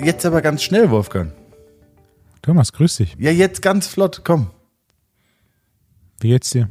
Jetzt 0.00 0.24
aber 0.26 0.42
ganz 0.42 0.62
schnell, 0.62 0.90
Wolfgang. 0.90 1.32
Thomas, 2.42 2.72
grüß 2.72 2.96
dich. 2.96 3.16
Ja, 3.18 3.30
jetzt 3.30 3.62
ganz 3.62 3.86
flott, 3.86 4.22
komm. 4.24 4.50
Wie 6.20 6.28
geht's 6.28 6.50
dir? 6.50 6.68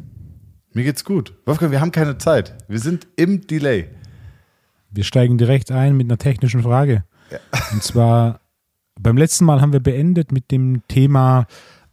Mir 0.73 0.83
geht's 0.83 1.03
gut. 1.03 1.33
Wolfgang, 1.45 1.71
wir 1.71 1.81
haben 1.81 1.91
keine 1.91 2.17
Zeit. 2.17 2.55
Wir 2.67 2.79
sind 2.79 3.07
im 3.15 3.45
Delay. 3.47 3.89
Wir 4.89 5.03
steigen 5.03 5.37
direkt 5.37 5.71
ein 5.71 5.95
mit 5.95 6.07
einer 6.07 6.17
technischen 6.17 6.63
Frage. 6.63 7.03
Ja. 7.31 7.39
Und 7.71 7.83
zwar, 7.83 8.41
beim 8.99 9.17
letzten 9.17 9.45
Mal 9.45 9.61
haben 9.61 9.73
wir 9.73 9.79
beendet 9.79 10.31
mit 10.31 10.51
dem 10.51 10.81
Thema 10.87 11.47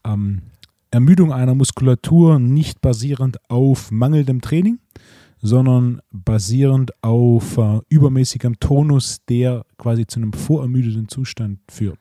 ähm, 0.04 0.42
Ermüdung 0.90 1.32
einer 1.32 1.54
Muskulatur 1.54 2.38
nicht 2.38 2.80
basierend 2.80 3.38
auf 3.48 3.90
mangelndem 3.90 4.40
Training, 4.40 4.78
sondern 5.40 6.00
basierend 6.10 6.92
auf 7.02 7.56
äh, 7.58 7.80
übermäßigem 7.88 8.58
Tonus, 8.60 9.18
der 9.28 9.64
quasi 9.78 10.06
zu 10.06 10.20
einem 10.20 10.32
vorermüdeten 10.32 11.08
Zustand 11.08 11.60
führt. 11.70 11.98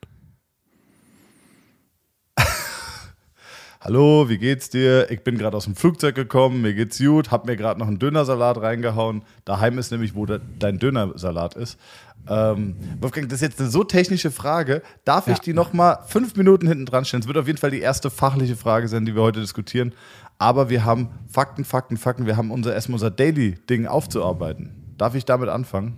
Hallo, 3.82 4.30
wie 4.30 4.38
geht's 4.38 4.70
dir? 4.70 5.10
Ich 5.12 5.24
bin 5.24 5.38
gerade 5.38 5.56
aus 5.56 5.66
dem 5.66 5.76
Flugzeug 5.76 6.16
gekommen, 6.16 6.62
mir 6.62 6.74
geht's 6.74 6.98
gut, 7.00 7.32
hab 7.32 7.46
mir 7.46 7.56
gerade 7.56 7.80
noch 7.80 7.88
einen 7.88 8.00
Dönersalat 8.00 8.62
reingehauen. 8.62 9.22
Daheim 9.46 9.78
ist 9.78 9.92
nämlich, 9.92 10.16
wo 10.16 10.26
de 10.26 10.40
dein 10.60 10.80
Dönersalat 10.80 11.56
ist. 11.56 11.78
Ähm, 12.30 12.76
Wolfgang, 13.00 13.30
das 13.30 13.38
ist 13.38 13.50
jetzt 13.50 13.60
eine 13.62 13.70
so 13.70 13.84
technische 13.84 14.32
Frage. 14.32 14.82
Darf 15.06 15.28
ja. 15.28 15.34
ich 15.34 15.40
die 15.40 15.54
noch 15.54 15.74
mal 15.74 16.00
fünf 16.08 16.36
Minuten 16.36 16.68
hinten 16.68 16.86
dran 16.86 17.06
stellen? 17.06 17.22
Es 17.22 17.28
wird 17.28 17.38
auf 17.38 17.48
jeden 17.48 17.58
Fall 17.58 17.72
die 17.72 17.80
erste 17.80 18.10
fachliche 18.10 18.56
Frage 18.56 18.88
sein, 18.88 19.06
die 19.06 19.16
wir 19.16 19.22
heute 19.22 19.40
diskutieren. 19.40 19.94
Aber 20.40 20.70
wir 20.70 20.86
haben 20.86 21.10
Fakten, 21.28 21.66
Fakten, 21.66 21.98
Fakten. 21.98 22.26
Wir 22.26 22.38
haben 22.38 22.52
unser 22.52 22.74
erstmal 22.74 22.96
unser 22.96 23.12
Daily-Ding 23.12 23.88
aufzuarbeiten. 23.88 24.94
Darf 24.98 25.16
ich 25.16 25.26
damit 25.26 25.50
anfangen? 25.50 25.98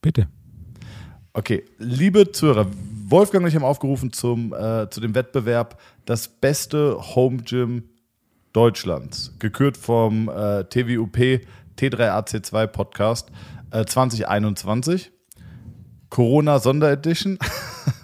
Bitte. 0.00 0.28
Okay, 1.32 1.64
liebe 1.78 2.32
Zuhörer, 2.32 2.66
Wolfgang 3.06 3.44
und 3.44 3.48
ich 3.48 3.54
haben 3.54 3.64
aufgerufen 3.64 4.12
zum, 4.12 4.52
äh, 4.52 4.88
zu 4.90 5.00
dem 5.00 5.14
Wettbewerb 5.14 5.80
Das 6.04 6.28
beste 6.28 6.98
Home 7.14 7.38
Gym 7.38 7.84
Deutschlands, 8.52 9.34
gekürt 9.38 9.76
vom 9.76 10.28
äh, 10.28 10.64
TWUP 10.64 11.40
T3AC2 11.78 12.66
Podcast 12.66 13.30
äh, 13.70 13.84
2021. 13.84 15.12
Corona 16.10 16.58
Sonderedition. 16.58 17.38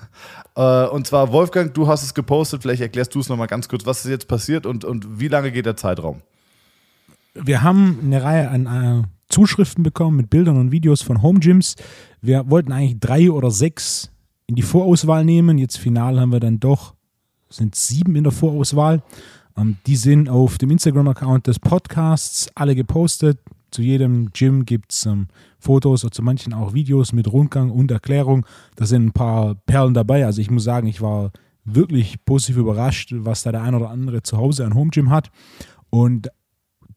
äh, 0.56 0.86
und 0.86 1.06
zwar, 1.06 1.32
Wolfgang, 1.32 1.72
du 1.74 1.86
hast 1.86 2.02
es 2.02 2.14
gepostet, 2.14 2.62
vielleicht 2.62 2.82
erklärst 2.82 3.14
du 3.14 3.20
es 3.20 3.28
nochmal 3.28 3.46
ganz 3.46 3.68
kurz, 3.68 3.86
was 3.86 4.04
ist 4.04 4.10
jetzt 4.10 4.28
passiert 4.28 4.66
und, 4.66 4.84
und 4.84 5.20
wie 5.20 5.28
lange 5.28 5.52
geht 5.52 5.66
der 5.66 5.76
Zeitraum? 5.76 6.22
Wir 7.34 7.62
haben 7.62 7.98
eine 8.02 8.22
Reihe 8.22 8.48
an 8.48 8.66
äh, 8.66 9.02
Zuschriften 9.28 9.82
bekommen 9.82 10.16
mit 10.16 10.30
Bildern 10.30 10.56
und 10.56 10.70
Videos 10.70 11.02
von 11.02 11.22
Home 11.22 11.40
Gyms. 11.40 11.74
Wir 12.20 12.48
wollten 12.48 12.72
eigentlich 12.72 13.00
drei 13.00 13.30
oder 13.30 13.50
sechs 13.50 14.10
in 14.46 14.54
die 14.54 14.62
Vorauswahl 14.62 15.24
nehmen. 15.24 15.58
Jetzt 15.58 15.78
final 15.78 16.20
haben 16.20 16.32
wir 16.32 16.40
dann 16.40 16.60
doch, 16.60 16.94
sind 17.48 17.74
sieben 17.74 18.14
in 18.14 18.24
der 18.24 18.32
Vorauswahl. 18.32 19.02
Ähm, 19.56 19.78
die 19.86 19.96
sind 19.96 20.28
auf 20.28 20.58
dem 20.58 20.70
Instagram-Account 20.70 21.48
des 21.48 21.58
Podcasts 21.58 22.48
alle 22.54 22.76
gepostet. 22.76 23.40
Zu 23.74 23.82
jedem 23.82 24.30
Gym 24.30 24.66
gibt 24.66 24.92
es 24.92 25.04
ähm, 25.04 25.26
Fotos 25.58 26.04
oder 26.04 26.12
zu 26.12 26.22
manchen 26.22 26.52
auch 26.52 26.74
Videos 26.74 27.12
mit 27.12 27.26
Rundgang 27.32 27.72
und 27.72 27.90
Erklärung. 27.90 28.46
Da 28.76 28.86
sind 28.86 29.06
ein 29.06 29.12
paar 29.12 29.56
Perlen 29.66 29.94
dabei. 29.94 30.24
Also 30.24 30.40
ich 30.40 30.48
muss 30.48 30.62
sagen, 30.62 30.86
ich 30.86 31.00
war 31.00 31.32
wirklich 31.64 32.24
positiv 32.24 32.58
überrascht, 32.58 33.12
was 33.16 33.42
da 33.42 33.50
der 33.50 33.62
ein 33.62 33.74
oder 33.74 33.90
andere 33.90 34.22
zu 34.22 34.36
Hause 34.36 34.64
an 34.64 34.76
Home 34.76 34.90
Gym 34.90 35.10
hat. 35.10 35.32
Und 35.90 36.28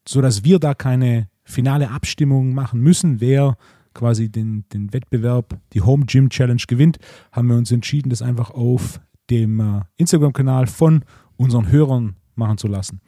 so 0.06 0.20
dass 0.20 0.44
wir 0.44 0.60
da 0.60 0.72
keine 0.72 1.28
finale 1.42 1.90
Abstimmung 1.90 2.54
machen 2.54 2.78
müssen, 2.78 3.20
wer 3.20 3.56
quasi 3.92 4.30
den, 4.30 4.64
den 4.72 4.92
Wettbewerb, 4.92 5.58
die 5.72 5.80
Home 5.80 6.06
Gym 6.06 6.30
Challenge 6.30 6.62
gewinnt, 6.68 6.98
haben 7.32 7.48
wir 7.48 7.56
uns 7.56 7.72
entschieden, 7.72 8.08
das 8.08 8.22
einfach 8.22 8.52
auf 8.52 9.00
dem 9.30 9.58
äh, 9.58 9.80
Instagram-Kanal 9.96 10.68
von 10.68 11.04
unseren 11.36 11.72
Hörern 11.72 12.14
machen 12.36 12.56
zu 12.56 12.68
lassen. 12.68 13.00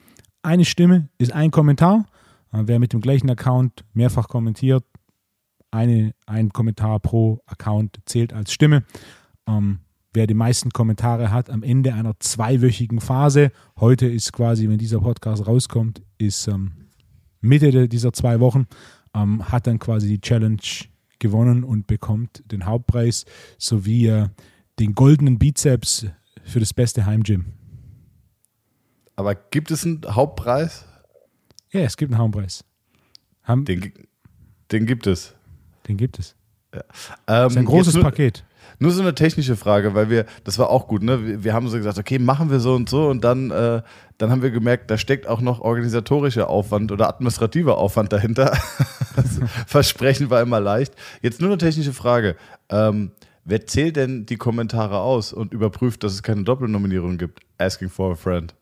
Eine 0.43 0.65
Stimme 0.65 1.09
ist 1.19 1.31
ein 1.31 1.53
Kommentar. 1.53 2.07
Äh, 2.53 2.63
wer 2.67 2.79
mit 2.79 2.93
dem 2.93 3.01
gleichen 3.01 3.31
Account 3.31 3.85
mehrfach 3.93 4.29
kommentiert, 4.29 4.85
eine, 5.71 6.15
ein 6.27 6.51
Kommentar 6.51 7.01
pro 7.01 7.41
Account 7.47 8.01
zählt 8.05 8.33
als 8.33 8.53
Stimme. 8.53 8.85
Ähm, 9.47 9.81
wer 10.13 10.27
die 10.27 10.35
meisten 10.35 10.71
Kommentare 10.71 11.31
hat 11.31 11.51
am 11.51 11.63
Ende 11.63 11.95
einer 11.95 12.19
zweiwöchigen 12.19 13.01
Phase, 13.01 13.53
heute 13.79 14.07
ist 14.07 14.33
quasi, 14.33 14.69
wenn 14.69 14.79
dieser 14.79 15.01
Podcast 15.01 15.47
rauskommt, 15.47 16.03
ist 16.19 16.49
ähm, 16.49 16.73
Mitte 17.41 17.89
dieser 17.89 18.13
zwei 18.13 18.41
Wochen, 18.41 18.67
ähm, 19.15 19.51
hat 19.51 19.67
dann 19.67 19.79
quasi 19.79 20.09
die 20.09 20.21
Challenge 20.21 20.61
gewonnen 21.19 21.65
und 21.65 21.87
bekommt 21.87 22.43
den 22.51 22.67
Hauptpreis 22.67 23.25
sowie 23.59 24.09
äh, 24.09 24.29
den 24.79 24.95
goldenen 24.95 25.39
Bizeps 25.39 26.07
für 26.45 26.61
das 26.61 26.75
beste 26.75 27.07
Heimgym. 27.07 27.53
Aber 29.17 29.35
gibt 29.35 29.71
es 29.71 29.85
einen 29.85 30.01
Hauptpreis? 30.09 30.87
Ja, 31.73 31.81
es 31.81 31.97
gibt 31.97 32.13
einen 32.13 32.21
Hauptpreis. 32.21 32.65
Haben, 33.43 33.65
den, 33.65 33.93
den 34.73 34.87
gibt 34.87 35.07
es. 35.07 35.35
Den 35.87 35.97
gibt 35.97 36.19
es. 36.19 36.35
Ja. 36.75 36.81
Ähm, 36.81 36.85
das 37.27 37.53
ist 37.53 37.59
ein 37.59 37.65
großes 37.65 37.95
nur, 37.95 38.03
Paket. 38.05 38.45
Nur 38.79 38.93
so 38.93 39.03
eine 39.03 39.15
technische 39.15 39.57
Frage, 39.57 39.95
weil 39.95 40.11
wir, 40.11 40.27
das 40.45 40.59
war 40.59 40.71
auch 40.71 40.89
gut, 40.89 41.03
ne? 41.03 41.27
Wir, 41.27 41.45
wir 41.45 41.55
haben 41.55 41.69
so 41.69 41.77
gesagt, 41.77 41.99
okay, 41.99 42.19
machen 42.19 42.51
wir 42.51 42.61
so 42.61 42.75
und 42.75 42.89
so 42.89 43.09
und 43.09 43.23
dann, 43.23 43.51
äh, 43.51 43.83
dann 44.19 44.31
haben 44.31 44.43
wir 44.43 44.51
gemerkt, 44.51 44.91
da 44.91 44.99
steckt 44.99 45.27
auch 45.27 45.41
noch 45.41 45.61
organisatorischer 45.61 46.49
Aufwand 46.49 46.91
oder 46.93 47.09
administrativer 47.09 47.79
Aufwand 47.79 48.13
dahinter. 48.13 48.57
Versprechen 49.67 50.31
war 50.31 50.41
immer 50.41 50.61
leicht. 50.61 50.95
Jetzt 51.23 51.41
nur 51.41 51.51
eine 51.51 51.59
technische 51.59 51.93
Frage. 51.93 52.37
Ähm, 52.69 53.13
wer 53.45 53.67
zählt 53.67 53.97
denn 53.97 54.27
die 54.27 54.37
Kommentare 54.37 55.01
aus 55.01 55.33
und 55.33 55.53
überprüft, 55.53 56.05
dass 56.05 56.13
es 56.13 56.23
keine 56.23 56.45
Doppelnominierung 56.45 57.19
gibt? 57.19 57.41
Asking 57.59 57.89
for 57.89 58.13
a 58.13 58.15
friend. 58.15 58.55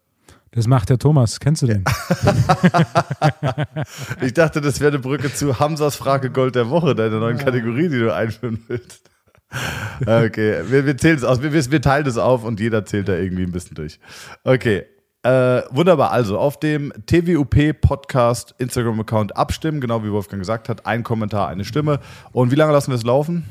Das 0.53 0.67
macht 0.67 0.91
der 0.91 0.99
Thomas. 0.99 1.41
Kennst 1.41 1.63
du 1.63 1.67
den? 1.67 1.85
ich 4.23 4.35
dachte, 4.35 4.61
das 4.61 4.81
wäre 4.81 4.93
eine 4.93 4.99
Brücke 4.99 5.33
zu 5.33 5.59
Hamsas 5.59 5.97
Frage 5.97 6.31
Gold 6.31 6.55
der 6.55 6.71
Woche, 6.71 6.95
deine 6.95 7.19
neuen 7.19 7.39
Kategorie, 7.39 7.89
die 7.89 7.99
du 7.99 8.15
einführen 8.15 8.63
willst. 8.69 9.03
Okay, 10.03 10.61
wir, 10.69 10.85
wir 10.85 10.99
zählen 10.99 11.17
es 11.17 11.25
aus. 11.25 11.41
Wir, 11.41 11.53
wir 11.53 11.81
teilen 11.81 12.07
es 12.07 12.19
auf 12.19 12.45
und 12.45 12.61
jeder 12.61 12.85
zählt 12.85 13.09
da 13.09 13.15
irgendwie 13.15 13.45
ein 13.45 13.51
bisschen 13.51 13.77
durch. 13.77 13.99
Okay, 14.45 14.85
äh, 15.23 15.63
wunderbar. 15.71 16.13
Also 16.13 16.39
auf 16.39 16.61
dem 16.61 16.93
TWUP 17.07 17.81
Podcast 17.81 18.55
Instagram-Account 18.59 19.37
abstimmen, 19.37 19.81
genau 19.81 20.05
wie 20.05 20.13
Wolfgang 20.13 20.41
gesagt 20.41 20.69
hat. 20.69 20.87
Ein 20.87 21.03
Kommentar, 21.03 21.49
eine 21.49 21.65
Stimme. 21.65 22.01
Und 22.33 22.51
wie 22.51 22.57
lange 22.57 22.73
lassen 22.73 22.91
wir 22.91 22.97
es 22.97 23.05
laufen? 23.05 23.45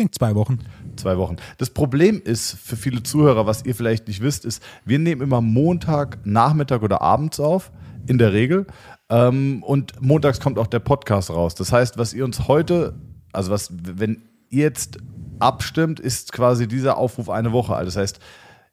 Denke 0.00 0.12
zwei 0.12 0.34
Wochen. 0.34 0.58
Zwei 0.96 1.18
Wochen. 1.18 1.36
Das 1.58 1.68
Problem 1.68 2.22
ist 2.24 2.52
für 2.52 2.76
viele 2.76 3.02
Zuhörer, 3.02 3.44
was 3.44 3.66
ihr 3.66 3.74
vielleicht 3.74 4.08
nicht 4.08 4.22
wisst, 4.22 4.46
ist, 4.46 4.62
wir 4.86 4.98
nehmen 4.98 5.20
immer 5.20 5.42
Montag, 5.42 6.24
Nachmittag 6.24 6.82
oder 6.82 7.02
abends 7.02 7.38
auf, 7.38 7.70
in 8.06 8.16
der 8.16 8.32
Regel. 8.32 8.66
Ähm, 9.10 9.62
und 9.62 10.00
montags 10.00 10.40
kommt 10.40 10.58
auch 10.58 10.68
der 10.68 10.78
Podcast 10.78 11.28
raus. 11.28 11.54
Das 11.54 11.70
heißt, 11.70 11.98
was 11.98 12.14
ihr 12.14 12.24
uns 12.24 12.48
heute, 12.48 12.94
also 13.34 13.50
was, 13.50 13.68
wenn 13.72 14.22
ihr 14.48 14.62
jetzt 14.62 14.96
abstimmt, 15.38 16.00
ist 16.00 16.32
quasi 16.32 16.66
dieser 16.66 16.96
Aufruf 16.96 17.28
eine 17.28 17.52
Woche. 17.52 17.78
Das 17.84 17.98
heißt, 17.98 18.20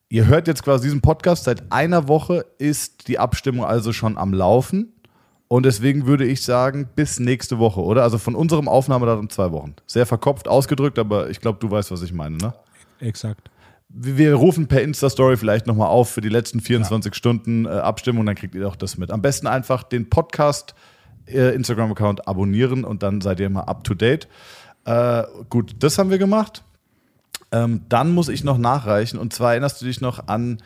ihr 0.07 0.27
hört 0.27 0.47
jetzt 0.47 0.63
quasi 0.63 0.85
diesen 0.85 1.01
Podcast, 1.01 1.43
seit 1.43 1.73
einer 1.73 2.07
Woche 2.07 2.45
ist 2.57 3.09
die 3.09 3.19
Abstimmung 3.19 3.65
also 3.65 3.91
schon 3.91 4.17
am 4.17 4.33
Laufen. 4.33 4.93
Und 5.49 5.65
deswegen 5.65 6.07
würde 6.07 6.25
ich 6.25 6.43
sagen, 6.43 6.89
bis 6.95 7.19
nächste 7.19 7.57
Woche, 7.57 7.81
oder? 7.81 8.03
Also 8.03 8.17
von 8.17 8.35
unserem 8.35 8.67
Aufnahmedatum 8.67 9.29
zwei 9.29 9.51
Wochen. 9.51 9.75
Sehr 9.85 10.05
verkopft 10.05 10.47
ausgedrückt, 10.47 10.99
aber 10.99 11.29
ich 11.29 11.39
glaube, 11.39 11.59
du 11.59 11.71
weißt, 11.71 11.89
was 11.91 12.01
ich 12.01 12.11
meine, 12.11 12.37
ne? 12.37 12.53
Exakt. 12.99 13.49
Wir 13.89 14.33
rufen 14.33 14.67
per 14.67 14.81
Insta-Story 14.81 15.37
vielleicht 15.37 15.65
nochmal 15.65 15.87
auf 15.87 16.09
für 16.09 16.19
die 16.19 16.29
letzten 16.29 16.59
24 16.59 17.11
ja. 17.11 17.15
Stunden 17.15 17.65
äh, 17.65 17.69
Abstimmung, 17.69 18.25
dann 18.25 18.35
kriegt 18.35 18.55
ihr 18.55 18.67
auch 18.67 18.75
das 18.75 18.97
mit. 18.97 19.11
Am 19.11 19.21
besten 19.21 19.47
einfach 19.47 19.83
den 19.83 20.09
Podcast, 20.09 20.75
äh, 21.25 21.55
Instagram-Account 21.55 22.27
abonnieren 22.27 22.83
und 22.83 23.01
dann 23.01 23.21
seid 23.21 23.39
ihr 23.39 23.49
mal 23.49 23.61
up 23.61 23.85
to 23.85 23.93
date. 23.93 24.27
Äh, 24.83 25.23
gut, 25.49 25.75
das 25.79 25.97
haben 25.97 26.09
wir 26.09 26.17
gemacht. 26.17 26.63
Ähm, 27.53 27.83
dann 27.87 28.11
muss 28.11 28.27
ich 28.27 28.43
noch 28.43 28.57
nachreichen. 28.57 29.17
Und 29.17 29.31
zwar 29.31 29.51
erinnerst 29.51 29.81
du 29.81 29.85
dich 29.85 30.01
noch 30.01 30.27
an 30.27 30.57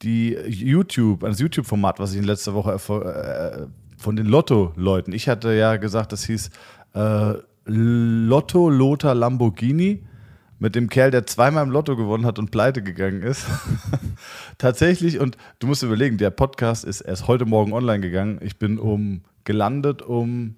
die 0.00 0.32
YouTube, 0.32 1.24
an 1.24 1.30
das 1.30 1.40
YouTube-Format, 1.40 1.98
was 1.98 2.12
ich 2.12 2.18
in 2.18 2.24
letzter 2.24 2.54
Woche 2.54 2.72
äh, 2.72 3.66
von 4.00 4.16
den 4.16 4.26
Lotto-Leuten. 4.26 5.12
Ich 5.12 5.28
hatte 5.28 5.52
ja 5.52 5.76
gesagt, 5.76 6.12
das 6.12 6.24
hieß 6.24 6.50
äh, 6.94 7.34
Lotto 7.66 8.70
Lothar 8.70 9.14
Lamborghini 9.14 10.04
mit 10.58 10.74
dem 10.74 10.88
Kerl, 10.88 11.10
der 11.10 11.26
zweimal 11.26 11.64
im 11.64 11.70
Lotto 11.70 11.96
gewonnen 11.96 12.24
hat 12.24 12.38
und 12.38 12.50
pleite 12.50 12.82
gegangen 12.82 13.22
ist. 13.22 13.46
Tatsächlich, 14.58 15.20
und 15.20 15.36
du 15.58 15.66
musst 15.66 15.82
überlegen, 15.82 16.16
der 16.16 16.30
Podcast 16.30 16.84
ist 16.84 17.02
erst 17.02 17.28
heute 17.28 17.44
Morgen 17.44 17.72
online 17.72 18.00
gegangen. 18.00 18.40
Ich 18.42 18.58
bin 18.58 18.78
um 18.78 19.22
gelandet 19.44 20.02
um 20.02 20.56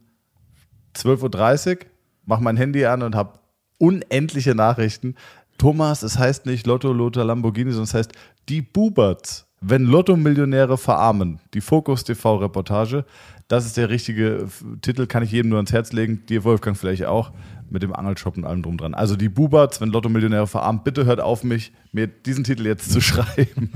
12.30 0.97 1.71
Uhr 1.71 1.79
mache 2.25 2.43
mein 2.43 2.57
Handy 2.57 2.85
an 2.85 3.03
und 3.03 3.17
habe 3.17 3.41
unendliche 3.79 4.55
Nachrichten. 4.55 5.17
Thomas, 5.59 6.03
es 6.03 6.19
heißt 6.19 6.47
nicht 6.47 6.67
Lotto, 6.67 6.93
Lothar, 6.93 7.25
Lamborghini, 7.25 7.73
sondern 7.73 7.85
es 7.85 7.95
heißt 7.95 8.13
die 8.49 8.63
Buberts 8.63 9.49
wenn 9.63 9.85
Lotto-Millionäre 9.85 10.77
verarmen, 10.77 11.39
die 11.55 11.61
Fokus 11.61 12.05
TV-Reportage. 12.05 13.05
Das 13.49 13.65
ist 13.65 13.77
der 13.77 13.91
richtige 13.91 14.49
Titel, 14.83 15.07
kann 15.07 15.23
ich 15.23 15.31
jedem 15.31 15.51
nur 15.51 15.59
ans 15.59 15.73
Herz 15.73 15.93
legen. 15.93 16.27
Dir, 16.27 16.45
Wolfgang, 16.45 16.77
vielleicht 16.77 17.05
auch, 17.05 17.33
mit 17.71 17.83
dem 17.83 17.95
Angelshop 17.95 18.37
und 18.37 18.45
allem 18.45 18.63
drum 18.63 18.77
dran. 18.77 18.95
Also 18.95 19.17
die 19.17 19.29
Bubats, 19.29 19.81
wenn 19.81 19.91
Lotto-Millionäre 19.91 20.47
verarmen, 20.47 20.83
bitte 20.83 21.05
hört 21.05 21.21
auf 21.21 21.45
mich, 21.45 21.73
mir 21.93 22.09
diesen 22.09 22.45
Titel 22.45 22.67
jetzt 22.67 22.91
zu 22.91 23.01
schreiben. 23.01 23.73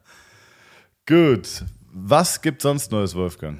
Gut. 1.06 1.64
Was 1.92 2.40
gibt 2.40 2.62
sonst 2.62 2.92
Neues, 2.92 3.14
Wolfgang? 3.14 3.58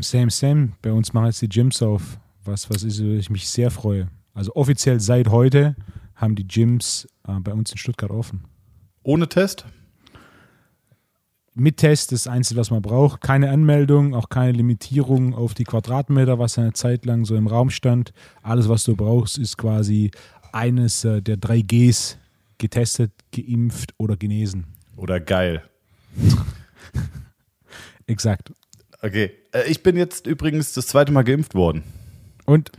Same, 0.00 0.30
same. 0.30 0.72
Bei 0.82 0.92
uns 0.92 1.12
machen 1.12 1.26
jetzt 1.26 1.40
die 1.40 1.48
Gyms 1.48 1.80
auf, 1.80 2.18
was, 2.44 2.68
was 2.68 2.82
ist, 2.82 2.98
ich 2.98 3.30
mich 3.30 3.48
sehr 3.48 3.70
freue. 3.70 4.08
Also 4.34 4.54
offiziell 4.56 5.00
seit 5.00 5.28
heute 5.28 5.76
haben 6.16 6.34
die 6.34 6.46
Gyms 6.46 7.08
äh, 7.26 7.38
bei 7.40 7.52
uns 7.52 7.70
in 7.70 7.78
Stuttgart 7.78 8.10
offen. 8.10 8.44
Ohne 9.04 9.28
Test? 9.28 9.66
Mit 11.54 11.76
Test 11.76 12.10
das 12.10 12.26
Einzige, 12.26 12.58
was 12.58 12.70
man 12.70 12.82
braucht. 12.82 13.20
Keine 13.20 13.50
Anmeldung, 13.50 14.14
auch 14.14 14.28
keine 14.28 14.52
Limitierung 14.52 15.34
auf 15.34 15.54
die 15.54 15.64
Quadratmeter, 15.64 16.40
was 16.40 16.58
eine 16.58 16.72
Zeit 16.72 17.04
lang 17.04 17.24
so 17.24 17.36
im 17.36 17.46
Raum 17.46 17.70
stand. 17.70 18.12
Alles, 18.42 18.68
was 18.68 18.82
du 18.82 18.96
brauchst, 18.96 19.38
ist 19.38 19.56
quasi 19.56 20.10
eines 20.52 21.04
äh, 21.04 21.22
der 21.22 21.36
drei 21.36 21.60
Gs 21.60 22.18
getestet, 22.58 23.12
geimpft 23.32 23.94
oder 23.98 24.16
genesen. 24.16 24.64
Oder 24.96 25.20
geil. 25.20 25.62
Exakt. 28.06 28.52
Okay. 29.02 29.32
Äh, 29.52 29.70
ich 29.70 29.82
bin 29.82 29.96
jetzt 29.96 30.26
übrigens 30.26 30.72
das 30.72 30.86
zweite 30.86 31.12
Mal 31.12 31.24
geimpft 31.24 31.54
worden. 31.54 31.84
Und? 32.46 32.72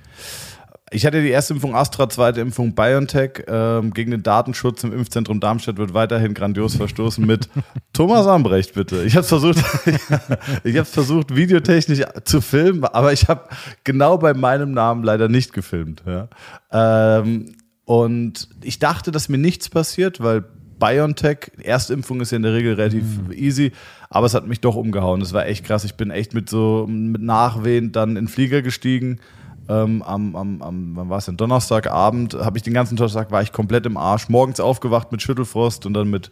Ich 0.92 1.06
hatte 1.06 1.22
die 1.22 1.30
erste 1.30 1.56
Impfung 1.56 1.76
Astra, 1.76 2.08
zweite 2.10 2.42
Impfung 2.42 2.76
BioNTech. 2.76 3.44
Ähm, 3.48 3.92
gegen 3.92 4.12
den 4.12 4.22
Datenschutz 4.22 4.84
im 4.84 4.94
Impfzentrum 4.94 5.40
Darmstadt 5.40 5.78
wird 5.78 5.96
weiterhin 5.96 6.36
grandios 6.36 6.76
verstoßen 6.76 7.26
mit 7.26 7.50
Thomas 7.94 8.28
Ambrecht, 8.28 8.76
bitte. 8.76 9.04
Ich 9.04 9.16
habe 9.16 9.26
versucht, 9.26 9.58
ich 10.64 10.78
habe 10.78 10.86
versucht, 10.86 11.36
videotechnisch 11.36 12.02
zu 12.26 12.40
filmen, 12.40 12.84
aber 12.84 13.14
ich 13.14 13.28
habe 13.28 13.50
genau 13.84 14.20
bei 14.20 14.36
meinem 14.36 14.74
Namen 14.74 15.04
leider 15.04 15.28
nicht 15.28 15.54
gefilmt. 15.54 16.04
Ja. 16.06 16.30
Ähm, 16.72 17.56
und 17.86 18.50
ich 18.62 18.78
dachte, 18.78 19.12
dass 19.12 19.28
mir 19.28 19.40
nichts 19.40 19.70
passiert, 19.70 20.22
weil 20.22 20.44
BioNTech, 20.80 21.52
Erstimpfung 21.64 22.22
ist 22.22 22.32
ja 22.32 22.36
in 22.36 22.44
der 22.44 22.54
Regel 22.54 22.76
relativ 22.76 23.04
mhm. 23.04 23.32
easy, 23.32 23.72
aber 24.10 24.28
es 24.28 24.36
hat 24.36 24.46
mich 24.48 24.62
doch 24.62 24.76
umgehauen. 24.76 25.20
Das 25.20 25.34
war 25.34 25.48
echt 25.48 25.66
krass. 25.66 25.84
Ich 25.84 25.96
bin 25.96 26.12
echt 26.12 26.36
mit 26.36 26.48
so 26.48 26.86
mit 26.88 27.24
Nachwehen 27.24 27.92
dann 27.92 28.10
in 28.10 28.16
den 28.16 28.28
Flieger 28.28 28.62
gestiegen. 28.62 29.20
Ähm, 29.68 30.04
am, 30.04 30.36
am, 30.36 30.62
am, 30.62 30.96
wann 30.96 31.10
war 31.10 31.18
es 31.18 31.26
denn? 31.26 31.38
Donnerstagabend 31.38 32.36
habe 32.36 32.58
ich 32.58 32.64
den 32.64 32.74
ganzen 32.74 32.98
Tag 32.98 33.32
war 33.32 33.42
ich 33.42 33.52
komplett 33.52 33.86
im 33.86 33.98
Arsch. 33.98 34.30
Morgens 34.30 34.60
aufgewacht 34.60 35.12
mit 35.12 35.22
Schüttelfrost 35.22 35.86
und 35.86 35.94
dann 35.94 36.10
mit 36.10 36.32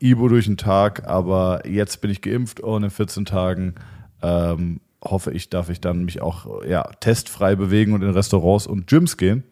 Ibo 0.00 0.28
durch 0.28 0.46
den 0.46 0.56
Tag. 0.56 1.06
Aber 1.06 1.66
jetzt 1.66 2.00
bin 2.00 2.10
ich 2.10 2.22
geimpft 2.22 2.60
und 2.60 2.82
in 2.82 2.90
14 2.90 3.24
Tagen 3.24 3.74
ähm, 4.22 4.80
hoffe 5.02 5.32
ich, 5.32 5.48
darf 5.48 5.68
ich 5.68 5.80
dann 5.80 6.04
mich 6.04 6.20
auch 6.22 6.64
ja, 6.64 6.82
testfrei 7.00 7.54
bewegen 7.54 7.92
und 7.92 8.02
in 8.02 8.10
Restaurants 8.10 8.66
und 8.66 8.86
Gyms 8.86 9.16
gehen. 9.16 9.44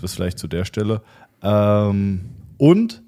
Das 0.00 0.14
vielleicht 0.14 0.38
zu 0.38 0.48
der 0.48 0.64
Stelle. 0.64 1.02
Ähm, 1.42 2.30
und 2.58 3.02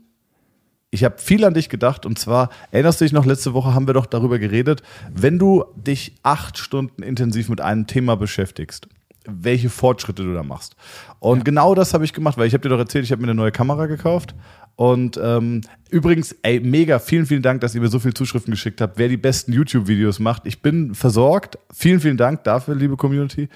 ich 0.90 1.02
habe 1.02 1.18
viel 1.18 1.44
an 1.44 1.54
dich 1.54 1.68
gedacht 1.68 2.06
und 2.06 2.18
zwar, 2.18 2.50
erinnerst 2.70 3.00
du 3.00 3.04
dich 3.04 3.12
noch, 3.12 3.26
letzte 3.26 3.52
Woche 3.52 3.74
haben 3.74 3.88
wir 3.88 3.94
doch 3.94 4.06
darüber 4.06 4.38
geredet, 4.38 4.82
wenn 5.12 5.38
du 5.38 5.64
dich 5.74 6.14
acht 6.22 6.56
Stunden 6.56 7.02
intensiv 7.02 7.48
mit 7.48 7.60
einem 7.60 7.88
Thema 7.88 8.16
beschäftigst, 8.16 8.88
welche 9.26 9.70
Fortschritte 9.70 10.22
du 10.22 10.34
da 10.34 10.42
machst. 10.42 10.76
Und 11.18 11.38
ja. 11.38 11.44
genau 11.44 11.74
das 11.74 11.94
habe 11.94 12.04
ich 12.04 12.12
gemacht, 12.12 12.38
weil 12.38 12.46
ich 12.46 12.54
habe 12.54 12.62
dir 12.62 12.68
doch 12.68 12.78
erzählt, 12.78 13.04
ich 13.04 13.12
habe 13.12 13.22
mir 13.22 13.28
eine 13.28 13.34
neue 13.34 13.52
Kamera 13.52 13.86
gekauft. 13.86 14.34
Und 14.76 15.18
ähm, 15.22 15.60
übrigens, 15.90 16.34
ey, 16.42 16.60
mega, 16.60 16.98
vielen, 16.98 17.26
vielen 17.26 17.42
Dank, 17.42 17.60
dass 17.60 17.74
ihr 17.74 17.80
mir 17.80 17.88
so 17.88 18.00
viele 18.00 18.14
Zuschriften 18.14 18.50
geschickt 18.50 18.80
habt, 18.80 18.98
wer 18.98 19.08
die 19.08 19.16
besten 19.16 19.52
YouTube-Videos 19.52 20.18
macht. 20.18 20.46
Ich 20.46 20.62
bin 20.62 20.94
versorgt. 20.94 21.58
Vielen, 21.72 22.00
vielen 22.00 22.16
Dank 22.16 22.44
dafür, 22.44 22.74
liebe 22.74 22.96
Community. 22.96 23.48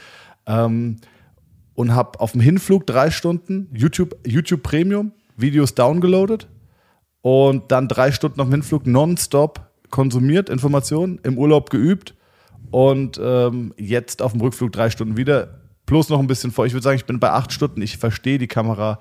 Ähm, 0.46 0.96
und 1.74 1.94
habe 1.94 2.18
auf 2.20 2.32
dem 2.32 2.40
Hinflug 2.40 2.86
drei 2.86 3.10
Stunden 3.10 3.68
YouTube, 3.72 4.16
YouTube 4.24 4.62
Premium 4.62 5.12
Videos 5.38 5.74
downgeloadet 5.74 6.48
und 7.22 7.70
dann 7.70 7.88
drei 7.88 8.12
Stunden 8.12 8.40
auf 8.40 8.48
dem 8.48 8.54
Hinflug 8.54 8.86
nonstop 8.86 9.70
konsumiert, 9.90 10.50
Informationen, 10.50 11.20
im 11.22 11.38
Urlaub 11.38 11.70
geübt 11.70 12.14
und 12.70 13.18
ähm, 13.22 13.72
jetzt 13.78 14.20
auf 14.20 14.32
dem 14.32 14.40
Rückflug 14.40 14.72
drei 14.72 14.90
Stunden 14.90 15.16
wieder. 15.16 15.57
Plus 15.88 16.10
noch 16.10 16.20
ein 16.20 16.26
bisschen 16.26 16.50
vor. 16.50 16.66
Ich 16.66 16.74
würde 16.74 16.84
sagen, 16.84 16.98
ich 16.98 17.06
bin 17.06 17.18
bei 17.18 17.30
acht 17.30 17.50
Stunden. 17.50 17.80
Ich 17.80 17.96
verstehe 17.96 18.36
die 18.36 18.46
Kamera 18.46 19.00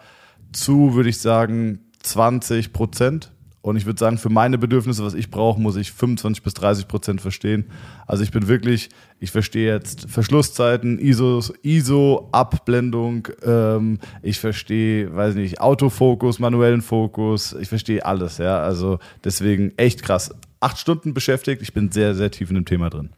zu, 0.54 0.94
würde 0.94 1.10
ich 1.10 1.20
sagen, 1.20 1.80
20 2.00 2.72
Prozent. 2.72 3.30
Und 3.62 3.76
ich 3.76 3.86
würde 3.86 4.00
sagen, 4.00 4.18
für 4.18 4.30
meine 4.30 4.58
Bedürfnisse, 4.58 5.04
was 5.04 5.14
ich 5.14 5.30
brauche, 5.30 5.60
muss 5.60 5.76
ich 5.76 5.92
25 5.92 6.42
bis 6.42 6.54
30 6.54 6.88
Prozent 6.88 7.20
verstehen. 7.20 7.66
Also 8.06 8.24
ich 8.24 8.32
bin 8.32 8.48
wirklich, 8.48 8.88
ich 9.20 9.32
verstehe 9.32 9.74
jetzt 9.74 10.10
Verschlusszeiten, 10.10 10.98
ISO, 10.98 11.44
ISO 11.62 12.30
Abblendung, 12.32 13.28
ähm, 13.44 14.00
ich 14.22 14.40
verstehe, 14.40 15.14
weiß 15.14 15.36
nicht, 15.36 15.60
Autofokus, 15.60 16.40
manuellen 16.40 16.82
Fokus, 16.82 17.52
ich 17.60 17.68
verstehe 17.68 18.06
alles, 18.06 18.38
ja. 18.38 18.62
Also 18.62 19.00
deswegen 19.26 19.74
echt 19.76 20.04
krass. 20.04 20.34
Acht 20.62 20.78
Stunden 20.78 21.14
beschäftigt, 21.14 21.62
ich 21.62 21.74
bin 21.74 21.92
sehr, 21.92 22.16
sehr 22.16 22.32
tief 22.32 22.50
in 22.50 22.56
dem 22.56 22.66
Thema 22.66 22.90
drin. 22.90 23.10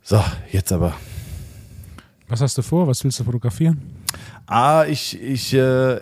So, 0.00 0.22
jetzt 0.52 0.70
aber. 0.70 0.94
Was 2.28 2.42
hast 2.42 2.58
du 2.58 2.62
vor? 2.62 2.86
Was 2.86 3.02
willst 3.04 3.18
du 3.20 3.24
fotografieren? 3.24 3.80
Ah, 4.46 4.84
ich, 4.86 5.20
ich, 5.20 5.54
äh, 5.54 5.96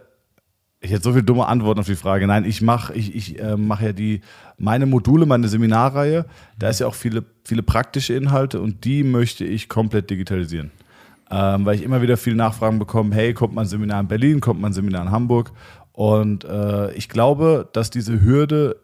ich 0.80 0.90
hätte 0.90 1.02
so 1.02 1.12
viele 1.12 1.22
dumme 1.22 1.46
Antworten 1.46 1.80
auf 1.80 1.86
die 1.86 1.96
Frage. 1.96 2.26
Nein, 2.26 2.44
ich 2.44 2.62
mache 2.62 2.94
ich, 2.94 3.14
ich, 3.14 3.40
äh, 3.40 3.56
mach 3.56 3.80
ja 3.80 3.92
die, 3.92 4.20
meine 4.58 4.86
Module, 4.86 5.26
meine 5.26 5.48
Seminarreihe, 5.48 6.26
da 6.58 6.68
ist 6.68 6.80
ja 6.80 6.86
auch 6.86 6.94
viele, 6.94 7.24
viele 7.44 7.62
praktische 7.62 8.14
Inhalte 8.14 8.60
und 8.60 8.84
die 8.84 9.04
möchte 9.04 9.44
ich 9.44 9.68
komplett 9.68 10.10
digitalisieren. 10.10 10.72
Ähm, 11.30 11.64
weil 11.64 11.76
ich 11.76 11.82
immer 11.82 12.02
wieder 12.02 12.16
viele 12.16 12.36
Nachfragen 12.36 12.78
bekomme, 12.78 13.14
hey, 13.14 13.34
kommt 13.34 13.54
man 13.54 13.64
ein 13.64 13.68
Seminar 13.68 14.00
in 14.00 14.08
Berlin, 14.08 14.40
kommt 14.40 14.60
man 14.60 14.70
ein 14.70 14.74
Seminar 14.74 15.02
in 15.02 15.10
Hamburg? 15.10 15.52
Und 15.92 16.44
äh, 16.44 16.92
ich 16.92 17.08
glaube, 17.08 17.68
dass 17.72 17.90
diese 17.90 18.22
Hürde, 18.22 18.76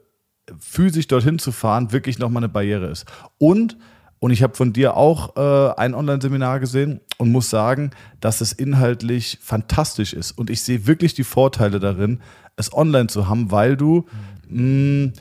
physisch 0.58 1.06
dorthin 1.06 1.38
zu 1.38 1.52
fahren, 1.52 1.92
wirklich 1.92 2.18
nochmal 2.18 2.42
eine 2.42 2.52
Barriere 2.52 2.86
ist. 2.86 3.06
Und 3.38 3.76
und 4.22 4.30
ich 4.30 4.44
habe 4.44 4.54
von 4.54 4.72
dir 4.72 4.96
auch 4.96 5.34
äh, 5.36 5.74
ein 5.74 5.94
Online-Seminar 5.94 6.60
gesehen 6.60 7.00
und 7.18 7.32
muss 7.32 7.50
sagen, 7.50 7.90
dass 8.20 8.40
es 8.40 8.52
inhaltlich 8.52 9.40
fantastisch 9.42 10.12
ist. 10.12 10.30
Und 10.30 10.48
ich 10.48 10.62
sehe 10.62 10.86
wirklich 10.86 11.14
die 11.14 11.24
Vorteile 11.24 11.80
darin, 11.80 12.20
es 12.54 12.72
online 12.72 13.08
zu 13.08 13.28
haben, 13.28 13.50
weil 13.50 13.76
du, 13.76 14.06
mh, 14.48 14.62
mm, 14.62 15.12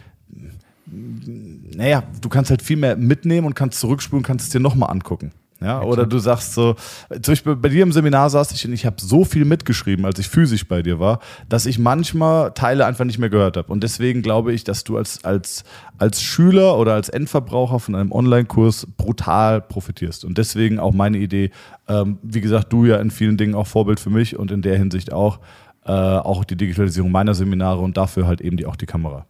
naja, 1.75 2.03
du 2.21 2.30
kannst 2.30 2.51
halt 2.51 2.62
viel 2.62 2.77
mehr 2.77 2.95
mitnehmen 2.95 3.48
und 3.48 3.56
kannst 3.56 3.80
zurückspulen, 3.80 4.21
kannst 4.21 4.45
es 4.45 4.52
dir 4.52 4.59
nochmal 4.59 4.92
angucken. 4.92 5.31
Ja, 5.61 5.83
oder 5.83 6.07
du 6.07 6.18
sagst 6.18 6.56
so, 6.56 6.75
zum 7.09 7.33
Beispiel 7.33 7.56
bei 7.56 7.69
dir 7.69 7.83
im 7.83 7.91
Seminar 7.91 8.31
saß 8.31 8.51
ich 8.51 8.65
und 8.65 8.73
ich 8.73 8.87
habe 8.87 8.95
so 8.99 9.23
viel 9.23 9.45
mitgeschrieben, 9.45 10.06
als 10.06 10.18
ich 10.18 10.27
physisch 10.27 10.68
bei 10.68 10.81
dir 10.81 10.99
war, 10.99 11.19
dass 11.49 11.68
ich 11.68 11.77
manchmal 11.77 12.51
Teile 12.53 12.87
einfach 12.87 13.06
nicht 13.06 13.19
mehr 13.19 13.30
gehört 13.30 13.57
habe. 13.57 13.71
Und 13.71 13.83
deswegen 13.83 14.23
glaube 14.23 14.53
ich, 14.53 14.63
dass 14.63 14.83
du 14.83 14.97
als, 14.97 15.23
als, 15.23 15.63
als 15.99 16.23
Schüler 16.23 16.80
oder 16.80 16.95
als 16.95 17.09
Endverbraucher 17.09 17.80
von 17.80 17.94
einem 17.94 18.11
Online-Kurs 18.11 18.87
brutal 18.97 19.61
profitierst. 19.61 20.25
Und 20.25 20.39
deswegen 20.39 20.80
auch 20.80 20.94
meine 20.94 21.19
Idee, 21.19 21.51
ähm, 21.87 22.18
wie 22.23 22.41
gesagt, 22.41 22.73
du 22.73 22.85
ja 22.85 22.97
in 22.97 23.11
vielen 23.11 23.37
Dingen 23.37 23.53
auch 23.53 23.68
Vorbild 23.68 23.99
für 23.99 24.09
mich 24.09 24.39
und 24.39 24.49
in 24.49 24.63
der 24.63 24.80
Hinsicht 24.80 25.13
auch, 25.13 25.39
äh, 25.85 25.91
auch 25.91 26.44
die 26.44 26.56
Digitalisierung 26.56 27.11
meiner 27.11 27.35
Seminare 27.35 27.81
und 27.81 27.97
dafür 27.97 28.25
halt 28.25 28.41
eben 28.41 28.57
die, 28.57 28.65
auch 28.65 28.75
die 28.75 28.87
Kamera. 28.87 29.27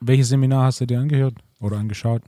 Welches 0.00 0.30
Seminar 0.30 0.64
hast 0.64 0.80
du 0.80 0.86
dir 0.86 0.98
angehört 0.98 1.34
oder 1.60 1.76
angeschaut? 1.76 2.22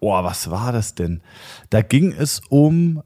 Oh, 0.00 0.22
was 0.24 0.50
war 0.50 0.72
das 0.72 0.94
denn? 0.94 1.22
Da 1.70 1.82
ging 1.82 2.12
es 2.12 2.40
um 2.48 3.02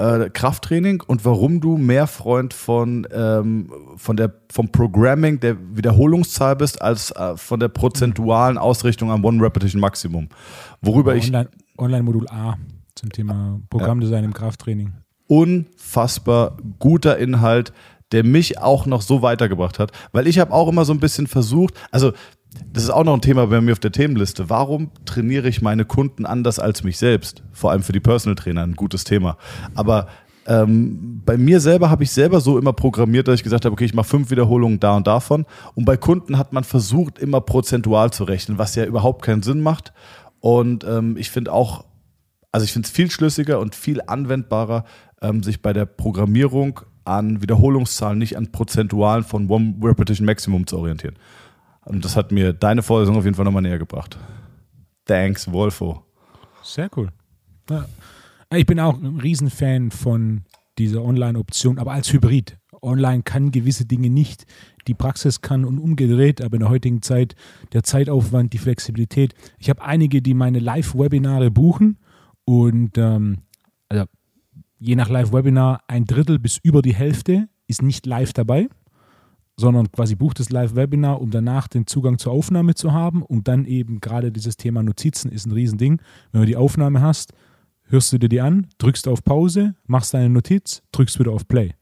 äh, 0.00 0.30
Krafttraining 0.30 1.02
und 1.06 1.24
warum 1.24 1.60
du 1.60 1.76
mehr 1.76 2.06
Freund 2.06 2.54
von, 2.54 3.06
ähm, 3.12 3.70
von 3.96 4.16
der, 4.16 4.32
vom 4.50 4.70
Programming 4.70 5.40
der 5.40 5.56
Wiederholungszahl 5.76 6.56
bist, 6.56 6.80
als 6.80 7.10
äh, 7.12 7.36
von 7.36 7.60
der 7.60 7.68
prozentualen 7.68 8.58
Ausrichtung 8.58 9.10
am 9.10 9.24
One 9.24 9.42
Repetition 9.42 9.80
Maximum. 9.80 10.28
Worüber 10.80 11.14
ich. 11.14 11.32
Online-Modul 11.78 12.28
A 12.28 12.56
zum 12.94 13.10
Thema 13.10 13.60
Programmdesign 13.70 14.22
ja. 14.22 14.24
im 14.24 14.34
Krafttraining. 14.34 14.92
Unfassbar 15.26 16.56
guter 16.78 17.18
Inhalt, 17.18 17.72
der 18.12 18.24
mich 18.24 18.58
auch 18.58 18.86
noch 18.86 19.02
so 19.02 19.22
weitergebracht 19.22 19.78
hat, 19.78 19.92
weil 20.12 20.26
ich 20.26 20.38
habe 20.38 20.52
auch 20.52 20.68
immer 20.68 20.84
so 20.84 20.92
ein 20.92 21.00
bisschen 21.00 21.26
versucht, 21.26 21.74
also 21.90 22.12
das 22.72 22.84
ist 22.84 22.90
auch 22.90 23.04
noch 23.04 23.14
ein 23.14 23.20
Thema 23.20 23.46
bei 23.46 23.60
mir 23.60 23.72
auf 23.72 23.78
der 23.78 23.92
Themenliste. 23.92 24.50
Warum 24.50 24.90
trainiere 25.04 25.48
ich 25.48 25.62
meine 25.62 25.84
Kunden 25.84 26.26
anders 26.26 26.58
als 26.58 26.82
mich 26.82 26.98
selbst? 26.98 27.42
Vor 27.52 27.70
allem 27.70 27.82
für 27.82 27.92
die 27.92 28.00
Personal 28.00 28.34
Trainer 28.36 28.62
ein 28.62 28.74
gutes 28.74 29.04
Thema. 29.04 29.36
Aber 29.74 30.08
ähm, 30.46 31.22
bei 31.24 31.36
mir 31.36 31.60
selber 31.60 31.90
habe 31.90 32.02
ich 32.02 32.10
selber 32.10 32.40
so 32.40 32.58
immer 32.58 32.72
programmiert, 32.72 33.28
dass 33.28 33.36
ich 33.36 33.44
gesagt 33.44 33.64
habe, 33.64 33.72
okay, 33.72 33.84
ich 33.84 33.94
mache 33.94 34.08
fünf 34.08 34.30
Wiederholungen 34.30 34.80
da 34.80 34.96
und 34.96 35.06
davon. 35.06 35.46
Und 35.74 35.84
bei 35.84 35.96
Kunden 35.96 36.38
hat 36.38 36.52
man 36.52 36.64
versucht, 36.64 37.18
immer 37.18 37.40
prozentual 37.40 38.12
zu 38.12 38.24
rechnen, 38.24 38.58
was 38.58 38.74
ja 38.74 38.84
überhaupt 38.84 39.22
keinen 39.22 39.42
Sinn 39.42 39.60
macht. 39.60 39.92
Und 40.40 40.84
ähm, 40.84 41.16
ich 41.16 41.30
finde 41.30 41.52
auch, 41.52 41.84
also 42.52 42.64
ich 42.64 42.72
finde 42.72 42.86
es 42.86 42.92
viel 42.92 43.10
schlüssiger 43.10 43.60
und 43.60 43.74
viel 43.74 44.00
anwendbarer, 44.04 44.84
ähm, 45.22 45.42
sich 45.42 45.62
bei 45.62 45.72
der 45.72 45.86
Programmierung 45.86 46.80
an 47.04 47.42
Wiederholungszahlen, 47.42 48.18
nicht 48.18 48.36
an 48.36 48.52
Prozentualen 48.52 49.24
von 49.24 49.48
One 49.48 49.74
Repetition 49.82 50.26
Maximum 50.26 50.66
zu 50.66 50.78
orientieren. 50.78 51.14
Und 51.90 52.04
das 52.04 52.16
hat 52.16 52.32
mir 52.32 52.52
deine 52.52 52.82
Vorlesung 52.82 53.16
auf 53.16 53.24
jeden 53.24 53.34
Fall 53.36 53.44
nochmal 53.44 53.62
näher 53.62 53.78
gebracht. 53.78 54.18
Thanks, 55.04 55.50
Wolfo. 55.50 56.04
Sehr 56.62 56.88
cool. 56.96 57.08
Ja. 57.68 57.86
Ich 58.54 58.66
bin 58.66 58.80
auch 58.80 59.00
ein 59.00 59.18
Riesenfan 59.20 59.90
von 59.90 60.42
dieser 60.78 61.02
Online-Option, 61.02 61.78
aber 61.78 61.92
als 61.92 62.12
Hybrid. 62.12 62.56
Online 62.82 63.22
kann 63.22 63.50
gewisse 63.50 63.84
Dinge 63.84 64.08
nicht, 64.08 64.46
die 64.86 64.94
Praxis 64.94 65.42
kann 65.42 65.64
und 65.64 65.78
umgedreht, 65.78 66.40
aber 66.40 66.54
in 66.54 66.60
der 66.60 66.70
heutigen 66.70 67.02
Zeit 67.02 67.34
der 67.72 67.82
Zeitaufwand, 67.82 68.54
die 68.54 68.58
Flexibilität. 68.58 69.34
Ich 69.58 69.68
habe 69.68 69.82
einige, 69.82 70.22
die 70.22 70.32
meine 70.32 70.60
Live-Webinare 70.60 71.50
buchen 71.50 71.98
und 72.46 72.96
ähm, 72.96 73.38
also 73.88 74.04
je 74.78 74.96
nach 74.96 75.10
Live-Webinar 75.10 75.82
ein 75.88 76.06
Drittel 76.06 76.38
bis 76.38 76.56
über 76.56 76.80
die 76.80 76.94
Hälfte 76.94 77.48
ist 77.66 77.82
nicht 77.82 78.06
live 78.06 78.32
dabei, 78.32 78.68
sondern 79.60 79.92
quasi 79.92 80.14
bucht 80.16 80.40
das 80.40 80.48
Live-Webinar, 80.48 81.20
um 81.20 81.30
danach 81.30 81.68
den 81.68 81.86
Zugang 81.86 82.18
zur 82.18 82.32
Aufnahme 82.32 82.74
zu 82.74 82.92
haben 82.92 83.22
und 83.22 83.46
dann 83.46 83.66
eben 83.66 84.00
gerade 84.00 84.32
dieses 84.32 84.56
Thema 84.56 84.82
Notizen 84.82 85.30
ist 85.30 85.46
ein 85.46 85.52
Riesending. 85.52 86.00
Wenn 86.32 86.40
du 86.40 86.46
die 86.46 86.56
Aufnahme 86.56 87.02
hast, 87.02 87.34
hörst 87.84 88.12
du 88.12 88.18
dir 88.18 88.30
die 88.30 88.40
an, 88.40 88.66
drückst 88.78 89.06
auf 89.06 89.22
Pause, 89.22 89.74
machst 89.86 90.14
deine 90.14 90.30
Notiz, 90.30 90.82
drückst 90.92 91.18
wieder 91.18 91.32
auf 91.32 91.46
Play. 91.46 91.74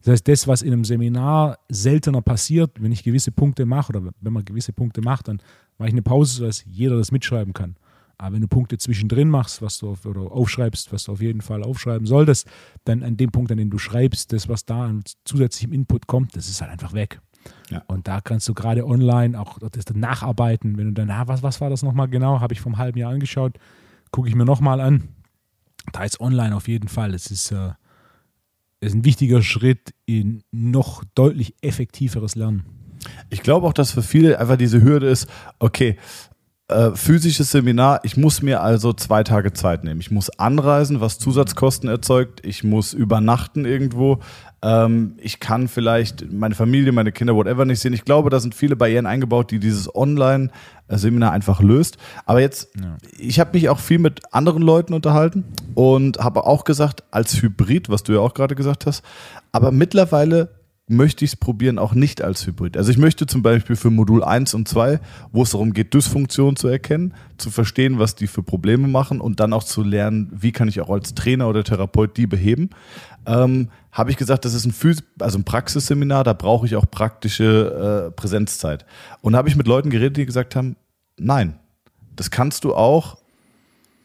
Das 0.00 0.12
heißt, 0.12 0.28
das, 0.28 0.48
was 0.48 0.62
in 0.62 0.72
einem 0.72 0.84
Seminar 0.84 1.58
seltener 1.68 2.22
passiert, 2.22 2.82
wenn 2.82 2.92
ich 2.92 3.02
gewisse 3.02 3.30
Punkte 3.30 3.66
mache 3.66 3.90
oder 3.90 4.10
wenn 4.20 4.32
man 4.32 4.44
gewisse 4.44 4.72
Punkte 4.72 5.02
macht, 5.02 5.28
dann 5.28 5.42
mache 5.76 5.88
ich 5.88 5.94
eine 5.94 6.02
Pause, 6.02 6.36
sodass 6.36 6.64
jeder 6.64 6.96
das 6.96 7.12
mitschreiben 7.12 7.52
kann. 7.52 7.76
Aber 8.18 8.34
wenn 8.34 8.40
du 8.40 8.48
Punkte 8.48 8.78
zwischendrin 8.78 9.28
machst, 9.28 9.62
was 9.62 9.78
du 9.78 9.90
auf, 9.90 10.04
oder 10.04 10.32
aufschreibst, 10.32 10.92
was 10.92 11.04
du 11.04 11.12
auf 11.12 11.20
jeden 11.20 11.40
Fall 11.40 11.62
aufschreiben 11.62 12.06
solltest, 12.06 12.48
dann 12.84 13.04
an 13.04 13.16
dem 13.16 13.30
Punkt, 13.30 13.52
an 13.52 13.58
dem 13.58 13.70
du 13.70 13.78
schreibst, 13.78 14.32
das, 14.32 14.48
was 14.48 14.64
da 14.64 14.86
an 14.86 15.04
zusätzlichem 15.24 15.72
Input 15.72 16.08
kommt, 16.08 16.36
das 16.36 16.48
ist 16.48 16.60
halt 16.60 16.72
einfach 16.72 16.92
weg. 16.92 17.20
Ja. 17.70 17.84
Und 17.86 18.08
da 18.08 18.20
kannst 18.20 18.48
du 18.48 18.54
gerade 18.54 18.84
online 18.84 19.40
auch 19.40 19.58
das 19.58 19.84
nacharbeiten. 19.94 20.76
Wenn 20.76 20.86
du 20.86 20.92
dann, 20.92 21.10
ah, 21.10 21.28
was, 21.28 21.44
was 21.44 21.60
war 21.60 21.70
das 21.70 21.82
nochmal 21.82 22.08
genau? 22.08 22.40
Habe 22.40 22.54
ich 22.54 22.60
vom 22.60 22.76
halben 22.76 22.98
Jahr 22.98 23.12
angeschaut, 23.12 23.58
gucke 24.10 24.28
ich 24.28 24.34
mir 24.34 24.44
nochmal 24.44 24.80
an. 24.80 25.08
Da 25.92 26.02
ist 26.02 26.20
online 26.20 26.56
auf 26.56 26.66
jeden 26.66 26.88
Fall. 26.88 27.14
Es 27.14 27.30
ist, 27.30 27.52
äh, 27.52 27.70
ist 28.80 28.94
ein 28.94 29.04
wichtiger 29.04 29.42
Schritt 29.42 29.94
in 30.06 30.42
noch 30.50 31.04
deutlich 31.14 31.54
effektiveres 31.62 32.34
Lernen. 32.34 32.64
Ich 33.30 33.42
glaube 33.42 33.66
auch, 33.66 33.72
dass 33.72 33.92
für 33.92 34.02
viele 34.02 34.38
einfach 34.40 34.56
diese 34.56 34.82
Hürde 34.82 35.08
ist, 35.08 35.28
okay, 35.58 35.96
äh, 36.68 36.90
physisches 36.94 37.50
Seminar, 37.50 38.00
ich 38.02 38.18
muss 38.18 38.42
mir 38.42 38.60
also 38.60 38.92
zwei 38.92 39.24
Tage 39.24 39.54
Zeit 39.54 39.84
nehmen. 39.84 40.00
Ich 40.00 40.10
muss 40.10 40.28
anreisen, 40.38 41.00
was 41.00 41.18
Zusatzkosten 41.18 41.88
erzeugt. 41.88 42.44
Ich 42.44 42.62
muss 42.62 42.92
übernachten 42.92 43.64
irgendwo. 43.64 44.20
Ähm, 44.60 45.14
ich 45.16 45.40
kann 45.40 45.68
vielleicht 45.68 46.30
meine 46.30 46.54
Familie, 46.54 46.92
meine 46.92 47.10
Kinder, 47.10 47.34
whatever 47.34 47.64
nicht 47.64 47.80
sehen. 47.80 47.94
Ich 47.94 48.04
glaube, 48.04 48.28
da 48.28 48.38
sind 48.38 48.54
viele 48.54 48.76
Barrieren 48.76 49.06
eingebaut, 49.06 49.50
die 49.50 49.60
dieses 49.60 49.94
Online-Seminar 49.94 51.32
einfach 51.32 51.62
löst. 51.62 51.96
Aber 52.26 52.40
jetzt, 52.40 52.68
ja. 52.78 52.98
ich 53.18 53.40
habe 53.40 53.52
mich 53.54 53.70
auch 53.70 53.78
viel 53.78 53.98
mit 53.98 54.34
anderen 54.34 54.62
Leuten 54.62 54.92
unterhalten 54.92 55.44
und 55.74 56.18
habe 56.18 56.44
auch 56.44 56.64
gesagt, 56.64 57.02
als 57.10 57.40
Hybrid, 57.40 57.88
was 57.88 58.02
du 58.02 58.12
ja 58.12 58.20
auch 58.20 58.34
gerade 58.34 58.54
gesagt 58.54 58.84
hast, 58.84 59.02
aber 59.52 59.72
mittlerweile 59.72 60.57
möchte 60.88 61.24
ich 61.24 61.32
es 61.32 61.36
probieren, 61.36 61.78
auch 61.78 61.94
nicht 61.94 62.22
als 62.22 62.46
Hybrid. 62.46 62.76
Also 62.76 62.90
ich 62.90 62.98
möchte 62.98 63.26
zum 63.26 63.42
Beispiel 63.42 63.76
für 63.76 63.90
Modul 63.90 64.24
1 64.24 64.54
und 64.54 64.68
2, 64.68 65.00
wo 65.32 65.42
es 65.42 65.50
darum 65.50 65.72
geht, 65.72 65.94
Dysfunktionen 65.94 66.56
zu 66.56 66.68
erkennen, 66.68 67.14
zu 67.36 67.50
verstehen, 67.50 67.98
was 67.98 68.14
die 68.14 68.26
für 68.26 68.42
Probleme 68.42 68.88
machen 68.88 69.20
und 69.20 69.40
dann 69.40 69.52
auch 69.52 69.64
zu 69.64 69.82
lernen, 69.82 70.30
wie 70.32 70.52
kann 70.52 70.68
ich 70.68 70.80
auch 70.80 70.90
als 70.90 71.14
Trainer 71.14 71.48
oder 71.48 71.62
Therapeut 71.62 72.16
die 72.16 72.26
beheben, 72.26 72.70
ähm, 73.26 73.68
habe 73.92 74.10
ich 74.10 74.16
gesagt, 74.16 74.44
das 74.44 74.54
ist 74.54 74.64
ein, 74.64 74.72
Phys 74.72 75.02
also 75.18 75.38
ein 75.38 75.44
Praxisseminar, 75.44 76.24
da 76.24 76.32
brauche 76.32 76.66
ich 76.66 76.76
auch 76.76 76.90
praktische 76.90 78.08
äh, 78.08 78.10
Präsenzzeit. 78.12 78.86
Und 79.20 79.36
habe 79.36 79.48
ich 79.48 79.56
mit 79.56 79.66
Leuten 79.66 79.90
geredet, 79.90 80.16
die 80.16 80.26
gesagt 80.26 80.56
haben, 80.56 80.76
nein, 81.18 81.58
das 82.16 82.30
kannst 82.30 82.64
du 82.64 82.74
auch 82.74 83.18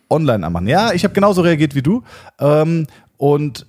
online 0.10 0.50
machen. 0.50 0.68
Ja, 0.68 0.94
ich 0.94 1.04
habe 1.04 1.14
genauso 1.14 1.42
reagiert 1.42 1.76
wie 1.76 1.82
du. 1.82 2.04
Ähm, 2.40 2.88
und 3.18 3.66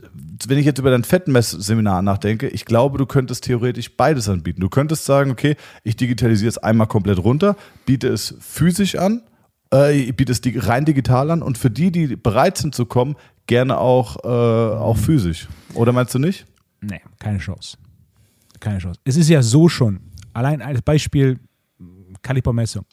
wenn 0.47 0.59
ich 0.59 0.67
jetzt 0.67 0.79
über 0.79 0.91
dein 0.91 1.05
Fettmess-Seminar 1.05 2.03
nachdenke, 2.03 2.49
ich 2.49 2.65
glaube, 2.65 2.99
du 2.99 3.07
könntest 3.07 3.45
theoretisch 3.45 3.97
beides 3.97 4.29
anbieten. 4.29 4.61
Du 4.61 4.69
könntest 4.69 5.05
sagen, 5.05 5.31
okay, 5.31 5.57
ich 5.83 5.97
digitalisiere 5.97 6.49
es 6.49 6.59
einmal 6.59 6.87
komplett 6.87 7.19
runter, 7.19 7.57
biete 7.87 8.09
es 8.09 8.35
physisch 8.41 8.97
an, 8.97 9.23
äh, 9.71 10.13
biete 10.13 10.33
es 10.33 10.41
rein 10.67 10.85
digital 10.85 11.31
an 11.31 11.43
und 11.43 11.59
für 11.59 11.71
die, 11.71 11.91
die 11.91 12.17
bereit 12.17 12.59
sind 12.59 12.75
zu 12.75 12.87
kommen, 12.87 13.17
gerne 13.47 13.79
auch, 13.79 14.25
äh, 14.25 14.29
auch 14.29 14.97
physisch. 14.97 15.49
Oder 15.75 15.93
meinst 15.93 16.15
du 16.15 16.19
nicht? 16.19 16.47
Nee, 16.81 17.01
keine 17.19 17.39
Chance. 17.39 17.77
Keine 18.61 18.79
Chance. 18.79 19.01
Es 19.05 19.17
ist 19.17 19.29
ja 19.29 19.43
so 19.43 19.69
schon, 19.69 20.01
allein 20.33 20.63
als 20.63 20.83
Beispiel 20.83 21.39
Kalibermessung. 22.23 22.85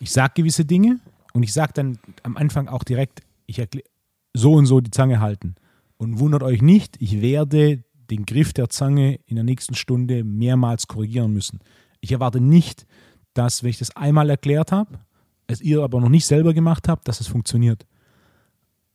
Ich 0.00 0.10
sage 0.10 0.32
gewisse 0.36 0.64
Dinge 0.64 0.98
und 1.34 1.42
ich 1.42 1.52
sage 1.52 1.72
dann 1.74 1.98
am 2.22 2.36
Anfang 2.36 2.68
auch 2.68 2.84
direkt, 2.84 3.20
ich 3.46 3.58
erkläre 3.58 3.84
so 4.32 4.54
und 4.54 4.66
so 4.66 4.80
die 4.80 4.90
Zange 4.90 5.20
halten. 5.20 5.54
Und 6.00 6.18
wundert 6.18 6.42
euch 6.42 6.62
nicht, 6.62 6.96
ich 6.98 7.20
werde 7.20 7.84
den 8.10 8.24
Griff 8.24 8.54
der 8.54 8.70
Zange 8.70 9.20
in 9.26 9.34
der 9.34 9.44
nächsten 9.44 9.74
Stunde 9.74 10.24
mehrmals 10.24 10.86
korrigieren 10.86 11.30
müssen. 11.30 11.58
Ich 12.00 12.10
erwarte 12.10 12.40
nicht, 12.40 12.86
dass, 13.34 13.62
wenn 13.62 13.68
ich 13.68 13.80
das 13.80 13.94
einmal 13.94 14.30
erklärt 14.30 14.72
habe, 14.72 15.00
es 15.46 15.60
ihr 15.60 15.82
aber 15.82 16.00
noch 16.00 16.08
nicht 16.08 16.24
selber 16.24 16.54
gemacht 16.54 16.88
habt, 16.88 17.06
dass 17.06 17.20
es 17.20 17.26
funktioniert. 17.26 17.86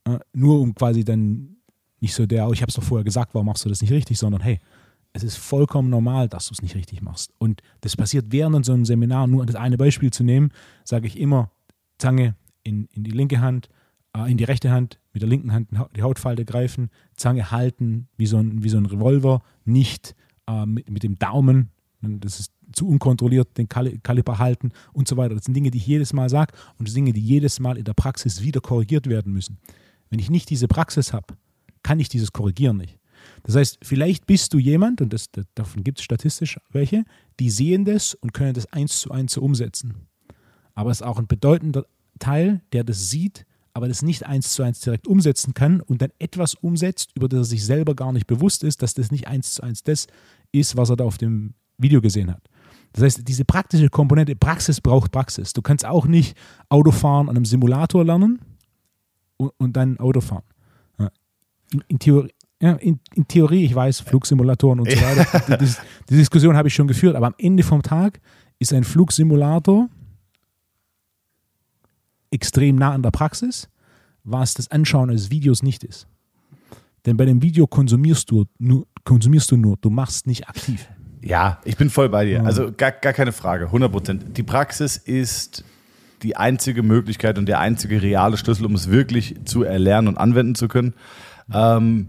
Äh, 0.05 0.17
nur 0.33 0.59
um 0.59 0.74
quasi 0.74 1.03
dann 1.03 1.57
nicht 2.00 2.15
so 2.15 2.25
der, 2.25 2.47
oh, 2.47 2.53
ich 2.53 2.63
habe 2.63 2.71
es 2.71 2.75
doch 2.75 2.81
vorher 2.81 3.03
gesagt, 3.03 3.35
warum 3.35 3.45
machst 3.45 3.63
du 3.65 3.69
das 3.69 3.83
nicht 3.83 3.91
richtig, 3.91 4.17
sondern 4.17 4.41
hey, 4.41 4.59
es 5.13 5.21
ist 5.21 5.38
vollkommen 5.38 5.91
normal, 5.91 6.27
dass 6.27 6.47
du 6.47 6.53
es 6.53 6.63
nicht 6.63 6.74
richtig 6.74 7.03
machst. 7.03 7.31
Und 7.38 7.62
das 7.81 7.95
passiert 7.95 8.25
während 8.29 8.65
so 8.65 8.74
einem 8.74 8.83
Seminar. 8.83 9.27
Nur 9.27 9.45
das 9.45 9.55
eine 9.55 9.77
Beispiel 9.77 10.09
zu 10.09 10.24
nehmen, 10.24 10.50
sage 10.83 11.05
ich 11.05 11.19
immer, 11.19 11.51
Zange 12.00 12.35
in, 12.63 12.88
in 12.93 13.03
die 13.03 13.12
linke 13.12 13.41
Hand, 13.41 13.69
in 14.24 14.38
die 14.38 14.43
rechte 14.43 14.72
Hand, 14.72 15.00
mit 15.13 15.22
der 15.22 15.29
linken 15.29 15.51
Hand 15.51 15.69
die 15.95 16.01
Hautfalte 16.01 16.45
greifen, 16.45 16.89
Zange 17.15 17.51
halten, 17.51 18.07
wie 18.17 18.25
so 18.25 18.38
ein, 18.38 18.63
wie 18.63 18.69
so 18.69 18.77
ein 18.77 18.86
Revolver, 18.86 19.41
nicht 19.65 20.15
äh, 20.48 20.65
mit, 20.65 20.89
mit 20.89 21.03
dem 21.03 21.15
Daumen, 21.15 21.72
das 22.01 22.39
ist 22.39 22.51
zu 22.72 22.88
unkontrolliert, 22.88 23.57
den 23.57 23.69
Kal 23.69 23.98
Kaliber 24.00 24.39
halten 24.39 24.72
und 24.93 25.07
so 25.07 25.17
weiter. 25.17 25.36
Das 25.36 25.45
sind 25.45 25.53
Dinge, 25.53 25.72
die 25.72 25.77
ich 25.77 25.88
jedes 25.88 26.13
Mal 26.13 26.29
sage 26.29 26.53
und 26.77 26.93
Dinge, 26.95 27.13
die 27.13 27.22
jedes 27.22 27.60
Mal 27.60 27.77
in 27.77 27.84
der 27.84 27.93
Praxis 27.93 28.41
wieder 28.41 28.62
korrigiert 28.62 29.07
werden 29.07 29.34
müssen. 29.34 29.57
Wenn 30.10 30.19
ich 30.19 30.29
nicht 30.29 30.50
diese 30.50 30.67
Praxis 30.67 31.13
habe, 31.13 31.36
kann 31.84 32.00
ich 32.00 32.10
dieses 32.10 32.31
Korrigieren 32.31 32.77
nicht. 32.77 33.00
Das 33.43 33.55
heißt, 33.55 33.79
vielleicht 33.81 34.27
bist 34.27 34.53
du 34.53 34.60
jemand, 34.60 35.01
und 35.01 35.13
das, 35.13 35.29
davon 35.55 35.84
gibt 35.84 36.00
es 36.00 36.03
statistisch 36.03 36.60
welche, 36.72 37.05
die 37.39 37.50
sehen 37.50 37.86
das 37.86 38.13
und 38.13 38.34
können 38.34 38.53
das 38.53 38.72
eins 38.72 39.00
zu 39.00 39.12
eins 39.12 39.34
so 39.34 39.41
umsetzen. 39.41 39.93
Aber 40.74 40.91
es 40.91 41.01
ist 41.01 41.07
auch 41.07 41.17
ein 41.17 41.27
bedeutender 41.27 41.86
Teil, 42.19 42.62
der 42.74 42.84
das 42.84 43.10
sieht, 43.10 43.45
aber 43.75 43.89
das 43.89 44.01
nicht 44.01 44.25
eins 44.25 44.53
zu 44.53 44.63
eins 44.63 44.79
direkt 44.79 45.05
umsetzen 45.05 45.53
kann 45.53 45.82
und 45.82 46.01
dann 46.01 46.10
etwas 46.17 46.53
umsetzt, 46.55 47.12
über 47.13 47.27
das 47.27 47.39
er 47.39 47.44
sich 47.44 47.65
selber 47.65 47.94
gar 47.94 48.13
nicht 48.13 48.25
bewusst 48.25 48.63
ist, 48.63 48.82
dass 48.82 48.94
das 48.94 49.12
nicht 49.12 49.27
eins 49.27 49.55
zu 49.55 49.63
eins 49.63 49.84
das 49.84 50.08
ist, 50.53 50.77
was 50.77 50.89
er 50.89 50.96
da 50.96 51.03
auf 51.03 51.17
dem 51.17 51.53
Video 51.77 52.00
gesehen 52.00 52.32
hat. 52.32 52.41
Das 52.94 53.03
heißt, 53.03 53.27
diese 53.27 53.44
praktische 53.44 53.89
Komponente, 53.89 54.34
Praxis 54.38 54.79
braucht 54.79 55.12
Praxis. 55.12 55.51
Du 55.51 55.62
kannst 55.62 55.86
auch 55.86 56.05
nicht 56.05 56.38
Autofahren 56.70 57.27
an 57.27 57.36
einem 57.36 57.44
Simulator 57.44 58.05
lernen 58.05 58.39
und, 59.36 59.51
und 59.58 59.75
dann 59.75 60.00
Autofahren. 60.00 60.46
Ja. 60.98 61.12
In, 61.74 61.84
in, 61.89 62.00
Theorie, 62.00 62.32
ja, 62.62 62.75
in, 62.75 63.01
in, 63.13 63.27
Theorie, 63.27 63.65
ich 63.65 63.75
weiß, 63.75 64.00
Flugsimulatoren 64.00 64.79
und 64.79 64.89
so 64.89 64.98
weiter, 65.01 65.58
die, 65.58 65.65
die, 65.65 65.74
die 66.12 66.15
Diskussion 66.15 66.55
habe 66.55 66.70
ich 66.70 66.74
schon 66.74 66.88
geführt, 66.88 67.17
aber 67.17 67.27
am 67.27 67.36
Ende 67.38 67.63
vom 67.63 67.82
Tag 67.82 68.22
ist 68.58 68.72
ein 68.72 68.86
Flugsimulator 68.86 69.89
extrem 72.36 72.75
nah 72.75 72.92
an 72.92 73.01
der 73.01 73.12
Praxis, 73.12 73.70
was 74.24 74.54
das 74.54 74.70
Anschauen 74.70 75.10
eines 75.10 75.32
Videos 75.32 75.63
nicht 75.63 75.84
ist. 75.84 76.08
Denn 77.06 77.18
bei 77.18 77.25
dem 77.25 77.42
Video 77.42 77.68
konsumierst 77.68 78.30
du 78.30 78.46
nur, 78.58 78.86
konsumierst 79.04 79.51
du 79.51 79.58
nur, 79.58 79.77
du 79.77 79.89
machst 79.89 80.27
nicht 80.27 80.48
aktiv. 80.48 80.88
Ja, 81.22 81.60
ich 81.63 81.77
bin 81.77 81.89
voll 81.89 82.10
bei 82.10 82.25
dir. 82.25 82.46
Also 82.46 82.72
gar, 82.72 82.92
gar 82.92 83.13
keine 83.13 83.32
Frage, 83.32 83.65
100 83.65 83.92
Prozent. 83.92 84.38
Die 84.38 84.44
Praxis 84.44 84.98
ist 84.98 85.63
die 86.22 86.38
einzige 86.38 86.84
Möglichkeit 86.84 87.38
und 87.38 87.48
der 87.48 87.60
einzige 87.60 88.01
reale 88.01 88.38
Schlüssel, 88.38 88.65
um 88.65 88.75
es 88.75 88.89
wirklich 88.89 89.36
zu 89.46 89.63
erlernen 89.63 90.08
und 90.08 90.18
anwenden 90.18 90.56
zu 90.56 90.68
können. 90.68 90.94
Ähm, 91.51 92.08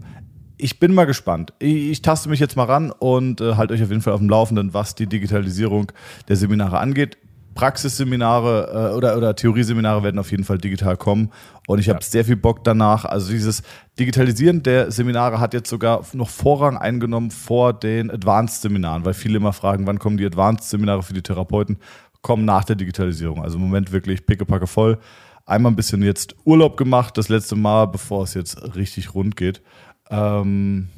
ich 0.57 0.79
bin 0.79 0.93
mal 0.93 1.05
gespannt. 1.05 1.53
Ich, 1.59 1.91
ich, 1.91 2.01
taste 2.01 2.29
mich 2.29 2.39
jetzt 2.39 2.55
mal 2.55 2.65
ran 2.65 2.91
und 2.91 3.41
äh, 3.41 3.55
halte 3.55 3.73
euch 3.73 3.83
auf 3.83 3.89
jeden 3.89 4.01
Fall 4.01 4.13
auf 4.13 4.19
dem 4.19 4.29
Laufenden, 4.29 4.73
was 4.73 4.95
die 4.95 5.07
Digitalisierung 5.07 5.91
der 6.27 6.35
Seminare 6.35 6.79
angeht. 6.79 7.17
Praxisseminare 7.57 8.91
äh, 8.91 8.95
oder, 8.95 9.17
oder 9.17 9.35
Theorieseminare 9.35 10.03
werden 10.03 10.19
auf 10.19 10.29
jeden 10.29 10.43
Fall 10.43 10.59
digital 10.59 10.95
kommen. 10.95 11.31
Und 11.65 11.79
ich 11.79 11.89
habe 11.89 11.99
ja. 11.99 12.05
sehr 12.05 12.23
viel 12.23 12.35
Bock 12.35 12.63
danach. 12.63 13.03
Also 13.03 13.31
dieses 13.31 13.63
Digitalisieren 13.99 14.61
der 14.61 14.91
Seminare 14.91 15.39
hat 15.39 15.55
jetzt 15.55 15.67
sogar 15.67 16.05
noch 16.13 16.29
Vorrang 16.29 16.77
eingenommen 16.77 17.31
vor 17.31 17.73
den 17.73 18.11
Advanced-Seminaren, 18.11 19.05
weil 19.05 19.15
viele 19.15 19.37
immer 19.37 19.53
fragen, 19.53 19.87
wann 19.87 19.97
kommen 19.97 20.17
die 20.17 20.25
Advanced-Seminare 20.27 21.01
für 21.01 21.13
die 21.13 21.23
Therapeuten? 21.23 21.79
Kommen 22.21 22.45
nach 22.45 22.63
der 22.63 22.75
Digitalisierung. 22.75 23.41
Also 23.41 23.57
im 23.57 23.63
Moment 23.63 23.91
wirklich 23.91 24.27
pickepacke 24.27 24.67
voll. 24.67 24.99
Einmal 25.47 25.71
ein 25.71 25.75
bisschen 25.75 26.03
jetzt 26.03 26.35
Urlaub 26.45 26.77
gemacht, 26.77 27.17
das 27.17 27.27
letzte 27.27 27.55
Mal, 27.55 27.87
bevor 27.87 28.23
es 28.23 28.35
jetzt 28.35 28.75
richtig 28.75 29.15
rund 29.15 29.35
geht. 29.35 29.63
Ähm, 30.11 30.89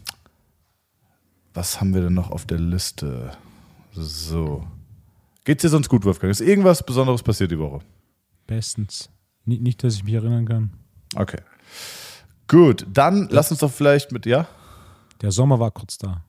was 1.53 1.79
haben 1.79 1.93
wir 1.93 2.01
denn 2.01 2.15
noch 2.15 2.31
auf 2.31 2.45
der 2.45 2.59
Liste? 2.59 3.31
So. 3.93 4.67
Geht's 5.49 5.63
dir 5.63 5.69
sonst 5.69 5.89
gut, 5.89 6.05
Wolfgang? 6.05 6.29
Ist 6.29 6.41
irgendwas 6.41 6.85
Besonderes 6.85 7.23
passiert 7.23 7.49
die 7.49 7.57
Woche? 7.57 7.79
Bestens. 8.45 9.09
Nicht, 9.45 9.63
nicht, 9.63 9.83
dass 9.83 9.95
ich 9.95 10.03
mich 10.03 10.13
erinnern 10.13 10.45
kann. 10.45 10.73
Okay. 11.15 11.41
Gut, 12.47 12.85
dann 12.93 13.27
lass 13.31 13.49
uns 13.49 13.61
doch 13.61 13.71
vielleicht 13.71 14.11
mit, 14.11 14.27
ja? 14.27 14.47
Der 15.23 15.31
Sommer 15.31 15.59
war 15.59 15.71
kurz 15.71 15.97
da. 15.97 16.23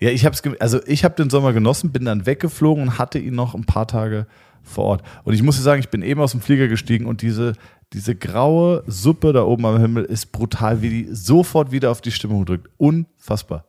Ja, 0.00 0.10
ich 0.10 0.26
habe 0.26 0.36
also 0.60 0.82
ich 0.86 1.02
habe 1.02 1.14
den 1.14 1.30
Sommer 1.30 1.54
genossen, 1.54 1.92
bin 1.92 2.04
dann 2.04 2.26
weggeflogen 2.26 2.82
und 2.82 2.98
hatte 2.98 3.18
ihn 3.18 3.34
noch 3.34 3.54
ein 3.54 3.64
paar 3.64 3.86
Tage 3.86 4.26
vor 4.62 4.84
Ort. 4.84 5.02
Und 5.22 5.32
ich 5.32 5.42
muss 5.42 5.56
dir 5.56 5.62
sagen, 5.62 5.80
ich 5.80 5.88
bin 5.88 6.02
eben 6.02 6.20
aus 6.20 6.32
dem 6.32 6.42
Flieger 6.42 6.68
gestiegen 6.68 7.06
und 7.06 7.22
diese, 7.22 7.54
diese 7.94 8.14
graue 8.14 8.84
Suppe 8.86 9.32
da 9.32 9.44
oben 9.44 9.64
am 9.64 9.80
Himmel 9.80 10.04
ist 10.04 10.26
brutal, 10.30 10.82
wie 10.82 10.90
die 10.90 11.08
sofort 11.10 11.72
wieder 11.72 11.90
auf 11.90 12.02
die 12.02 12.12
Stimmung 12.12 12.44
drückt. 12.44 12.68
Unfassbar. 12.76 13.64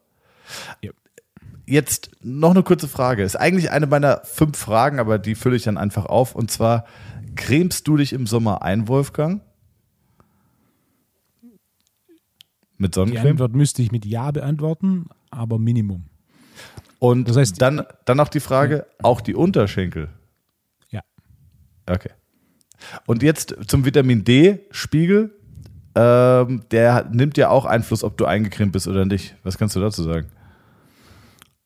Ja. 0.81 0.91
Jetzt 1.67 2.11
noch 2.21 2.51
eine 2.51 2.61
kurze 2.63 2.87
Frage. 2.87 3.23
Ist 3.23 3.35
eigentlich 3.35 3.71
eine 3.71 3.87
meiner 3.87 4.21
fünf 4.23 4.57
Fragen, 4.57 4.99
aber 4.99 5.17
die 5.17 5.33
fülle 5.35 5.55
ich 5.55 5.63
dann 5.63 5.77
einfach 5.77 6.05
auf. 6.05 6.35
Und 6.35 6.51
zwar, 6.51 6.85
cremst 7.35 7.87
du 7.87 7.97
dich 7.97 8.13
im 8.13 8.27
Sommer 8.27 8.61
ein, 8.61 8.87
Wolfgang? 8.87 9.41
Mit 12.77 12.93
Die 12.95 12.99
Sonnencreme? 12.99 13.31
Antwort 13.31 13.53
müsste 13.55 13.81
ich 13.81 13.91
mit 13.91 14.05
Ja 14.05 14.31
beantworten, 14.31 15.05
aber 15.31 15.57
Minimum. 15.59 16.05
Und 16.99 17.27
Das 17.29 17.37
heißt- 17.37 17.57
dann, 17.57 17.83
dann 18.05 18.17
noch 18.17 18.27
die 18.29 18.39
Frage, 18.39 18.85
auch 19.01 19.21
die 19.21 19.35
Unterschenkel? 19.35 20.09
Ja. 20.89 21.01
Okay. 21.89 22.09
Und 23.05 23.23
jetzt 23.23 23.55
zum 23.67 23.85
Vitamin 23.85 24.23
D-Spiegel. 24.23 25.31
Ähm, 25.97 26.63
der 26.71 27.05
nimmt 27.09 27.37
ja 27.37 27.47
auch 27.49 27.63
Einfluss, 27.63 28.03
ob 28.03 28.17
du 28.17 28.25
eingecremt 28.25 28.73
bist 28.73 28.85
oder 28.89 29.05
nicht. 29.05 29.35
Was 29.43 29.57
kannst 29.57 29.77
du 29.77 29.79
dazu 29.79 30.03
sagen? 30.03 30.27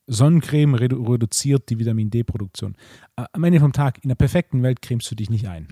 Sonnencreme 0.09 0.75
redu 0.75 1.03
reduziert 1.03 1.69
die 1.69 1.79
Vitamin 1.79 2.09
D-Produktion. 2.09 2.75
Am 3.15 3.43
Ende 3.43 3.59
vom 3.59 3.71
Tag, 3.71 4.03
in 4.03 4.09
der 4.09 4.15
perfekten 4.15 4.63
Welt 4.63 4.81
cremst 4.81 5.09
du 5.09 5.15
dich 5.15 5.29
nicht 5.29 5.47
ein. 5.47 5.67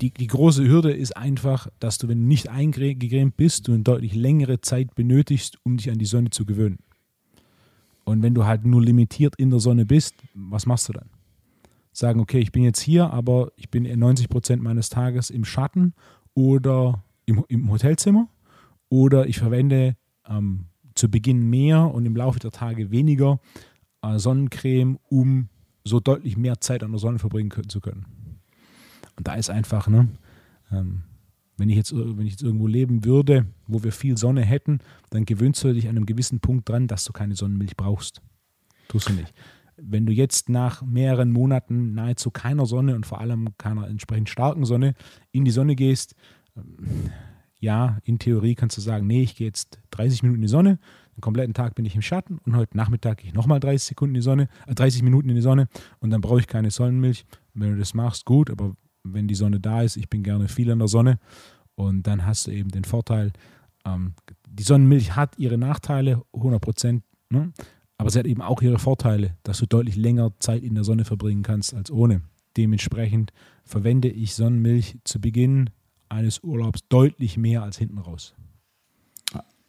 Die, 0.00 0.10
die 0.10 0.26
große 0.26 0.66
Hürde 0.66 0.92
ist 0.92 1.14
einfach, 1.14 1.68
dass 1.78 1.98
du, 1.98 2.08
wenn 2.08 2.22
du 2.22 2.26
nicht 2.26 2.48
eingecremt 2.48 3.36
bist, 3.36 3.68
du 3.68 3.74
eine 3.74 3.82
deutlich 3.82 4.14
längere 4.14 4.62
Zeit 4.62 4.94
benötigst, 4.94 5.58
um 5.62 5.76
dich 5.76 5.90
an 5.90 5.98
die 5.98 6.06
Sonne 6.06 6.30
zu 6.30 6.46
gewöhnen. 6.46 6.78
Und 8.04 8.22
wenn 8.22 8.34
du 8.34 8.46
halt 8.46 8.64
nur 8.64 8.82
limitiert 8.82 9.36
in 9.36 9.50
der 9.50 9.60
Sonne 9.60 9.84
bist, 9.84 10.14
was 10.34 10.64
machst 10.64 10.88
du 10.88 10.94
dann? 10.94 11.10
Sagen, 11.92 12.20
okay, 12.20 12.38
ich 12.38 12.52
bin 12.52 12.62
jetzt 12.62 12.80
hier, 12.80 13.12
aber 13.12 13.52
ich 13.56 13.68
bin 13.68 13.82
90 13.82 14.30
Prozent 14.30 14.62
meines 14.62 14.88
Tages 14.88 15.28
im 15.28 15.44
Schatten 15.44 15.92
oder 16.32 17.04
im, 17.26 17.44
im 17.48 17.70
Hotelzimmer 17.70 18.28
oder 18.88 19.26
ich 19.26 19.38
verwende 19.38 19.96
ähm, 20.26 20.69
zu 21.00 21.08
Beginn 21.08 21.48
mehr 21.48 21.92
und 21.92 22.04
im 22.04 22.14
Laufe 22.14 22.38
der 22.38 22.50
Tage 22.50 22.90
weniger 22.90 23.40
äh, 24.02 24.18
Sonnencreme, 24.18 24.98
um 25.08 25.48
so 25.82 25.98
deutlich 25.98 26.36
mehr 26.36 26.60
Zeit 26.60 26.82
an 26.82 26.90
der 26.90 27.00
Sonne 27.00 27.18
verbringen 27.18 27.48
können, 27.48 27.70
zu 27.70 27.80
können. 27.80 28.04
Und 29.16 29.26
da 29.26 29.34
ist 29.34 29.48
einfach, 29.48 29.88
ne, 29.88 30.08
ähm, 30.70 31.02
wenn, 31.56 31.70
ich 31.70 31.76
jetzt, 31.76 31.94
wenn 31.94 32.26
ich 32.26 32.32
jetzt 32.32 32.42
irgendwo 32.42 32.66
leben 32.66 33.06
würde, 33.06 33.46
wo 33.66 33.82
wir 33.82 33.92
viel 33.92 34.18
Sonne 34.18 34.42
hätten, 34.42 34.80
dann 35.08 35.24
gewöhnst 35.24 35.64
du 35.64 35.72
dich 35.72 35.88
an 35.88 35.96
einem 35.96 36.04
gewissen 36.04 36.40
Punkt 36.40 36.68
dran, 36.68 36.86
dass 36.86 37.04
du 37.04 37.12
keine 37.12 37.34
Sonnenmilch 37.34 37.78
brauchst. 37.78 38.20
Tust 38.88 39.08
du 39.08 39.14
nicht. 39.14 39.32
Wenn 39.78 40.04
du 40.04 40.12
jetzt 40.12 40.50
nach 40.50 40.82
mehreren 40.82 41.32
Monaten 41.32 41.94
nahezu 41.94 42.30
keiner 42.30 42.66
Sonne 42.66 42.94
und 42.94 43.06
vor 43.06 43.22
allem 43.22 43.48
keiner 43.56 43.88
entsprechend 43.88 44.28
starken 44.28 44.66
Sonne 44.66 44.94
in 45.32 45.46
die 45.46 45.50
Sonne 45.50 45.76
gehst, 45.76 46.14
ja, 47.60 47.98
in 48.04 48.18
Theorie 48.18 48.54
kannst 48.54 48.76
du 48.76 48.80
sagen, 48.80 49.06
nee, 49.06 49.22
ich 49.22 49.36
gehe 49.36 49.46
jetzt 49.46 49.78
30 49.90 50.22
Minuten 50.22 50.38
in 50.38 50.42
die 50.42 50.48
Sonne, 50.48 50.78
den 51.14 51.20
kompletten 51.20 51.54
Tag 51.54 51.74
bin 51.74 51.84
ich 51.84 51.94
im 51.94 52.02
Schatten 52.02 52.38
und 52.38 52.56
heute 52.56 52.76
Nachmittag 52.76 53.18
gehe 53.18 53.28
ich 53.28 53.34
nochmal 53.34 53.60
30 53.60 53.88
Sekunden 53.88 54.14
in 54.14 54.20
die 54.20 54.24
Sonne, 54.24 54.48
äh, 54.66 54.74
30 54.74 55.02
Minuten 55.02 55.28
in 55.28 55.36
die 55.36 55.42
Sonne 55.42 55.68
und 56.00 56.10
dann 56.10 56.22
brauche 56.22 56.40
ich 56.40 56.46
keine 56.46 56.70
Sonnenmilch. 56.70 57.24
Wenn 57.52 57.72
du 57.72 57.78
das 57.78 57.94
machst, 57.94 58.24
gut, 58.24 58.50
aber 58.50 58.74
wenn 59.04 59.28
die 59.28 59.34
Sonne 59.34 59.60
da 59.60 59.82
ist, 59.82 59.96
ich 59.96 60.08
bin 60.08 60.22
gerne 60.22 60.48
viel 60.48 60.70
in 60.70 60.78
der 60.78 60.88
Sonne 60.88 61.18
und 61.74 62.06
dann 62.06 62.24
hast 62.24 62.46
du 62.46 62.50
eben 62.50 62.70
den 62.70 62.84
Vorteil, 62.84 63.32
ähm, 63.84 64.14
die 64.48 64.62
Sonnenmilch 64.62 65.14
hat 65.14 65.38
ihre 65.38 65.58
Nachteile, 65.58 66.22
100 66.32 66.60
Prozent, 66.60 67.04
ne? 67.28 67.52
aber 67.98 68.10
sie 68.10 68.18
hat 68.18 68.26
eben 68.26 68.40
auch 68.40 68.62
ihre 68.62 68.78
Vorteile, 68.78 69.36
dass 69.42 69.58
du 69.58 69.66
deutlich 69.66 69.96
länger 69.96 70.32
Zeit 70.38 70.62
in 70.62 70.74
der 70.74 70.84
Sonne 70.84 71.04
verbringen 71.04 71.42
kannst 71.42 71.74
als 71.74 71.90
ohne. 71.90 72.22
Dementsprechend 72.56 73.32
verwende 73.64 74.08
ich 74.08 74.34
Sonnenmilch 74.34 74.98
zu 75.04 75.20
Beginn 75.20 75.70
eines 76.10 76.42
Urlaubs 76.42 76.80
deutlich 76.88 77.36
mehr 77.38 77.62
als 77.62 77.78
hinten 77.78 77.98
raus. 77.98 78.34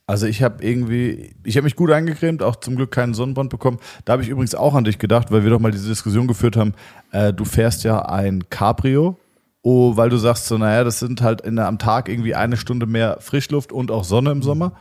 Also 0.06 0.26
ich 0.26 0.42
habe 0.42 0.62
irgendwie, 0.62 1.34
ich 1.44 1.56
habe 1.56 1.64
mich 1.64 1.76
gut 1.76 1.90
eingecremt, 1.90 2.42
auch 2.42 2.56
zum 2.56 2.76
Glück 2.76 2.90
keinen 2.90 3.14
Sonnenbrand 3.14 3.50
bekommen. 3.50 3.78
Da 4.04 4.14
habe 4.14 4.22
ich 4.22 4.28
übrigens 4.28 4.54
auch 4.54 4.74
an 4.74 4.84
dich 4.84 4.98
gedacht, 4.98 5.30
weil 5.30 5.44
wir 5.44 5.50
doch 5.50 5.60
mal 5.60 5.70
diese 5.70 5.88
Diskussion 5.88 6.26
geführt 6.26 6.56
haben. 6.56 6.74
Äh, 7.12 7.32
du 7.32 7.44
fährst 7.44 7.84
ja 7.84 8.04
ein 8.04 8.48
Cabrio, 8.50 9.18
oh, 9.62 9.96
weil 9.96 10.10
du 10.10 10.16
sagst 10.16 10.46
so, 10.46 10.58
naja, 10.58 10.82
das 10.82 10.98
sind 10.98 11.22
halt 11.22 11.40
in, 11.42 11.58
am 11.58 11.78
Tag 11.78 12.08
irgendwie 12.08 12.34
eine 12.34 12.56
Stunde 12.56 12.86
mehr 12.86 13.18
Frischluft 13.20 13.72
und 13.72 13.90
auch 13.92 14.04
Sonne 14.04 14.32
im 14.32 14.42
Sommer. 14.42 14.72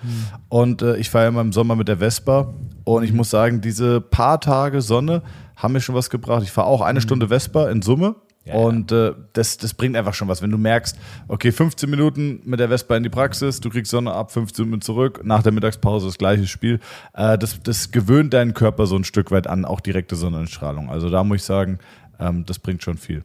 Und 0.49 0.81
äh, 0.81 0.97
ich 0.97 1.09
fahre 1.11 1.25
ja 1.25 1.29
immer 1.29 1.41
im 1.41 1.53
Sommer 1.53 1.75
mit 1.75 1.87
der 1.87 1.97
Vespa 1.97 2.53
und 2.83 3.03
ich 3.03 3.13
muss 3.13 3.29
sagen, 3.29 3.61
diese 3.61 4.01
paar 4.01 4.41
Tage 4.41 4.81
Sonne 4.81 5.21
haben 5.55 5.73
mir 5.73 5.81
schon 5.81 5.95
was 5.95 6.09
gebracht. 6.09 6.41
Ich 6.43 6.51
fahre 6.51 6.67
auch 6.67 6.81
eine 6.81 6.99
Stunde 6.99 7.27
Vespa 7.27 7.69
in 7.69 7.83
Summe. 7.83 8.15
Ja, 8.43 8.55
und 8.55 8.91
äh, 8.91 9.13
das, 9.33 9.57
das 9.57 9.73
bringt 9.75 9.95
einfach 9.95 10.15
schon 10.15 10.27
was. 10.27 10.41
Wenn 10.41 10.49
du 10.49 10.57
merkst, 10.57 10.97
okay, 11.27 11.51
15 11.51 11.87
Minuten 11.89 12.41
mit 12.43 12.59
der 12.59 12.69
Vespa 12.69 12.97
in 12.97 13.03
die 13.03 13.09
Praxis, 13.09 13.59
du 13.59 13.69
kriegst 13.69 13.91
Sonne 13.91 14.13
ab, 14.13 14.31
15 14.31 14.65
Minuten 14.65 14.81
zurück, 14.81 15.21
nach 15.23 15.43
der 15.43 15.51
Mittagspause 15.51 16.07
das 16.07 16.17
gleiche 16.17 16.47
Spiel. 16.47 16.79
Äh, 17.13 17.37
das, 17.37 17.61
das 17.61 17.91
gewöhnt 17.91 18.33
deinen 18.33 18.55
Körper 18.55 18.87
so 18.87 18.95
ein 18.95 19.03
Stück 19.03 19.29
weit 19.29 19.45
an, 19.45 19.63
auch 19.63 19.79
direkte 19.79 20.15
Sonnenstrahlung. 20.15 20.89
Also 20.89 21.09
da 21.11 21.23
muss 21.23 21.37
ich 21.37 21.43
sagen, 21.43 21.77
ähm, 22.19 22.43
das 22.45 22.57
bringt 22.57 22.81
schon 22.81 22.97
viel. 22.97 23.23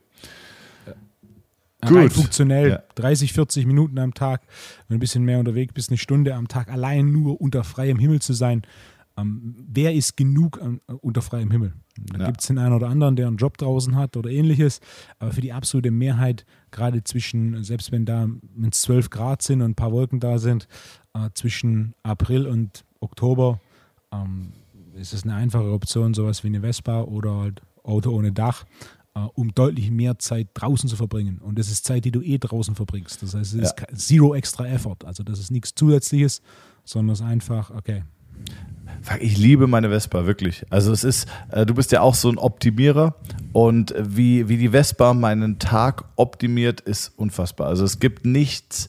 Rein 1.83 2.05
Gut. 2.05 2.13
funktionell, 2.15 2.71
Ja. 2.71 2.83
30, 2.97 3.33
40 3.33 3.67
Minuten 3.67 3.99
am 3.99 4.15
Tag, 4.15 4.43
wenn 4.89 4.95
du 4.95 4.99
ein 4.99 5.01
bisschen 5.01 5.25
mehr 5.25 5.39
unterwegs 5.39 5.73
bist, 5.73 5.91
eine 5.91 5.99
Stunde 5.99 6.35
am 6.35 6.49
Tag 6.49 6.71
allein 6.71 7.13
nur 7.13 7.41
unter 7.41 7.65
freiem 7.65 7.99
Himmel 7.99 8.21
zu 8.21 8.33
sein. 8.33 8.63
Ähm, 9.19 9.55
wer 9.69 9.95
ist 9.95 10.17
genug 10.17 10.61
an, 10.61 10.81
unter 11.01 11.23
freiem 11.23 11.51
Himmel? 11.51 11.73
Da 12.13 12.19
Ja. 12.19 12.27
gibt 12.27 12.41
es 12.43 12.47
den 12.49 12.59
einen 12.59 12.75
oder 12.75 12.89
anderen, 12.89 13.17
der 13.17 13.27
einen 13.29 13.39
Job 13.39 13.57
draußen 13.57 13.97
hat 13.97 14.17
oder 14.17 14.31
ähnliches. 14.31 14.81
Aber 15.19 15.33
für 15.33 15.41
die 15.41 15.53
absolute 15.55 15.91
Mehrheit, 15.91 16.45
gerade 16.71 17.03
zwischen, 17.05 17.65
selbst 17.65 17.93
wenn 17.93 18.05
da 18.05 18.29
wenn 18.55 18.71
es 18.71 18.83
12 18.83 19.09
Grad 19.11 19.41
sind 19.43 19.63
und 19.63 19.71
ein 19.71 19.75
paar 19.75 19.93
Wolken 19.93 20.21
da 20.21 20.39
sind, 20.39 20.69
äh, 21.15 21.31
zwischen 21.35 21.95
April 22.03 22.47
und 22.47 22.85
Oktober 23.01 23.61
ähm, 24.13 24.53
ist 24.95 25.15
es 25.15 25.23
eine 25.25 25.35
einfache 25.35 25.71
Option, 25.73 26.13
sowas 26.15 26.43
wie 26.45 26.49
eine 26.49 26.61
Vespa 26.61 27.03
oder 27.03 27.35
halt 27.37 27.63
Auto 27.83 28.11
ohne 28.11 28.33
Dach, 28.33 28.65
äh, 29.15 29.21
um 29.35 29.55
deutlich 29.55 29.91
mehr 29.91 30.19
Zeit 30.19 30.49
draußen 30.55 30.89
zu 30.91 30.97
verbringen. 30.97 31.39
Und 31.39 31.59
das 31.59 31.71
ist 31.71 31.87
Zeit, 31.87 32.05
die 32.05 32.11
du 32.13 32.21
eh 32.21 32.37
draußen 32.39 32.75
verbringst. 32.75 33.23
Das 33.23 33.35
heißt, 33.35 33.55
es 33.55 33.61
ist 33.63 33.79
Ja. 33.79 33.87
ke- 33.87 33.95
zero 33.95 34.35
extra 34.35 34.67
effort. 34.67 35.05
Also 35.07 35.23
das 35.23 35.39
ist 35.39 35.51
nichts 35.51 35.75
Zusätzliches, 35.75 36.43
sondern 36.85 37.15
es 37.15 37.21
ist 37.21 37.27
einfach, 37.27 37.71
okay, 37.71 38.05
Fuck, 39.03 39.21
Ich 39.21 39.37
liebe 39.37 39.67
meine 39.67 39.89
Vespa, 39.89 40.27
wirklich. 40.27 40.65
Also 40.71 40.93
es 40.93 41.05
ist, 41.05 41.29
äh, 41.51 41.67
du 41.67 41.75
bist 41.75 41.93
ja 41.93 42.01
auch 42.01 42.15
so 42.15 42.29
ein 42.29 42.39
Optimierer 42.39 43.15
und 43.53 43.95
wie, 43.99 44.49
wie 44.49 44.57
die 44.57 44.71
Vespa 44.71 45.15
meinen 45.15 45.59
Tag 45.59 46.05
optimiert, 46.17 46.81
ist 46.81 47.13
unfassbar. 47.17 47.69
Also 47.69 47.85
es 47.85 48.01
gibt 48.01 48.25
nichts 48.25 48.89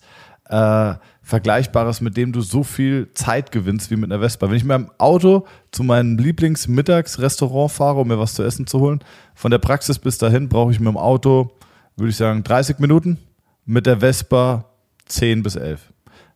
äh, 0.49 0.93
Vergleichbares, 1.21 1.99
mit 1.99 2.15
dem 2.15 2.31
du 2.31 2.41
so 2.41 2.63
viel 2.63 3.09
Zeit 3.13 3.51
gewinnst 3.51 3.91
wie 3.91 3.97
mit 3.97 4.11
einer 4.11 4.21
Vespa. 4.21 4.49
Wenn 4.49 4.55
ich 4.55 4.63
mit 4.63 4.69
meinem 4.69 4.91
Auto 4.97 5.45
zu 5.71 5.83
meinem 5.83 6.17
Lieblingsmittagsrestaurant 6.17 7.71
fahre, 7.71 7.99
um 7.99 8.07
mir 8.07 8.17
was 8.17 8.33
zu 8.33 8.43
essen 8.43 8.65
zu 8.65 8.79
holen, 8.79 9.03
von 9.35 9.51
der 9.51 9.57
Praxis 9.57 9.99
bis 9.99 10.17
dahin 10.17 10.47
brauche 10.47 10.71
ich 10.71 10.79
mit 10.79 10.87
dem 10.87 10.97
Auto, 10.97 11.51
würde 11.97 12.11
ich 12.11 12.15
sagen, 12.15 12.43
30 12.43 12.79
Minuten, 12.79 13.17
mit 13.65 13.85
der 13.85 13.99
Vespa 13.99 14.65
10 15.07 15.43
bis 15.43 15.57
11. 15.57 15.81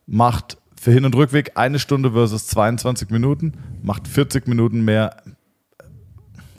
Macht 0.06 0.58
für 0.82 0.90
Hin- 0.90 1.04
und 1.04 1.14
Rückweg 1.14 1.52
eine 1.54 1.78
Stunde 1.78 2.10
versus 2.10 2.48
22 2.48 3.10
Minuten, 3.10 3.52
macht 3.84 4.08
40 4.08 4.48
Minuten 4.48 4.84
mehr 4.84 5.14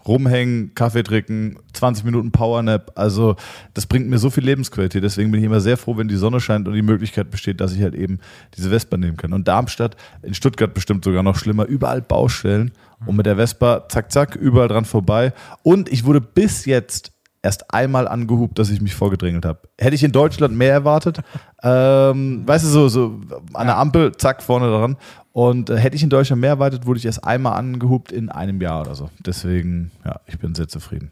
rumhängen, 0.08 0.74
Kaffee 0.76 1.04
trinken, 1.04 1.58
20 1.74 2.06
Minuten 2.06 2.32
Powernap. 2.32 2.94
Also 2.96 3.36
das 3.74 3.86
bringt 3.86 4.08
mir 4.08 4.20
so 4.20 4.30
viel 4.30 4.46
Lebensqualität. 4.46 5.04
Deswegen 5.04 5.30
bin 5.30 5.42
ich 5.42 5.46
immer 5.46 5.60
sehr 5.60 5.76
froh, 5.76 5.98
wenn 5.98 6.08
die 6.08 6.16
Sonne 6.16 6.40
scheint 6.40 6.70
und 6.70 6.74
die 6.74 6.82
Möglichkeit 6.82 7.32
besteht, 7.32 7.60
dass 7.60 7.74
ich 7.74 7.82
halt 7.82 7.96
eben 7.96 8.20
diese 8.56 8.70
Vespa 8.70 8.96
nehmen 8.96 9.18
kann. 9.18 9.34
Und 9.34 9.46
Darmstadt, 9.50 9.98
in 10.22 10.34
Stuttgart 10.34 10.74
bestimmt 10.74 11.04
sogar 11.04 11.22
noch 11.22 11.36
schlimmer, 11.36 11.66
überall 11.66 12.02
Baustellen 12.02 12.72
und 13.06 13.18
mit 13.18 13.26
der 13.26 13.36
Vespa 13.36 13.90
zack, 13.90 14.10
zack, 14.10 14.38
überall 14.38 14.70
dran 14.70 14.86
vorbei. 14.86 15.34
Und 15.64 15.92
ich 15.92 16.06
wurde 16.06 16.22
bis 16.22 16.64
jetzt 16.64 17.13
erst 17.44 17.74
einmal 17.74 18.08
angehupt, 18.08 18.58
dass 18.58 18.70
ich 18.70 18.82
mich 18.82 18.96
vorgedrängelt 18.96 19.46
habe. 19.46 19.60
Hätte 19.80 19.96
ich 19.96 20.04
in 20.04 20.12
Deutschland 20.12 20.56
mehr 20.58 20.72
erwartet. 20.72 21.20
ähm, 21.64 22.48
weißt 22.48 22.64
du, 22.66 22.70
so, 22.70 22.88
so 22.88 23.22
an 23.54 23.68
der 23.68 23.78
Ampel, 23.78 24.14
zack, 24.16 24.42
vorne 24.42 24.68
dran. 24.68 24.98
Und 25.34 25.70
äh, 25.70 25.78
hätte 25.78 25.96
ich 25.96 26.04
in 26.04 26.10
Deutschland 26.10 26.42
mehr 26.42 26.52
erwartet, 26.52 26.86
wurde 26.86 27.00
ich 27.00 27.06
erst 27.06 27.24
einmal 27.24 27.54
angehupt 27.54 28.12
in 28.12 28.30
einem 28.30 28.62
Jahr 28.62 28.82
oder 28.82 28.96
so. 28.96 29.10
Deswegen, 29.26 29.92
ja, 30.06 30.20
ich 30.26 30.40
bin 30.40 30.56
sehr 30.56 30.68
zufrieden. 30.68 31.12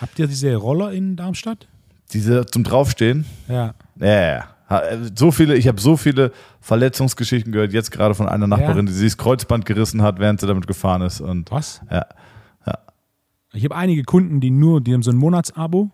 Habt 0.00 0.18
ihr 0.18 0.26
diese 0.26 0.54
Roller 0.54 0.92
in 0.92 1.16
Darmstadt? 1.16 1.66
Diese 2.12 2.46
zum 2.46 2.62
Draufstehen, 2.64 3.24
Ja. 3.48 3.74
ja, 3.98 4.06
ja, 4.06 4.44
ja. 4.70 4.80
Äh, 4.80 4.98
So 5.14 5.32
viele, 5.32 5.56
ich 5.56 5.66
habe 5.66 5.80
so 5.80 5.96
viele 5.96 6.30
Verletzungsgeschichten 6.60 7.52
gehört, 7.52 7.72
jetzt 7.72 7.90
gerade 7.90 8.14
von 8.14 8.28
einer 8.28 8.46
Nachbarin, 8.46 8.86
die 8.86 8.92
sich 8.92 9.12
das 9.12 9.18
Kreuzband 9.18 9.66
gerissen 9.66 10.02
hat, 10.02 10.18
während 10.20 10.40
sie 10.40 10.46
damit 10.46 10.66
gefahren 10.66 11.02
ist. 11.02 11.20
Und 11.20 11.50
Was? 11.50 11.80
ja, 11.90 12.06
Ich 13.54 13.64
habe 13.64 13.76
einige 13.76 14.02
Kunden, 14.02 14.40
die 14.40 14.50
nur, 14.50 14.80
die 14.80 14.92
haben 14.92 15.02
so 15.02 15.10
ein 15.10 15.16
Monatsabo 15.16 15.90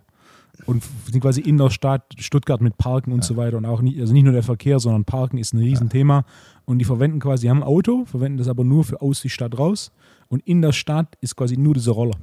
und 0.67 0.83
sind 1.11 1.21
quasi 1.21 1.41
in 1.41 1.59
der 1.59 1.71
Stadt 1.71 2.03
Stuttgart 2.19 2.61
mit 2.61 2.79
Parken 2.79 3.13
und 3.13 3.25
so 3.25 3.37
weiter 3.37 3.57
und 3.57 3.67
auch 3.67 3.83
nicht, 3.83 4.01
also 4.01 4.13
nicht 4.13 4.25
nur 4.25 4.33
der 4.33 4.43
Verkehr, 4.43 4.79
sondern 4.79 5.05
Parken 5.05 5.39
ist 5.39 5.53
ein 5.53 5.59
Riesenthema 5.59 6.25
und 6.65 6.79
die 6.79 6.85
verwenden 6.85 7.21
quasi, 7.21 7.49
haben 7.49 7.59
ein 7.59 7.69
Auto, 7.69 8.05
verwenden 8.05 8.39
das 8.39 8.49
aber 8.49 8.65
nur 8.65 8.85
für 8.85 9.01
aus 9.01 9.21
die 9.21 9.31
Stadt 9.31 9.59
raus 9.59 9.93
und 10.29 10.47
in 10.47 10.63
der 10.63 10.73
Stadt 10.73 11.17
ist 11.21 11.37
quasi 11.37 11.57
nur 11.57 11.75
dieser 11.75 11.93
Roller. 11.93 12.17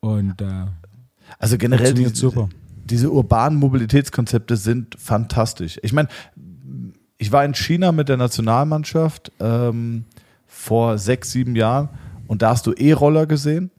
Und 0.00 0.40
äh, 0.40 0.66
Also 1.38 1.58
generell 1.58 1.94
diese, 1.94 2.14
super. 2.14 2.48
diese 2.84 3.10
urbanen 3.10 3.58
Mobilitätskonzepte 3.58 4.56
sind 4.56 4.94
fantastisch. 4.98 5.78
Ich 5.82 5.92
meine, 5.92 6.08
ich 7.18 7.32
war 7.32 7.44
in 7.44 7.54
China 7.54 7.92
mit 7.92 8.08
der 8.08 8.16
Nationalmannschaft 8.16 9.32
ähm, 9.40 10.04
vor 10.46 10.98
sechs, 10.98 11.32
sieben 11.32 11.56
Jahren 11.56 11.88
und 12.26 12.42
da 12.42 12.50
hast 12.50 12.66
du 12.66 12.72
E-Roller 12.72 13.26
gesehen. 13.26 13.70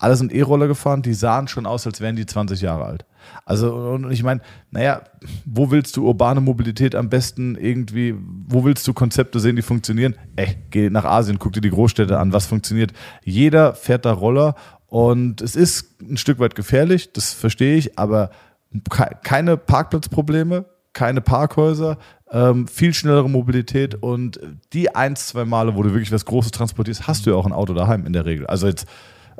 Alle 0.00 0.16
sind 0.16 0.32
E-Roller 0.32 0.66
gefahren, 0.66 1.02
die 1.02 1.12
sahen 1.14 1.46
schon 1.46 1.66
aus, 1.66 1.86
als 1.86 2.00
wären 2.00 2.16
die 2.16 2.24
20 2.26 2.60
Jahre 2.62 2.86
alt. 2.86 3.04
Also, 3.44 3.74
und 3.74 4.10
ich 4.10 4.22
meine, 4.22 4.40
naja, 4.70 5.02
wo 5.44 5.70
willst 5.70 5.96
du 5.96 6.06
urbane 6.06 6.40
Mobilität 6.40 6.94
am 6.94 7.10
besten 7.10 7.54
irgendwie, 7.54 8.14
wo 8.48 8.64
willst 8.64 8.88
du 8.88 8.94
Konzepte 8.94 9.38
sehen, 9.40 9.56
die 9.56 9.62
funktionieren? 9.62 10.14
Ey, 10.36 10.56
geh 10.70 10.88
nach 10.88 11.04
Asien, 11.04 11.38
guck 11.38 11.52
dir 11.52 11.60
die 11.60 11.70
Großstädte 11.70 12.18
an, 12.18 12.32
was 12.32 12.46
funktioniert. 12.46 12.92
Jeder 13.22 13.74
fährt 13.74 14.06
da 14.06 14.12
Roller 14.12 14.54
und 14.86 15.42
es 15.42 15.54
ist 15.54 16.00
ein 16.00 16.16
Stück 16.16 16.38
weit 16.38 16.54
gefährlich, 16.54 17.12
das 17.12 17.34
verstehe 17.34 17.76
ich, 17.76 17.98
aber 17.98 18.30
ke- 18.88 19.18
keine 19.22 19.58
Parkplatzprobleme, 19.58 20.64
keine 20.94 21.20
Parkhäuser, 21.20 21.98
ähm, 22.32 22.66
viel 22.68 22.94
schnellere 22.94 23.28
Mobilität 23.28 23.96
und 23.96 24.40
die 24.72 24.94
ein, 24.94 25.14
zwei 25.16 25.44
Male, 25.44 25.74
wo 25.76 25.82
du 25.82 25.90
wirklich 25.92 26.10
was 26.10 26.24
Großes 26.24 26.52
transportierst, 26.52 27.06
hast 27.06 27.26
du 27.26 27.30
ja 27.30 27.36
auch 27.36 27.46
ein 27.46 27.52
Auto 27.52 27.74
daheim 27.74 28.06
in 28.06 28.12
der 28.14 28.24
Regel. 28.24 28.46
Also 28.46 28.66
jetzt 28.66 28.86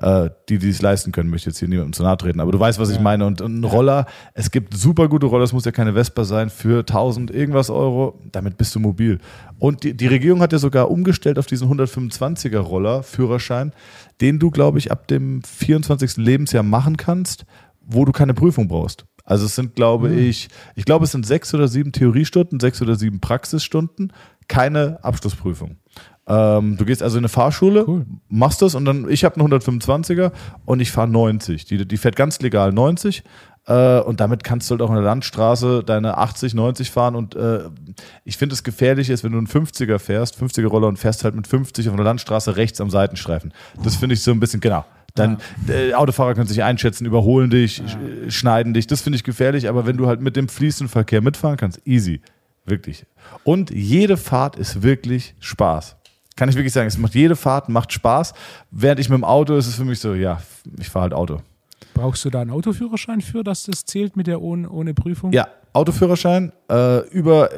äh, 0.01 0.31
die, 0.49 0.59
die 0.59 0.71
es 0.71 0.83
leisten 0.83 1.13
können, 1.13 1.31
möchte 1.31 1.51
jetzt 1.51 1.59
hier 1.59 1.69
niemandem 1.69 1.93
zu 1.93 2.03
nahe 2.03 2.17
treten, 2.17 2.41
aber 2.41 2.53
du 2.53 2.59
weißt, 2.59 2.79
was 2.79 2.91
ich 2.91 3.01
meine. 3.01 3.27
Und, 3.27 3.41
und 3.41 3.61
ein 3.61 3.65
Roller, 3.65 4.07
es 4.35 4.51
gibt 4.51 4.75
super 4.77 5.09
gute 5.09 5.27
Roller, 5.27 5.45
es 5.45 5.53
muss 5.53 5.65
ja 5.65 5.73
keine 5.73 5.93
Vespa 5.93 6.25
sein, 6.25 6.51
für 6.51 6.81
1000 6.81 7.31
irgendwas 7.31 7.71
Euro, 7.71 8.19
damit 8.33 8.57
bist 8.57 8.75
du 8.75 8.81
mobil. 8.81 9.19
Und 9.59 9.85
die, 9.85 9.95
die 9.95 10.07
Regierung 10.07 10.41
hat 10.41 10.53
ja 10.53 10.59
sogar 10.59 10.91
umgestellt 10.91 11.39
auf 11.39 11.47
diesen 11.47 11.69
125er 11.69 12.59
Roller, 12.59 13.03
Führerschein, 13.03 13.73
den 14.21 14.39
du, 14.39 14.51
glaube 14.51 14.79
ich, 14.79 14.91
ab 14.91 15.07
dem 15.09 15.43
24. 15.43 16.17
Lebensjahr 16.17 16.63
machen 16.63 16.97
kannst, 16.97 17.45
wo 17.81 18.05
du 18.05 18.13
keine 18.13 18.35
Prüfung 18.35 18.69
brauchst. 18.69 19.05
Also 19.25 19.47
es 19.47 19.55
sind, 19.55 19.77
glaube 19.77 20.13
ich, 20.13 20.49
ich 20.75 20.85
glaube, 20.85 21.05
es 21.05 21.13
sind 21.13 21.27
sechs 21.27 21.55
oder 21.55 21.69
sieben 21.69 21.93
Theoriestunden, 21.93 22.59
sechs 22.59 22.81
oder 22.83 22.97
sieben 22.97 23.21
Praxisstunden, 23.21 24.13
keine 24.49 24.99
Abschlussprüfung. 25.05 25.77
Ähm, 26.31 26.77
du 26.77 26.85
gehst 26.85 27.03
also 27.03 27.19
in 27.19 27.23
eine 27.25 27.29
Fahrschule, 27.29 27.85
Cool. 27.89 28.07
machst 28.29 28.63
das 28.63 28.75
und 28.77 28.85
dann, 28.85 29.11
ich 29.11 29.25
habe 29.25 29.41
einen 29.41 29.53
125er 29.53 30.31
und 30.65 30.79
ich 30.81 30.93
fahre 30.93 31.09
90. 31.09 31.65
Die, 31.65 31.87
die 31.89 31.97
fährt 31.97 32.15
ganz 32.15 32.39
legal 32.41 32.73
90 32.73 33.25
äh, 33.67 33.99
und 34.01 34.21
damit 34.21 34.45
kannst 34.45 34.71
du 34.71 34.75
halt 34.75 34.83
auch 34.83 34.91
in 34.91 34.95
der 34.95 35.05
Landstraße 35.05 35.83
deine 35.85 36.19
80, 36.19 36.55
90 36.55 36.91
fahren 36.91 37.17
und 37.17 37.35
äh, 37.35 37.65
ich 38.25 38.37
finde 38.37 38.53
es 38.53 38.63
gefährlich 38.63 39.11
ist, 39.11 39.25
wenn 39.25 39.33
du 39.33 39.39
einen 39.39 39.49
50er 39.49 39.99
fährst, 39.99 40.37
50er 40.41 40.67
Roller 40.69 40.87
und 40.87 40.99
fährst 40.99 41.25
halt 41.25 41.35
mit 41.35 41.49
50 41.49 41.89
auf 41.89 41.95
einer 41.95 42.05
Landstraße 42.05 42.57
rechts 42.57 42.81
am 42.81 42.91
Seitenstreifen. 42.91 43.53
Das 43.83 43.97
finde 43.97 44.15
ich 44.15 44.23
so 44.23 44.31
ein 44.31 44.39
bisschen, 44.41 44.61
genau. 44.61 44.85
Dann 45.17 45.39
äh, 45.69 45.95
Autofahrer 45.95 46.35
können 46.35 46.47
sich 46.47 46.63
einschätzen, 46.63 47.05
überholen 47.07 47.51
dich, 47.51 47.83
sch- 47.83 48.31
schneiden 48.31 48.73
dich. 48.75 48.87
Das 48.87 49.01
finde 49.01 49.17
ich 49.17 49.25
gefährlich, 49.25 49.69
aber 49.69 49.85
wenn 49.85 49.97
du 49.97 50.07
halt 50.07 50.21
mit 50.21 50.37
dem 50.37 50.49
fließenden 50.49 50.89
Verkehr 50.89 51.21
mitfahren 51.21 51.57
kannst, 51.57 51.81
easy. 51.85 52.21
Wirklich. 52.65 53.05
Und 53.43 53.71
jede 53.73 54.17
Fahrt 54.17 54.55
ist 54.55 54.83
wirklich 54.85 55.35
Spaß. 55.41 55.97
Kann 56.37 56.49
ich 56.49 56.55
wirklich 56.55 56.73
sagen, 56.73 56.87
es 56.87 56.97
macht 56.99 57.15
jede 57.15 57.37
Fahrt, 57.37 57.69
macht 57.69 57.93
Spaß. 57.93 58.33
Während 58.71 59.01
ich 59.01 59.09
mit 59.09 59.19
dem 59.19 59.25
Auto 59.25 59.57
ist 59.57 59.67
es 59.67 59.75
für 59.75 59.85
mich 59.85 60.01
so, 60.01 60.15
ja, 60.15 60.41
ich 60.79 60.89
fahre 60.89 61.05
halt 61.05 61.15
Auto. 61.15 61.41
brauchst 61.95 62.25
du 62.25 62.31
da 62.31 62.41
einen 62.41 62.51
Autoführerschein 62.51 63.21
für, 63.21 63.45
dass 63.45 63.65
das 63.65 63.85
zählt 63.85 64.17
mit 64.17 64.27
der 64.27 64.41
ohne, 64.41 64.71
ohne 64.71 64.95
Prüfung? 64.95 65.33
Ja, 65.33 65.49
Autoführerschein, 65.73 66.53
äh, 66.71 67.09
über, 67.11 67.51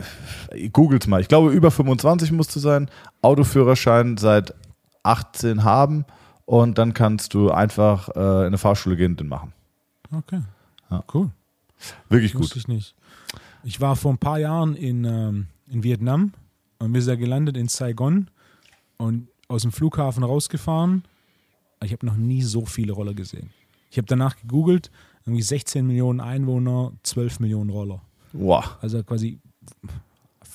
googelt 0.72 1.06
mal, 1.06 1.20
ich 1.20 1.28
glaube 1.28 1.52
über 1.52 1.70
25 1.70 2.32
musst 2.32 2.54
du 2.54 2.61
sein, 2.61 2.90
Autoführerschein 3.22 4.16
seit 4.16 4.54
18 5.02 5.64
haben 5.64 6.04
und 6.44 6.78
dann 6.78 6.92
kannst 6.92 7.35
du 7.35 7.50
einfach 7.50 8.08
äh, 8.11 8.20
in 8.20 8.46
eine 8.46 8.58
Fahrschule 8.58 8.96
gehen 8.96 9.12
und 9.12 9.20
den 9.20 9.28
machen. 9.28 9.52
Okay. 10.14 10.40
Ja. 10.90 11.02
Cool. 11.14 11.30
Wirklich 12.08 12.35
Wusste 12.35 12.54
gut. 12.54 12.62
ich 12.62 12.68
nicht. 12.68 12.94
Ich 13.64 13.80
war 13.80 13.96
vor 13.96 14.12
ein 14.12 14.18
paar 14.18 14.38
Jahren 14.38 14.74
in, 14.74 15.04
ähm, 15.04 15.46
in 15.68 15.82
Vietnam 15.82 16.32
und 16.78 16.92
wir 16.92 17.00
sind 17.00 17.12
da 17.12 17.16
gelandet 17.16 17.56
in 17.56 17.68
Saigon 17.68 18.28
und 19.02 19.28
aus 19.48 19.62
dem 19.62 19.72
Flughafen 19.72 20.22
rausgefahren. 20.22 21.04
Ich 21.84 21.92
habe 21.92 22.06
noch 22.06 22.16
nie 22.16 22.42
so 22.42 22.64
viele 22.64 22.92
Roller 22.92 23.14
gesehen. 23.14 23.50
Ich 23.90 23.98
habe 23.98 24.06
danach 24.06 24.36
gegoogelt, 24.36 24.90
irgendwie 25.26 25.42
16 25.42 25.86
Millionen 25.86 26.20
Einwohner, 26.20 26.92
12 27.02 27.40
Millionen 27.40 27.70
Roller. 27.70 28.00
Wow. 28.32 28.76
Also 28.80 29.02
quasi 29.02 29.38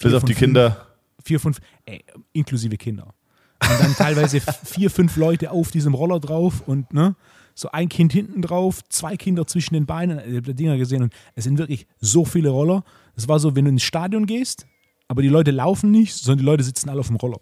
Bis 0.02 0.14
auf 0.14 0.24
die 0.24 0.34
fünf- 0.34 0.40
Kinder. 0.40 0.88
vier, 1.24 1.40
fünf, 1.40 1.60
äh, 1.86 2.00
inklusive 2.34 2.78
Kinder. 2.78 3.14
Und 3.62 3.80
dann 3.80 3.94
teilweise 3.96 4.40
vier, 4.66 4.90
fünf 4.90 5.18
Leute 5.18 5.52
auf 5.52 5.72
diesem 5.72 5.94
Roller 5.94 6.20
drauf 6.20 6.62
und 6.68 6.92
ne, 6.94 7.16
so 7.54 7.70
ein 7.72 7.90
Kind 7.90 8.14
hinten 8.14 8.42
drauf, 8.42 8.84
zwei 8.90 9.18
Kinder 9.18 9.46
zwischen 9.48 9.74
den 9.74 9.86
Beinen. 9.86 10.20
Ich 10.20 10.38
habe 10.38 10.56
Dinger 10.56 10.78
gesehen 10.78 11.04
und 11.04 11.14
es 11.36 11.44
sind 11.44 11.58
wirklich 11.58 11.88
so 12.00 12.24
viele 12.24 12.50
Roller. 12.50 12.84
Es 13.16 13.28
war 13.28 13.40
so, 13.40 13.56
wenn 13.56 13.66
du 13.66 13.72
ins 13.72 13.84
Stadion 13.84 14.26
gehst, 14.26 14.66
aber 15.08 15.22
die 15.22 15.30
Leute 15.30 15.52
laufen 15.52 15.92
nicht, 15.92 16.14
sondern 16.16 16.40
die 16.40 16.46
Leute 16.46 16.64
sitzen 16.64 16.90
alle 16.90 17.00
auf 17.02 17.08
dem 17.08 17.16
Roller. 17.18 17.40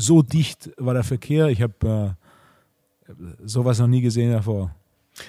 So 0.00 0.22
dicht 0.22 0.70
war 0.76 0.94
der 0.94 1.02
Verkehr. 1.04 1.48
Ich 1.48 1.60
habe 1.60 2.16
äh, 3.08 3.12
sowas 3.44 3.78
noch 3.80 3.88
nie 3.88 4.00
gesehen 4.00 4.32
davor. 4.32 4.74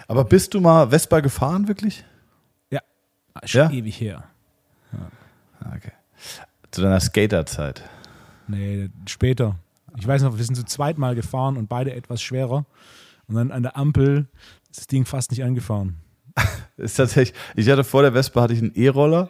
Aber 0.07 0.23
bist 0.23 0.53
du 0.53 0.61
mal 0.61 0.89
Vespa 0.89 1.19
gefahren, 1.21 1.67
wirklich? 1.67 2.05
Ja, 2.69 2.79
schon 3.45 3.61
Ja? 3.61 3.71
ewig 3.71 3.99
her. 3.99 4.23
Ah, 4.93 5.75
Okay. 5.75 5.91
Zu 6.71 6.81
deiner 6.81 6.99
Skaterzeit. 6.99 7.81
Nee, 8.47 8.89
später. 9.07 9.55
Ich 9.97 10.05
weiß 10.07 10.21
noch, 10.21 10.37
wir 10.37 10.43
sind 10.45 10.55
zu 10.55 10.63
zweit 10.65 10.99
mal 10.99 11.15
gefahren 11.15 11.57
und 11.57 11.67
beide 11.67 11.93
etwas 11.93 12.21
schwerer. 12.21 12.65
Und 13.27 13.35
dann 13.35 13.51
an 13.51 13.63
der 13.63 13.75
Ampel 13.75 14.27
ist 14.69 14.79
das 14.81 14.87
Ding 14.87 15.05
fast 15.05 15.31
nicht 15.31 15.43
angefahren. 15.43 15.95
Ist 16.77 16.95
tatsächlich, 16.95 17.35
ich 17.55 17.67
hatte 17.69 17.83
vor 17.83 18.03
der 18.03 18.13
Vespa 18.13 18.41
hatte 18.41 18.53
ich 18.53 18.59
einen 18.61 18.71
E-Roller 18.75 19.29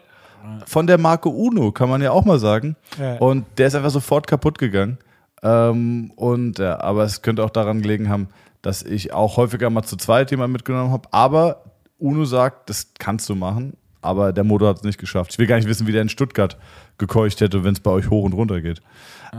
von 0.68 0.86
der 0.86 0.98
Marke 1.00 1.30
Uno, 1.30 1.72
kann 1.72 1.90
man 1.90 2.02
ja 2.02 2.12
auch 2.12 2.24
mal 2.26 2.38
sagen. 2.40 2.76
Ja. 3.00 3.16
Und 3.18 3.46
der 3.58 3.68
ist 3.68 3.76
einfach 3.76 3.90
sofort 3.90 4.28
kaputt 4.28 4.58
gegangen. 4.60 4.98
Ähm, 5.42 6.12
und 6.16 6.60
ja, 6.60 6.80
aber 6.82 7.04
es 7.04 7.22
könnte 7.22 7.44
auch 7.44 7.50
daran 7.50 7.82
gelegen 7.82 8.10
haben, 8.10 8.28
dass 8.62 8.84
ich 8.84 9.14
auch 9.14 9.38
häufiger 9.38 9.70
mal 9.70 9.84
zu 9.84 9.96
zweit 9.96 10.32
jemanden 10.32 10.54
mitgenommen 10.54 10.92
habe. 10.92 11.08
Aber 11.12 11.64
Uno 11.98 12.26
sagt, 12.26 12.70
das 12.70 12.94
kannst 12.98 13.30
du 13.30 13.36
machen, 13.36 13.74
aber 14.02 14.34
der 14.34 14.44
Motor 14.44 14.70
hat 14.70 14.78
es 14.78 14.84
nicht 14.84 15.00
geschafft. 15.00 15.32
Ich 15.32 15.40
will 15.40 15.48
gar 15.48 15.58
nicht 15.58 15.68
wissen, 15.68 15.88
wie 15.88 15.92
der 15.92 16.02
in 16.02 16.10
Stuttgart 16.10 16.58
gekeucht 16.98 17.42
hätte, 17.42 17.64
wenn 17.64 17.74
es 17.74 17.80
bei 17.80 17.92
euch 17.92 18.10
hoch 18.10 18.24
und 18.24 18.34
runter 18.34 18.62
geht. 18.62 18.82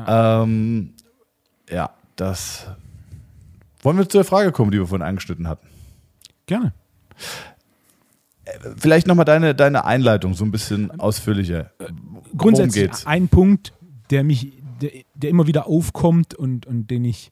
Ähm, 0.06 0.94
ja, 1.68 1.90
das. 2.16 2.66
Wollen 3.82 3.96
wir 3.96 4.08
zu 4.08 4.18
der 4.18 4.24
Frage 4.24 4.52
kommen, 4.52 4.70
die 4.70 4.78
wir 4.78 4.86
vorhin 4.86 5.06
angeschnitten 5.06 5.48
hatten? 5.48 5.66
Gerne. 6.46 6.72
Vielleicht 8.76 9.06
nochmal 9.06 9.24
deine, 9.24 9.54
deine 9.54 9.84
Einleitung 9.84 10.34
so 10.34 10.44
ein 10.44 10.50
bisschen 10.50 10.98
ausführlicher. 10.98 11.70
Grundsätzlich 12.36 12.90
ein 13.06 13.28
Punkt, 13.28 13.72
der 14.10 14.24
mich, 14.24 14.52
der, 14.80 14.90
der 15.14 15.30
immer 15.30 15.46
wieder 15.46 15.66
aufkommt 15.66 16.34
und, 16.34 16.66
und 16.66 16.90
den, 16.90 17.04
ich, 17.04 17.30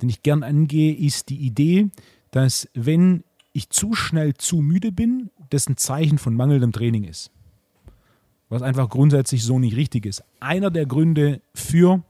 den 0.00 0.08
ich 0.08 0.22
gern 0.22 0.42
angehe, 0.42 0.94
ist 0.94 1.28
die 1.28 1.38
Idee, 1.38 1.88
dass 2.30 2.68
wenn 2.74 3.24
ich 3.52 3.70
zu 3.70 3.94
schnell 3.94 4.34
zu 4.34 4.56
müde 4.58 4.92
bin, 4.92 5.30
das 5.50 5.68
ein 5.68 5.76
Zeichen 5.76 6.18
von 6.18 6.34
mangelndem 6.34 6.72
Training 6.72 7.04
ist. 7.04 7.30
Was 8.48 8.62
einfach 8.62 8.88
grundsätzlich 8.88 9.44
so 9.44 9.58
nicht 9.58 9.76
richtig 9.76 10.06
ist. 10.06 10.22
Einer 10.40 10.70
der 10.70 10.86
Gründe 10.86 11.40
für 11.54 12.02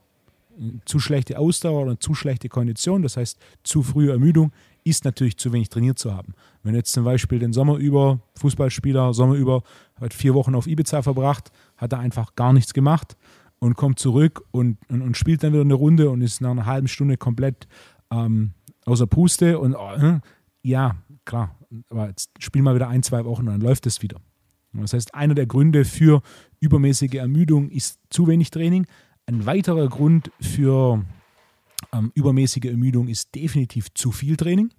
zu 0.84 0.98
schlechte 0.98 1.38
Ausdauer 1.38 1.82
oder 1.82 1.98
zu 1.98 2.14
schlechte 2.14 2.48
Kondition, 2.48 3.02
das 3.02 3.16
heißt 3.16 3.38
zu 3.62 3.82
frühe 3.82 4.10
Ermüdung, 4.10 4.52
ist 4.84 5.04
natürlich 5.04 5.36
zu 5.38 5.52
wenig 5.52 5.68
trainiert 5.68 5.98
zu 5.98 6.14
haben. 6.14 6.34
Wenn 6.62 6.74
jetzt 6.74 6.92
zum 6.92 7.04
Beispiel 7.04 7.38
den 7.38 7.52
Sommer 7.52 7.76
über, 7.76 8.20
Fußballspieler, 8.36 9.14
Sommer 9.14 9.34
über, 9.34 9.62
hat 10.00 10.12
vier 10.12 10.34
Wochen 10.34 10.54
auf 10.54 10.66
Ibiza 10.66 11.02
verbracht, 11.02 11.50
hat 11.76 11.92
er 11.92 11.98
einfach 11.98 12.34
gar 12.34 12.52
nichts 12.52 12.74
gemacht 12.74 13.16
und 13.60 13.74
kommt 13.76 13.98
zurück 13.98 14.42
und, 14.50 14.78
und, 14.88 15.02
und 15.02 15.16
spielt 15.16 15.44
dann 15.44 15.52
wieder 15.52 15.62
eine 15.62 15.74
Runde 15.74 16.10
und 16.10 16.20
ist 16.22 16.40
nach 16.40 16.50
einer 16.50 16.66
halben 16.66 16.88
Stunde 16.88 17.16
komplett 17.16 17.68
ähm, 18.10 18.54
außer 18.86 19.06
Puste 19.06 19.58
und 19.60 19.74
äh, 19.74 20.20
ja, 20.62 20.96
klar, 21.24 21.56
aber 21.88 22.08
jetzt 22.08 22.30
spiel 22.38 22.62
mal 22.62 22.74
wieder 22.74 22.88
ein, 22.88 23.02
zwei 23.02 23.24
Wochen 23.24 23.42
und 23.42 23.52
dann 23.52 23.60
läuft 23.60 23.86
es 23.86 24.02
wieder. 24.02 24.20
Das 24.72 24.92
heißt, 24.92 25.14
einer 25.14 25.34
der 25.34 25.46
Gründe 25.46 25.84
für 25.84 26.22
übermäßige 26.60 27.14
Ermüdung 27.14 27.70
ist 27.70 27.98
zu 28.08 28.26
wenig 28.28 28.50
Training. 28.50 28.86
Ein 29.26 29.46
weiterer 29.46 29.88
Grund 29.88 30.30
für 30.40 31.04
ähm, 31.92 32.12
übermäßige 32.14 32.66
Ermüdung 32.66 33.08
ist 33.08 33.34
definitiv 33.34 33.92
zu 33.94 34.12
viel 34.12 34.36
Training. 34.36 34.70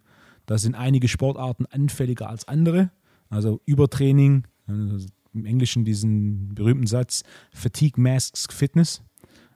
Da 0.45 0.57
sind 0.57 0.75
einige 0.75 1.07
Sportarten 1.07 1.65
anfälliger 1.65 2.29
als 2.29 2.47
andere. 2.47 2.91
Also 3.29 3.61
Übertraining, 3.65 4.47
also 4.67 5.07
im 5.33 5.45
Englischen 5.45 5.85
diesen 5.85 6.53
berühmten 6.53 6.87
Satz, 6.87 7.23
Fatigue 7.51 8.01
masks 8.01 8.47
Fitness. 8.51 9.01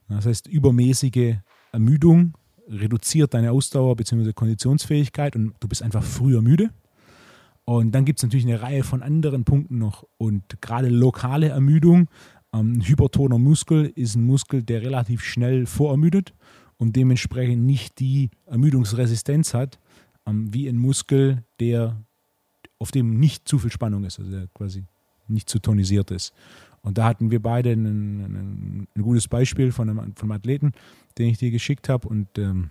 Das 0.08 0.26
heißt, 0.26 0.48
übermäßige 0.48 1.36
Ermüdung 1.72 2.34
reduziert 2.68 3.34
deine 3.34 3.52
Ausdauer 3.52 3.96
bzw. 3.96 4.34
Konditionsfähigkeit 4.34 5.36
und 5.36 5.54
du 5.60 5.68
bist 5.68 5.82
einfach 5.84 6.04
früher 6.04 6.42
müde. 6.42 6.72
Und 7.66 7.94
dann 7.94 8.06
gibt 8.06 8.20
es 8.20 8.24
natürlich 8.24 8.46
eine 8.46 8.62
Reihe 8.62 8.84
von 8.84 9.02
anderen 9.02 9.44
Punkten 9.44 9.80
noch. 9.80 10.06
Und 10.18 10.62
gerade 10.62 10.88
lokale 10.88 11.50
Ermüdung, 11.50 12.08
ähm, 12.54 12.74
ein 12.74 12.82
hypertoner 12.82 13.40
Muskel 13.40 13.92
ist 13.96 14.16
ein 14.16 14.24
Muskel, 14.24 14.64
der 14.64 14.82
relativ 14.82 15.24
schnell 15.24 15.66
vorermüdet 15.66 16.34
und 16.78 16.96
dementsprechend 16.96 17.64
nicht 17.64 18.00
die 18.00 18.30
Ermüdungsresistenz 18.46 19.54
hat, 19.54 19.80
ähm, 20.28 20.54
wie 20.54 20.68
ein 20.68 20.78
Muskel, 20.78 21.44
der 21.60 22.06
auf 22.78 22.92
dem 22.92 23.20
nicht 23.20 23.48
zu 23.48 23.58
viel 23.58 23.72
Spannung 23.72 24.04
ist, 24.04 24.20
also 24.20 24.32
der 24.32 24.48
quasi 24.54 24.86
nicht 25.28 25.50
zu 25.50 25.60
tonisiert 25.60 26.12
ist. 26.12 26.34
Und 26.82 26.98
da 26.98 27.06
hatten 27.06 27.32
wir 27.32 27.42
beide 27.42 27.72
ein, 27.72 27.86
ein, 27.86 28.88
ein 28.96 29.02
gutes 29.02 29.28
Beispiel 29.28 29.72
von 29.72 29.90
einem, 29.90 30.16
von 30.16 30.30
einem 30.30 30.40
Athleten, 30.40 30.74
den 31.18 31.30
ich 31.30 31.40
dir 31.40 31.50
geschickt 31.50 31.90
habe 31.90 32.08
und 32.08 32.28
ähm, 32.38 32.70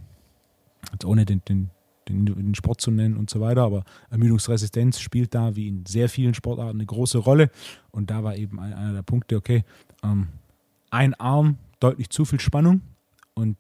ohne 1.05 1.25
den, 1.25 1.43
den, 1.49 1.71
den, 2.09 2.27
den, 2.27 2.55
Sport 2.55 2.81
zu 2.81 2.91
nennen 2.91 3.17
und 3.17 3.29
so 3.29 3.41
weiter, 3.41 3.63
aber 3.63 3.85
Ermüdungsresistenz 4.11 5.01
spielt 5.01 5.35
da 5.35 5.57
wie 5.57 5.69
in 5.69 5.85
sehr 5.87 6.09
vielen 6.09 6.35
Sportarten 6.35 6.79
eine 6.79 6.87
große 6.87 7.19
Rolle 7.19 7.51
und 7.91 8.11
da 8.11 8.23
war 8.23 8.37
eben 8.37 8.61
einer 8.61 8.93
der 8.93 9.03
Punkte, 9.03 9.37
okay, 9.37 9.65
ähm, 10.03 10.29
ein 10.91 11.15
Arm 11.15 11.57
deutlich 11.81 12.11
zu 12.11 12.25
viel 12.25 12.41
Spannung 12.41 12.83
und 13.35 13.57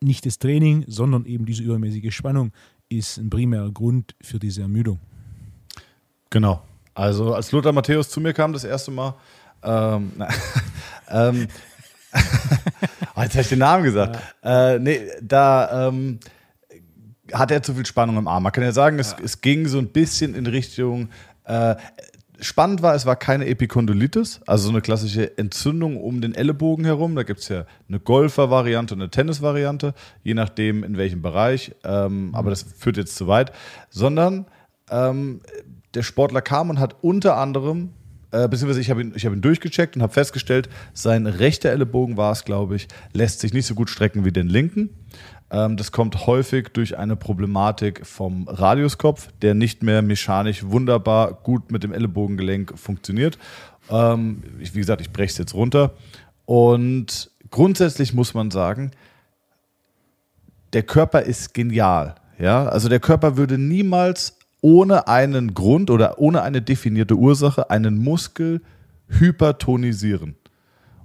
nicht 0.00 0.26
das 0.26 0.38
Training, 0.38 0.84
sondern 0.86 1.24
eben 1.24 1.46
diese 1.46 1.62
übermäßige 1.62 2.14
Spannung 2.14 2.52
ist 2.88 3.18
ein 3.18 3.30
primärer 3.30 3.70
Grund 3.70 4.14
für 4.20 4.38
diese 4.38 4.62
Ermüdung. 4.62 4.98
Genau. 6.30 6.62
Also 6.98 7.32
als 7.32 7.52
Lothar 7.52 7.72
Matthäus 7.72 8.10
zu 8.10 8.20
mir 8.20 8.32
kam 8.32 8.52
das 8.52 8.64
erste 8.64 8.90
Mal, 8.90 9.14
ähm, 9.62 10.12
ähm, 11.08 11.46
oh, 13.14 13.22
jetzt 13.22 13.34
habe 13.34 13.42
ich 13.42 13.48
den 13.48 13.60
Namen 13.60 13.84
gesagt. 13.84 14.18
Ja. 14.42 14.74
Äh, 14.74 14.78
nee, 14.80 15.02
da 15.22 15.88
ähm, 15.88 16.18
hat 17.32 17.52
er 17.52 17.62
zu 17.62 17.74
viel 17.74 17.86
Spannung 17.86 18.16
im 18.16 18.26
Arm. 18.26 18.42
Man 18.42 18.50
kann 18.50 18.64
ja 18.64 18.72
sagen, 18.72 18.98
es, 18.98 19.12
ja. 19.12 19.18
es 19.24 19.40
ging 19.40 19.68
so 19.68 19.78
ein 19.78 19.88
bisschen 19.88 20.34
in 20.34 20.46
Richtung. 20.48 21.10
Äh, 21.44 21.76
spannend 22.40 22.82
war, 22.82 22.96
es 22.96 23.06
war 23.06 23.14
keine 23.14 23.46
Epikondylitis, 23.46 24.40
also 24.46 24.64
so 24.64 24.70
eine 24.70 24.80
klassische 24.80 25.38
Entzündung 25.38 25.98
um 25.98 26.20
den 26.20 26.34
Ellenbogen 26.34 26.84
herum. 26.84 27.14
Da 27.14 27.22
gibt 27.22 27.40
es 27.40 27.48
ja 27.48 27.64
eine 27.88 28.00
Golfer-Variante 28.00 28.94
und 28.94 29.00
eine 29.00 29.10
Tennis-Variante, 29.10 29.94
je 30.24 30.34
nachdem 30.34 30.82
in 30.82 30.96
welchem 30.96 31.22
Bereich. 31.22 31.76
Ähm, 31.84 32.28
mhm. 32.28 32.34
Aber 32.34 32.50
das 32.50 32.64
führt 32.76 32.96
jetzt 32.96 33.14
zu 33.14 33.28
weit. 33.28 33.52
Sondern 33.88 34.46
ähm, 34.90 35.40
der 35.94 36.02
Sportler 36.02 36.42
kam 36.42 36.70
und 36.70 36.78
hat 36.78 36.96
unter 37.02 37.36
anderem 37.36 37.90
äh, 38.30 38.46
beziehungsweise 38.46 38.80
ich 38.80 38.90
habe 38.90 39.00
ihn, 39.00 39.14
hab 39.14 39.32
ihn 39.32 39.40
durchgecheckt 39.40 39.96
und 39.96 40.02
habe 40.02 40.12
festgestellt, 40.12 40.68
sein 40.92 41.26
rechter 41.26 41.70
Ellenbogen 41.70 42.16
war 42.16 42.32
es, 42.32 42.44
glaube 42.44 42.76
ich, 42.76 42.88
lässt 43.14 43.40
sich 43.40 43.54
nicht 43.54 43.66
so 43.66 43.74
gut 43.74 43.88
strecken 43.88 44.24
wie 44.24 44.32
den 44.32 44.48
linken. 44.48 44.90
Ähm, 45.50 45.76
das 45.76 45.92
kommt 45.92 46.26
häufig 46.26 46.68
durch 46.72 46.98
eine 46.98 47.16
Problematik 47.16 48.06
vom 48.06 48.46
Radiuskopf, 48.48 49.30
der 49.40 49.54
nicht 49.54 49.82
mehr 49.82 50.02
mechanisch 50.02 50.64
wunderbar 50.64 51.32
gut 51.42 51.72
mit 51.72 51.82
dem 51.82 51.92
Ellenbogengelenk 51.92 52.78
funktioniert. 52.78 53.38
Ähm, 53.90 54.42
ich, 54.60 54.74
wie 54.74 54.80
gesagt, 54.80 55.00
ich 55.00 55.10
breche 55.10 55.32
es 55.32 55.38
jetzt 55.38 55.54
runter. 55.54 55.92
Und 56.44 57.30
grundsätzlich 57.50 58.12
muss 58.12 58.34
man 58.34 58.50
sagen, 58.50 58.90
der 60.74 60.82
Körper 60.82 61.22
ist 61.22 61.54
genial. 61.54 62.16
Ja, 62.38 62.66
also 62.66 62.88
der 62.90 63.00
Körper 63.00 63.36
würde 63.38 63.56
niemals 63.56 64.37
ohne 64.60 65.08
einen 65.08 65.54
Grund 65.54 65.90
oder 65.90 66.18
ohne 66.18 66.42
eine 66.42 66.62
definierte 66.62 67.14
Ursache 67.14 67.70
einen 67.70 67.98
Muskel 67.98 68.60
hypertonisieren. 69.08 70.36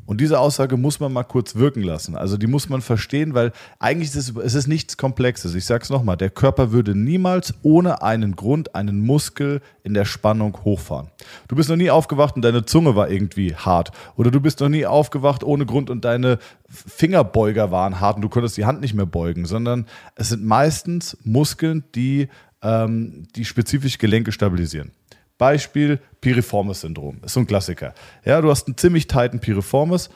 Und 0.06 0.20
diese 0.20 0.39
Aussage 0.39 0.76
muss 0.76 1.00
man 1.00 1.13
mal 1.13 1.24
kurz 1.24 1.56
wirken 1.56 1.82
lassen. 1.82 2.18
Also 2.18 2.36
die 2.36 2.48
muss 2.48 2.68
man 2.68 2.82
verstehen, 2.82 3.34
weil 3.34 3.54
eigentlich 3.80 4.10
ist 4.10 4.16
es, 4.16 4.36
es 4.36 4.54
ist 4.54 4.68
nichts 4.68 4.98
Komplexes. 4.98 5.56
Ich 5.56 5.66
sage 5.66 5.84
es 5.84 5.89
nochmal, 5.89 6.18
der 6.18 6.30
Körper 6.30 6.72
würde 6.74 6.94
niemals 6.94 7.54
ohne 7.63 8.02
einen 8.02 8.36
Grund 8.36 8.76
einen 8.76 9.00
Muskel 9.00 9.62
in 9.84 9.94
der 9.94 10.04
Spannung 10.04 10.58
hochfahren. 10.66 11.10
Du 11.48 11.56
bist 11.56 11.70
noch 11.70 11.78
nie 11.78 11.89
aufgewacht 11.89 12.36
und 12.36 12.42
deine 12.42 12.66
Zunge 12.66 12.98
war 12.98 13.10
irgendwie 13.10 13.56
hart. 13.56 13.92
Oder 14.18 14.30
du 14.30 14.42
bist 14.42 14.60
noch 14.60 14.70
nie 14.70 14.86
aufgewacht 14.86 15.44
ohne 15.44 15.66
Grund 15.66 15.89
und 15.89 16.04
deine 16.04 16.38
Fingerbeuger 16.68 17.72
waren 17.72 18.02
hart 18.02 18.18
und 18.18 18.24
du 18.24 18.30
konntest 18.30 18.58
die 18.58 18.66
Hand 18.66 18.82
nicht 18.82 18.94
mehr 18.96 19.06
beugen, 19.06 19.46
sondern 19.46 19.86
es 20.16 20.30
sind 20.30 20.44
meistens 20.44 21.18
Muskeln, 21.24 21.86
die 21.96 22.28
ähm, 22.63 23.28
die 23.36 23.45
spezifisch 23.45 23.97
Gelenke 23.97 24.32
stabilisieren. 24.32 24.91
Beispiel 25.38 25.99
Piriformis-Syndrom. 26.21 27.19
Ist 27.26 27.34
so 27.34 27.41
ein 27.41 27.47
Klassiker. 27.47 27.93
Ja, 28.23 28.39
du 28.41 28.49
hast 28.49 28.67
einen 28.67 28.78
ziemlich 28.78 29.08
tighten 29.08 29.39
Piriformis. 29.39 30.10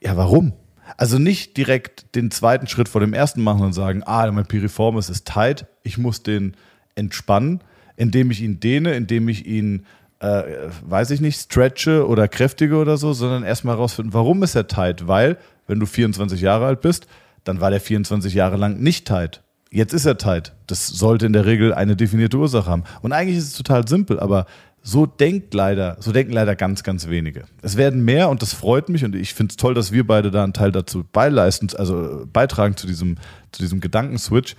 Ja, 0.00 0.16
warum? 0.16 0.52
Also 0.96 1.18
nicht 1.18 1.56
direkt 1.56 2.14
den 2.16 2.30
zweiten 2.30 2.66
Schritt 2.66 2.88
vor 2.88 3.00
dem 3.00 3.14
ersten 3.14 3.42
machen 3.42 3.62
und 3.62 3.72
sagen, 3.72 4.02
ah, 4.04 4.30
mein 4.30 4.46
Piriformis 4.46 5.08
ist 5.10 5.26
tight, 5.26 5.66
ich 5.84 5.96
muss 5.96 6.22
den 6.22 6.56
entspannen, 6.94 7.60
indem 7.96 8.30
ich 8.30 8.42
ihn 8.42 8.58
dehne, 8.58 8.94
indem 8.94 9.28
ich 9.28 9.46
ihn, 9.46 9.86
äh, 10.18 10.42
weiß 10.84 11.10
ich 11.10 11.20
nicht, 11.20 11.40
stretche 11.40 12.06
oder 12.06 12.26
kräftige 12.28 12.76
oder 12.76 12.96
so, 12.96 13.12
sondern 13.12 13.44
erstmal 13.44 13.76
herausfinden, 13.76 14.12
warum 14.12 14.42
ist 14.42 14.54
er 14.54 14.66
tight? 14.66 15.06
Weil, 15.06 15.38
wenn 15.66 15.78
du 15.78 15.86
24 15.86 16.40
Jahre 16.40 16.66
alt 16.66 16.80
bist, 16.80 17.06
dann 17.44 17.60
war 17.60 17.70
der 17.70 17.80
24 17.80 18.34
Jahre 18.34 18.56
lang 18.56 18.80
nicht 18.80 19.06
tight. 19.06 19.42
Jetzt 19.72 19.94
ist 19.94 20.04
er 20.04 20.18
tight. 20.18 20.52
Das 20.66 20.86
sollte 20.86 21.24
in 21.24 21.32
der 21.32 21.46
Regel 21.46 21.72
eine 21.72 21.96
definierte 21.96 22.36
Ursache 22.36 22.70
haben. 22.70 22.84
Und 23.00 23.12
eigentlich 23.12 23.38
ist 23.38 23.46
es 23.48 23.54
total 23.54 23.88
simpel, 23.88 24.20
aber 24.20 24.44
so 24.82 25.06
denkt 25.06 25.54
leider, 25.54 25.96
so 25.98 26.12
denken 26.12 26.32
leider 26.32 26.54
ganz, 26.56 26.82
ganz 26.82 27.08
wenige. 27.08 27.44
Es 27.62 27.78
werden 27.78 28.04
mehr 28.04 28.28
und 28.28 28.42
das 28.42 28.52
freut 28.52 28.90
mich 28.90 29.02
und 29.02 29.16
ich 29.16 29.32
finde 29.32 29.52
es 29.52 29.56
toll, 29.56 29.72
dass 29.72 29.90
wir 29.90 30.06
beide 30.06 30.30
da 30.30 30.44
einen 30.44 30.52
Teil 30.52 30.72
dazu 30.72 31.04
beileisten, 31.10 31.70
also 31.74 32.26
beitragen 32.30 32.76
zu 32.76 32.86
diesem, 32.86 33.16
zu 33.50 33.62
diesem 33.62 33.80
Gedankenswitch. 33.80 34.56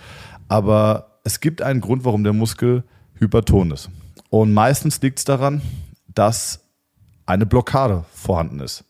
Aber 0.48 1.20
es 1.24 1.40
gibt 1.40 1.62
einen 1.62 1.80
Grund, 1.82 2.06
warum 2.06 2.24
der 2.24 2.34
Muskel 2.34 2.84
hyperton 3.20 3.70
ist. 3.70 3.92
Und 4.32 4.52
meistens 4.52 5.00
liegt 5.04 5.20
es 5.20 5.26
daran, 5.26 5.62
dass 6.08 6.62
eine 7.28 7.46
Blockade 7.46 8.04
vorhanden 8.12 8.62
ist. 8.62 8.84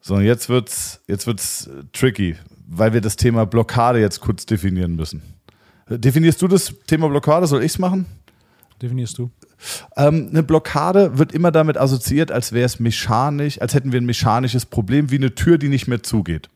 So, 0.00 0.18
jetzt 0.18 0.48
wird's, 0.48 1.02
jetzt 1.06 1.28
wird's 1.28 1.70
tricky 1.92 2.34
weil 2.68 2.92
wir 2.92 3.00
das 3.00 3.16
Thema 3.16 3.46
Blockade 3.46 4.00
jetzt 4.00 4.20
kurz 4.20 4.46
definieren 4.46 4.94
müssen. 4.94 5.22
Definierst 5.88 6.40
du 6.42 6.48
das 6.48 6.74
Thema 6.86 7.08
Blockade? 7.08 7.46
Soll 7.46 7.62
ich 7.62 7.72
es 7.72 7.78
machen? 7.78 8.06
Definierst 8.82 9.18
du? 9.18 9.30
Ähm, 9.96 10.28
eine 10.30 10.42
Blockade 10.42 11.18
wird 11.18 11.32
immer 11.32 11.50
damit 11.50 11.78
assoziiert, 11.78 12.30
als 12.30 12.52
wäre 12.52 12.66
es 12.66 12.78
mechanisch, 12.78 13.60
als 13.60 13.74
hätten 13.74 13.90
wir 13.90 14.00
ein 14.00 14.06
mechanisches 14.06 14.66
Problem 14.66 15.10
wie 15.10 15.16
eine 15.16 15.34
Tür, 15.34 15.58
die 15.58 15.68
nicht 15.68 15.88
mehr 15.88 16.02
zugeht. 16.02 16.50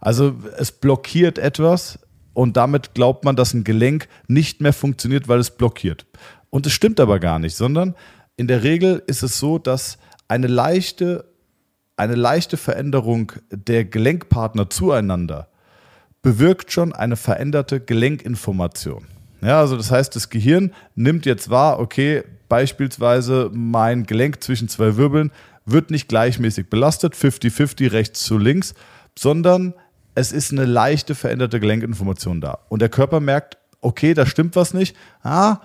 Also 0.00 0.34
es 0.56 0.72
blockiert 0.72 1.38
etwas 1.38 2.00
und 2.32 2.56
damit 2.56 2.94
glaubt 2.94 3.24
man, 3.24 3.36
dass 3.36 3.52
ein 3.52 3.62
Gelenk 3.62 4.08
nicht 4.26 4.60
mehr 4.60 4.72
funktioniert, 4.72 5.28
weil 5.28 5.38
es 5.38 5.50
blockiert. 5.50 6.06
Und 6.50 6.66
es 6.66 6.72
stimmt 6.72 6.98
aber 6.98 7.20
gar 7.20 7.38
nicht, 7.38 7.54
sondern 7.54 7.94
in 8.36 8.48
der 8.48 8.62
Regel 8.62 9.02
ist 9.06 9.22
es 9.22 9.38
so, 9.38 9.58
dass 9.58 9.98
eine 10.28 10.46
leichte, 10.46 11.26
eine 11.96 12.14
leichte 12.14 12.56
Veränderung 12.56 13.32
der 13.50 13.84
Gelenkpartner 13.84 14.70
zueinander 14.70 15.48
bewirkt 16.22 16.72
schon 16.72 16.92
eine 16.92 17.16
veränderte 17.16 17.80
Gelenkinformation. 17.80 19.04
Ja, 19.40 19.60
also 19.60 19.76
das 19.76 19.90
heißt, 19.90 20.16
das 20.16 20.30
Gehirn 20.30 20.72
nimmt 20.94 21.26
jetzt 21.26 21.48
wahr, 21.48 21.78
okay, 21.78 22.24
beispielsweise 22.48 23.50
mein 23.52 24.04
Gelenk 24.04 24.42
zwischen 24.42 24.68
zwei 24.68 24.96
Wirbeln 24.96 25.30
wird 25.64 25.90
nicht 25.90 26.08
gleichmäßig 26.08 26.70
belastet, 26.70 27.14
50-50 27.14 27.92
rechts 27.92 28.22
zu 28.22 28.38
links, 28.38 28.74
sondern 29.16 29.74
es 30.14 30.32
ist 30.32 30.50
eine 30.50 30.64
leichte 30.64 31.14
veränderte 31.14 31.60
Gelenkinformation 31.60 32.40
da. 32.40 32.58
Und 32.68 32.82
der 32.82 32.88
Körper 32.88 33.20
merkt, 33.20 33.58
okay, 33.80 34.14
da 34.14 34.26
stimmt 34.26 34.56
was 34.56 34.74
nicht, 34.74 34.96
ah, 35.22 35.58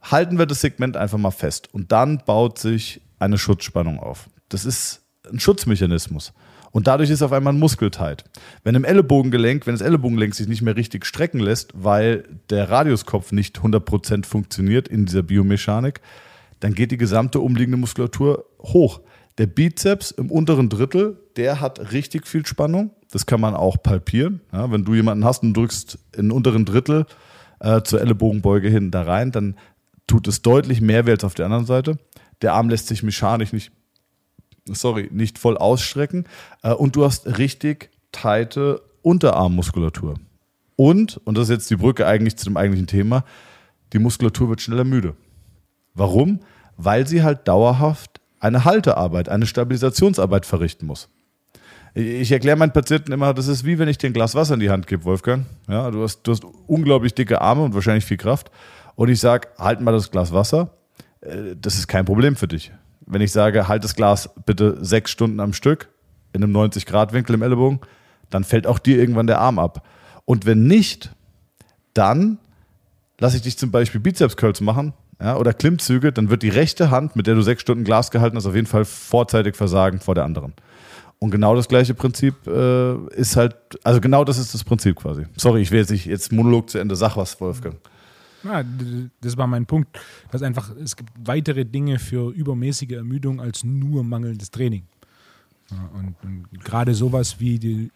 halten 0.00 0.38
wir 0.38 0.46
das 0.46 0.60
Segment 0.60 0.96
einfach 0.96 1.18
mal 1.18 1.30
fest. 1.30 1.68
Und 1.72 1.92
dann 1.92 2.22
baut 2.24 2.58
sich 2.58 3.02
eine 3.18 3.36
Schutzspannung 3.36 3.98
auf. 3.98 4.30
Das 4.48 4.64
ist 4.64 5.02
ein 5.30 5.40
Schutzmechanismus. 5.40 6.32
Und 6.70 6.86
dadurch 6.86 7.10
ist 7.10 7.22
auf 7.22 7.32
einmal 7.32 7.52
ein 7.52 7.58
Muskel 7.58 7.90
tight. 7.90 8.24
Wenn 8.62 8.74
im 8.74 8.84
Ellenbogengelenk, 8.84 9.66
wenn 9.66 9.74
das 9.74 9.80
Ellenbogengelenk 9.80 10.34
sich 10.34 10.48
nicht 10.48 10.62
mehr 10.62 10.76
richtig 10.76 11.06
strecken 11.06 11.40
lässt, 11.40 11.72
weil 11.74 12.24
der 12.50 12.70
Radiuskopf 12.70 13.32
nicht 13.32 13.58
100% 13.58 14.26
funktioniert 14.26 14.88
in 14.88 15.06
dieser 15.06 15.22
Biomechanik, 15.22 16.00
dann 16.60 16.74
geht 16.74 16.90
die 16.90 16.96
gesamte 16.96 17.40
umliegende 17.40 17.78
Muskulatur 17.78 18.44
hoch. 18.60 19.00
Der 19.38 19.46
Bizeps 19.46 20.10
im 20.10 20.30
unteren 20.30 20.68
Drittel, 20.68 21.18
der 21.36 21.60
hat 21.60 21.92
richtig 21.92 22.26
viel 22.26 22.44
Spannung. 22.44 22.90
Das 23.10 23.24
kann 23.24 23.40
man 23.40 23.54
auch 23.54 23.82
palpieren. 23.82 24.40
Ja, 24.52 24.70
wenn 24.70 24.84
du 24.84 24.94
jemanden 24.94 25.24
hast 25.24 25.42
und 25.44 25.54
drückst 25.54 25.98
den 26.16 26.32
unteren 26.32 26.64
Drittel 26.64 27.06
äh, 27.60 27.82
zur 27.82 28.00
Ellenbogenbeuge 28.00 28.68
hin 28.68 28.90
da 28.90 29.02
rein, 29.02 29.30
dann 29.30 29.56
tut 30.08 30.26
es 30.26 30.42
deutlich 30.42 30.80
mehr 30.80 31.06
weh 31.06 31.12
als 31.12 31.24
auf 31.24 31.34
der 31.34 31.46
anderen 31.46 31.66
Seite. 31.66 31.98
Der 32.42 32.54
Arm 32.54 32.68
lässt 32.68 32.88
sich 32.88 33.02
mechanisch 33.02 33.52
nicht 33.52 33.70
sorry, 34.74 35.08
nicht 35.12 35.38
voll 35.38 35.56
ausstrecken. 35.56 36.24
Äh, 36.62 36.72
und 36.72 36.96
du 36.96 37.04
hast 37.04 37.38
richtig 37.38 37.90
teite 38.12 38.82
Unterarmmuskulatur. 39.02 40.14
Und, 40.76 41.20
und 41.24 41.36
das 41.36 41.44
ist 41.44 41.50
jetzt 41.50 41.70
die 41.70 41.76
Brücke 41.76 42.06
eigentlich 42.06 42.36
zu 42.36 42.44
dem 42.44 42.56
eigentlichen 42.56 42.86
Thema, 42.86 43.24
die 43.92 43.98
Muskulatur 43.98 44.48
wird 44.48 44.60
schneller 44.60 44.84
müde. 44.84 45.14
Warum? 45.94 46.40
Weil 46.76 47.06
sie 47.06 47.22
halt 47.22 47.48
dauerhaft 47.48 48.20
eine 48.38 48.64
Haltearbeit, 48.64 49.28
eine 49.28 49.46
Stabilisationsarbeit 49.46 50.46
verrichten 50.46 50.86
muss. 50.86 51.08
Ich 51.94 52.30
erkläre 52.30 52.56
meinen 52.56 52.72
Patienten 52.72 53.12
immer, 53.12 53.34
das 53.34 53.48
ist 53.48 53.64
wie 53.64 53.78
wenn 53.78 53.88
ich 53.88 53.98
dir 53.98 54.08
ein 54.08 54.12
Glas 54.12 54.34
Wasser 54.34 54.54
in 54.54 54.60
die 54.60 54.70
Hand 54.70 54.86
gebe, 54.86 55.04
Wolfgang. 55.04 55.46
Ja, 55.68 55.90
du 55.90 56.02
hast, 56.02 56.22
du 56.22 56.30
hast 56.30 56.44
unglaublich 56.66 57.14
dicke 57.14 57.40
Arme 57.40 57.64
und 57.64 57.74
wahrscheinlich 57.74 58.04
viel 58.04 58.18
Kraft. 58.18 58.50
Und 58.94 59.08
ich 59.08 59.18
sage, 59.18 59.48
halt 59.58 59.80
mal 59.80 59.92
das 59.92 60.10
Glas 60.10 60.32
Wasser. 60.32 60.70
Äh, 61.20 61.56
das 61.60 61.74
ist 61.74 61.88
kein 61.88 62.04
Problem 62.04 62.36
für 62.36 62.46
dich. 62.46 62.72
Wenn 63.10 63.22
ich 63.22 63.32
sage, 63.32 63.68
halt 63.68 63.84
das 63.84 63.94
Glas 63.94 64.30
bitte 64.44 64.78
sechs 64.84 65.10
Stunden 65.10 65.40
am 65.40 65.52
Stück 65.52 65.88
in 66.32 66.42
einem 66.42 66.54
90-Grad-Winkel 66.56 67.34
im 67.34 67.42
Ellbogen, 67.42 67.80
dann 68.30 68.44
fällt 68.44 68.66
auch 68.66 68.78
dir 68.78 68.98
irgendwann 68.98 69.26
der 69.26 69.40
Arm 69.40 69.58
ab. 69.58 69.86
Und 70.24 70.44
wenn 70.44 70.64
nicht, 70.64 71.10
dann 71.94 72.38
lasse 73.18 73.36
ich 73.36 73.42
dich 73.42 73.58
zum 73.58 73.70
Beispiel 73.70 74.00
Bizeps-Curls 74.00 74.60
machen 74.60 74.92
ja, 75.20 75.36
oder 75.36 75.52
Klimmzüge, 75.52 76.12
dann 76.12 76.30
wird 76.30 76.42
die 76.42 76.48
rechte 76.48 76.90
Hand, 76.90 77.16
mit 77.16 77.26
der 77.26 77.34
du 77.34 77.42
sechs 77.42 77.62
Stunden 77.62 77.84
Glas 77.84 78.10
gehalten 78.10 78.36
hast, 78.36 78.46
auf 78.46 78.54
jeden 78.54 78.66
Fall 78.66 78.84
vorzeitig 78.84 79.56
versagen 79.56 80.00
vor 80.00 80.14
der 80.14 80.24
anderen. 80.24 80.52
Und 81.18 81.30
genau 81.30 81.56
das 81.56 81.66
gleiche 81.66 81.94
Prinzip 81.94 82.46
äh, 82.46 82.94
ist 83.14 83.36
halt, 83.36 83.56
also 83.82 84.00
genau 84.00 84.24
das 84.24 84.38
ist 84.38 84.54
das 84.54 84.62
Prinzip 84.62 84.96
quasi. 84.96 85.26
Sorry, 85.36 85.62
ich 85.62 85.72
will 85.72 85.80
jetzt 85.80 85.90
nicht 85.90 86.06
jetzt 86.06 86.30
Monolog 86.30 86.70
zu 86.70 86.78
Ende, 86.78 86.94
sag 86.94 87.16
was, 87.16 87.40
Wolfgang. 87.40 87.76
Ja, 88.44 88.64
das 89.20 89.36
war 89.36 89.46
mein 89.46 89.66
Punkt. 89.66 89.98
Dass 90.30 90.42
einfach, 90.42 90.74
es 90.76 90.96
gibt 90.96 91.10
weitere 91.22 91.64
Dinge 91.64 91.98
für 91.98 92.32
übermäßige 92.32 92.92
Ermüdung 92.92 93.40
als 93.40 93.64
nur 93.64 94.04
mangelndes 94.04 94.50
Training. 94.50 94.84
Und, 95.92 96.14
und 96.22 96.64
gerade 96.64 96.94
sowas 96.94 97.40
wie 97.40 97.58
die, 97.58 97.90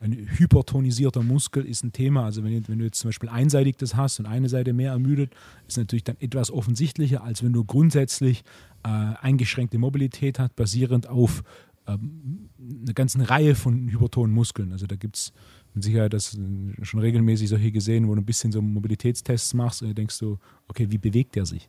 ein 0.00 0.12
hypertonisierter 0.12 1.22
Muskel 1.22 1.64
ist 1.64 1.84
ein 1.84 1.92
Thema. 1.92 2.24
Also 2.24 2.42
wenn, 2.42 2.66
wenn, 2.66 2.78
du 2.80 2.84
jetzt 2.84 2.98
zum 2.98 3.08
Beispiel 3.08 3.28
einseitig 3.28 3.76
das 3.76 3.94
hast 3.94 4.18
und 4.18 4.26
eine 4.26 4.48
Seite 4.48 4.72
mehr 4.72 4.92
ermüdet, 4.92 5.32
ist 5.68 5.78
natürlich 5.78 6.02
dann 6.02 6.16
etwas 6.18 6.50
offensichtlicher, 6.50 7.22
als 7.22 7.44
wenn 7.44 7.52
du 7.52 7.64
grundsätzlich 7.64 8.42
äh, 8.82 8.88
eingeschränkte 8.88 9.78
Mobilität 9.78 10.40
hast, 10.40 10.56
basierend 10.56 11.06
auf 11.06 11.44
ähm, 11.86 12.50
einer 12.58 12.94
ganzen 12.94 13.20
Reihe 13.20 13.54
von 13.54 13.88
hypertonen 13.88 14.34
Muskeln. 14.34 14.72
Also 14.72 14.86
da 14.86 14.96
gibt 14.96 15.16
es 15.16 15.32
mit 15.74 15.84
Sicherheit 15.84 16.12
das 16.12 16.34
äh, 16.34 16.84
schon 16.84 17.00
regelmäßig 17.00 17.48
solche 17.48 17.72
gesehen, 17.72 18.08
wo 18.08 18.14
du 18.14 18.20
ein 18.20 18.26
bisschen 18.26 18.52
so 18.52 18.62
Mobilitätstests 18.62 19.54
machst 19.54 19.82
und 19.82 19.96
denkst 19.96 20.18
du, 20.18 20.38
okay, 20.68 20.86
wie 20.90 20.98
bewegt 20.98 21.34
der 21.36 21.46
sich? 21.46 21.68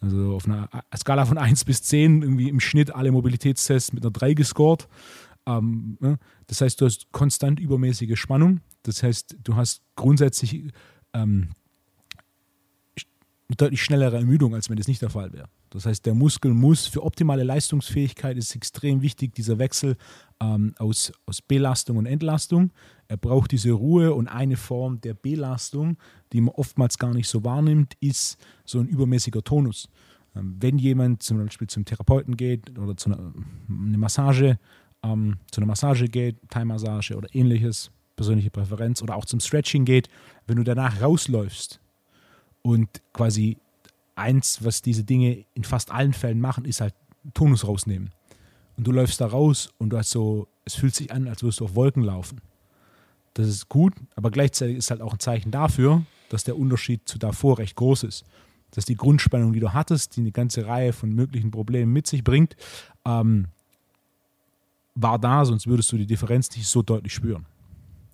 Also 0.00 0.34
auf 0.34 0.46
einer 0.46 0.68
Skala 0.96 1.24
von 1.24 1.38
1 1.38 1.64
bis 1.64 1.82
10 1.82 2.22
irgendwie 2.22 2.48
im 2.48 2.60
Schnitt 2.60 2.94
alle 2.94 3.10
Mobilitätstests 3.10 3.92
mit 3.92 4.04
einer 4.04 4.10
3 4.10 4.34
gescored. 4.34 4.88
Ähm, 5.46 5.96
ne? 6.00 6.18
Das 6.46 6.60
heißt, 6.60 6.80
du 6.80 6.86
hast 6.86 7.10
konstant 7.12 7.58
übermäßige 7.58 8.18
Spannung. 8.18 8.60
Das 8.82 9.02
heißt, 9.02 9.36
du 9.42 9.56
hast 9.56 9.82
grundsätzlich 9.96 10.72
ähm, 11.14 11.50
eine 13.48 13.56
deutlich 13.56 13.82
schnellere 13.82 14.16
Ermüdung, 14.16 14.54
als 14.54 14.68
wenn 14.68 14.76
das 14.76 14.88
nicht 14.88 15.02
der 15.02 15.10
Fall 15.10 15.32
wäre. 15.32 15.48
Das 15.70 15.86
heißt, 15.86 16.06
der 16.06 16.14
Muskel 16.14 16.54
muss 16.54 16.86
für 16.86 17.02
optimale 17.02 17.42
Leistungsfähigkeit 17.42 18.36
ist 18.36 18.54
extrem 18.54 19.02
wichtig, 19.02 19.34
dieser 19.34 19.58
Wechsel 19.58 19.96
ähm, 20.40 20.74
aus, 20.78 21.12
aus 21.26 21.42
Belastung 21.42 21.96
und 21.96 22.06
Entlastung. 22.06 22.70
Er 23.14 23.18
braucht 23.18 23.52
diese 23.52 23.70
Ruhe 23.70 24.12
und 24.12 24.26
eine 24.26 24.56
Form 24.56 25.00
der 25.00 25.14
Belastung, 25.14 25.98
die 26.32 26.40
man 26.40 26.52
oftmals 26.56 26.98
gar 26.98 27.14
nicht 27.14 27.28
so 27.28 27.44
wahrnimmt, 27.44 27.94
ist 28.00 28.44
so 28.64 28.80
ein 28.80 28.88
übermäßiger 28.88 29.44
Tonus. 29.44 29.88
Ähm, 30.34 30.56
wenn 30.58 30.78
jemand 30.78 31.22
zum 31.22 31.38
Beispiel 31.38 31.68
zum 31.68 31.84
Therapeuten 31.84 32.36
geht 32.36 32.76
oder 32.76 32.96
zu 32.96 33.12
einer 33.12 33.32
eine 33.68 33.98
Massage, 33.98 34.58
ähm, 35.04 35.36
zu 35.52 35.60
einer 35.60 35.68
Massage 35.68 36.08
geht, 36.08 36.38
Thai-Massage 36.50 37.14
oder 37.14 37.32
ähnliches, 37.32 37.92
persönliche 38.16 38.50
Präferenz 38.50 39.00
oder 39.00 39.14
auch 39.14 39.26
zum 39.26 39.38
Stretching 39.38 39.84
geht, 39.84 40.08
wenn 40.48 40.56
du 40.56 40.64
danach 40.64 41.00
rausläufst 41.00 41.78
und 42.62 42.88
quasi 43.12 43.58
eins, 44.16 44.64
was 44.64 44.82
diese 44.82 45.04
Dinge 45.04 45.44
in 45.54 45.62
fast 45.62 45.92
allen 45.92 46.14
Fällen 46.14 46.40
machen, 46.40 46.64
ist 46.64 46.80
halt 46.80 46.94
Tonus 47.32 47.64
rausnehmen. 47.64 48.10
Und 48.76 48.88
du 48.88 48.90
läufst 48.90 49.20
da 49.20 49.26
raus 49.26 49.72
und 49.78 49.90
du 49.90 49.98
hast 49.98 50.10
so, 50.10 50.48
es 50.64 50.74
fühlt 50.74 50.96
sich 50.96 51.12
an, 51.12 51.28
als 51.28 51.44
würdest 51.44 51.60
du 51.60 51.66
auf 51.66 51.76
Wolken 51.76 52.02
laufen. 52.02 52.40
Das 53.34 53.48
ist 53.48 53.68
gut, 53.68 53.94
aber 54.14 54.30
gleichzeitig 54.30 54.76
ist 54.76 54.90
halt 54.90 55.00
auch 55.00 55.12
ein 55.12 55.18
Zeichen 55.18 55.50
dafür, 55.50 56.02
dass 56.28 56.44
der 56.44 56.56
Unterschied 56.56 57.08
zu 57.08 57.18
davor 57.18 57.58
recht 57.58 57.76
groß 57.76 58.04
ist. 58.04 58.24
Dass 58.70 58.84
die 58.84 58.96
Grundspannung, 58.96 59.52
die 59.52 59.60
du 59.60 59.72
hattest, 59.72 60.16
die 60.16 60.20
eine 60.20 60.32
ganze 60.32 60.66
Reihe 60.66 60.92
von 60.92 61.10
möglichen 61.10 61.50
Problemen 61.50 61.92
mit 61.92 62.06
sich 62.06 62.24
bringt, 62.24 62.56
ähm, 63.04 63.46
war 64.94 65.18
da, 65.18 65.44
sonst 65.44 65.66
würdest 65.66 65.90
du 65.92 65.96
die 65.96 66.06
Differenz 66.06 66.54
nicht 66.56 66.68
so 66.68 66.82
deutlich 66.82 67.12
spüren. 67.12 67.46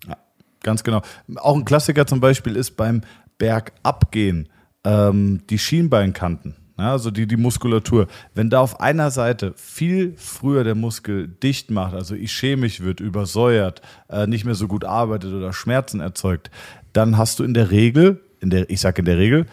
Ja, 0.07 0.17
ganz 0.61 0.83
genau. 0.83 1.01
Auch 1.35 1.55
ein 1.55 1.65
Klassiker 1.65 2.07
zum 2.07 2.19
Beispiel 2.19 2.55
ist 2.55 2.71
beim 2.71 3.01
Bergabgehen 3.37 4.49
ähm, 4.83 5.41
die 5.49 5.59
Schienbeinkanten, 5.59 6.55
also 6.89 7.11
die, 7.11 7.27
die 7.27 7.37
Muskulatur, 7.37 8.07
wenn 8.33 8.49
da 8.49 8.59
auf 8.61 8.79
einer 8.79 9.11
Seite 9.11 9.53
viel 9.55 10.13
früher 10.17 10.63
der 10.63 10.75
Muskel 10.75 11.27
dicht 11.27 11.69
macht, 11.69 11.93
also 11.93 12.15
ischämisch 12.15 12.81
wird, 12.81 12.99
übersäuert, 12.99 13.81
äh, 14.09 14.27
nicht 14.27 14.45
mehr 14.45 14.55
so 14.55 14.67
gut 14.67 14.85
arbeitet 14.85 15.33
oder 15.33 15.53
Schmerzen 15.53 15.99
erzeugt, 15.99 16.49
dann 16.93 17.17
hast 17.17 17.39
du 17.39 17.43
in 17.43 17.53
der 17.53 17.71
Regel, 17.71 18.21
in 18.39 18.49
der, 18.49 18.69
ich 18.69 18.81
sage 18.81 18.99
in 19.01 19.05
der 19.05 19.17
Regel, 19.17 19.45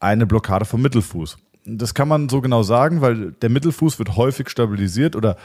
eine 0.00 0.26
Blockade 0.26 0.64
vom 0.64 0.82
Mittelfuß. 0.82 1.38
Das 1.64 1.94
kann 1.94 2.08
man 2.08 2.28
so 2.28 2.40
genau 2.40 2.62
sagen, 2.62 3.00
weil 3.00 3.32
der 3.32 3.48
Mittelfuß 3.48 3.98
wird 3.98 4.16
häufig 4.16 4.48
stabilisiert 4.48 5.16
oder, 5.16 5.36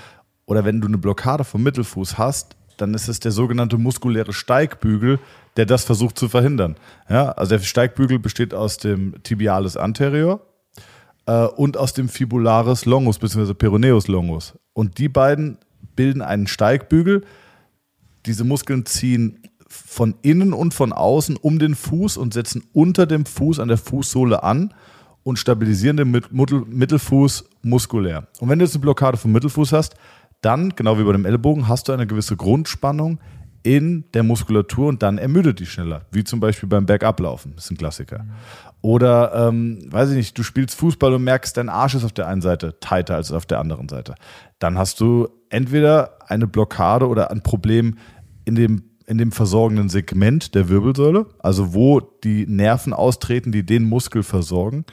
oder 0.45 0.65
wenn 0.65 0.82
du 0.82 0.88
eine 0.88 0.97
Blockade 0.97 1.43
vom 1.43 1.63
Mittelfuß 1.63 2.17
hast, 2.17 2.56
dann 2.77 2.93
ist 2.93 3.08
es 3.08 3.19
der 3.19 3.32
sogenannte 3.32 3.77
muskuläre 3.77 4.34
Steigbügel, 4.34 5.19
der 5.58 5.65
das 5.65 5.84
versucht 5.84 6.17
zu 6.17 6.30
verhindern. 6.30 6.75
Ja, 7.10 7.32
also 7.32 7.56
der 7.56 7.63
Steigbügel 7.63 8.19
besteht 8.19 8.54
aus 8.54 8.77
dem 8.77 9.21
Tibialis 9.23 9.77
anterior 9.77 10.41
äh, 11.25 11.45
und 11.45 11.77
aus 11.77 11.93
dem 11.93 12.10
Fibularis 12.10 12.86
longus 12.86 13.19
bzw. 13.19 13.53
Peroneus 13.53 14.07
longus. 14.07 14.57
Und 14.73 14.97
die 14.97 15.10
beiden 15.10 15.57
bilden 15.95 16.21
einen 16.21 16.47
Steigbügel. 16.47 17.23
Diese 18.25 18.43
Muskeln 18.43 18.86
ziehen 18.86 19.39
von 19.67 20.15
innen 20.21 20.53
und 20.53 20.73
von 20.73 20.93
außen 20.93 21.38
um 21.38 21.60
den 21.60 21.75
Fuß 21.75 22.17
und 22.17 22.34
setzen 22.34 22.63
unter 22.73 23.05
dem 23.05 23.25
Fuß 23.25 23.60
an 23.60 23.67
der 23.67 23.77
Fußsohle 23.77 24.43
an 24.43 24.73
und 25.23 25.39
stabilisieren 25.39 25.97
den 25.97 26.12
Mittelfuß 26.12 27.45
muskulär. 27.62 28.27
Und 28.39 28.49
wenn 28.49 28.60
du 28.60 28.65
jetzt 28.65 28.75
eine 28.75 28.81
Blockade 28.81 29.17
vom 29.17 29.31
Mittelfuß 29.31 29.71
hast, 29.71 29.95
dann, 30.41 30.75
genau 30.75 30.97
wie 30.97 31.03
bei 31.03 31.12
dem 31.12 31.25
Ellbogen, 31.25 31.67
hast 31.67 31.88
du 31.88 31.93
eine 31.93 32.07
gewisse 32.07 32.36
Grundspannung 32.36 33.19
in 33.63 34.06
der 34.13 34.24
Muskulatur 34.24 34.88
und 34.88 35.04
dann 35.04 35.17
ermüdet 35.17 35.60
die 35.60 35.65
schneller. 35.65 36.02
Wie 36.12 36.24
zum 36.24 36.39
Beispiel 36.39 36.67
beim 36.67 36.86
Bergablaufen. 36.86 37.54
Das 37.56 37.65
ist 37.65 37.71
ein 37.71 37.78
Klassiker. 37.78 38.26
Oder, 38.82 39.47
ähm, 39.47 39.80
weiß 39.91 40.10
ich 40.10 40.15
nicht, 40.15 40.38
du 40.38 40.43
spielst 40.43 40.76
Fußball 40.76 41.13
und 41.13 41.24
merkst, 41.24 41.56
dein 41.58 41.69
Arsch 41.69 41.95
ist 41.95 42.04
auf 42.04 42.13
der 42.13 42.28
einen 42.28 42.41
Seite 42.41 42.80
tighter 42.80 43.15
als 43.15 43.32
auf 43.32 43.45
der 43.45 43.60
anderen 43.60 43.88
Seite. 43.89 44.15
Dann 44.60 44.78
hast 44.78 45.00
du 45.00 45.28
entweder 45.50 46.17
eine 46.28 46.47
Blockade 46.47 47.08
oder 47.08 47.30
ein 47.30 47.43
Problem 47.43 47.97
in 48.45 48.56
dem, 48.56 48.84
in 49.06 49.19
dem 49.19 49.32
versorgenden 49.32 49.89
Segment 49.89 50.56
der 50.56 50.69
Wirbelsäule, 50.69 51.28
also 51.39 51.74
wo 51.74 52.00
die 52.00 52.47
Nerven 52.47 52.93
austreten, 52.93 53.52
die 53.52 53.65
den 53.65 53.84
Muskel 53.84 54.24
versorgen. 54.24 54.86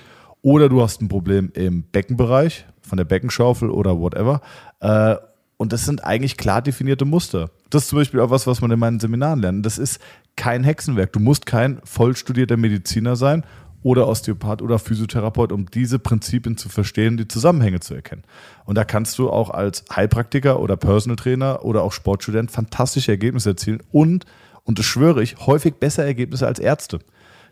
Oder 0.42 0.68
du 0.68 0.82
hast 0.82 1.00
ein 1.00 1.08
Problem 1.08 1.50
im 1.54 1.82
Beckenbereich, 1.84 2.66
von 2.82 2.98
der 2.98 3.04
Beckenschaufel 3.04 3.70
oder 3.70 3.98
whatever. 3.98 4.40
Äh, 4.80 5.16
und 5.58 5.72
das 5.72 5.84
sind 5.84 6.04
eigentlich 6.04 6.36
klar 6.36 6.62
definierte 6.62 7.04
Muster. 7.04 7.50
Das 7.68 7.82
ist 7.82 7.88
zum 7.88 7.98
Beispiel 7.98 8.20
auch 8.20 8.30
was, 8.30 8.46
was 8.46 8.62
man 8.62 8.70
in 8.70 8.78
meinen 8.78 9.00
Seminaren 9.00 9.40
lernt. 9.40 9.66
Das 9.66 9.76
ist 9.76 10.00
kein 10.36 10.64
Hexenwerk. 10.64 11.12
Du 11.12 11.20
musst 11.20 11.46
kein 11.46 11.80
vollstudierter 11.84 12.56
Mediziner 12.56 13.16
sein 13.16 13.44
oder 13.82 14.06
Osteopath 14.06 14.62
oder 14.62 14.78
Physiotherapeut, 14.78 15.50
um 15.50 15.66
diese 15.66 15.98
Prinzipien 15.98 16.56
zu 16.56 16.68
verstehen, 16.68 17.16
die 17.16 17.26
Zusammenhänge 17.26 17.80
zu 17.80 17.94
erkennen. 17.94 18.22
Und 18.66 18.76
da 18.76 18.84
kannst 18.84 19.18
du 19.18 19.30
auch 19.30 19.50
als 19.50 19.84
Heilpraktiker 19.94 20.60
oder 20.60 20.76
Personal 20.76 21.16
Trainer 21.16 21.64
oder 21.64 21.82
auch 21.82 21.92
Sportstudent 21.92 22.52
fantastische 22.52 23.10
Ergebnisse 23.10 23.50
erzielen 23.50 23.82
und, 23.90 24.26
und 24.62 24.78
das 24.78 24.86
schwöre 24.86 25.22
ich, 25.22 25.44
häufig 25.46 25.74
bessere 25.74 26.06
Ergebnisse 26.06 26.46
als 26.46 26.60
Ärzte, 26.60 27.00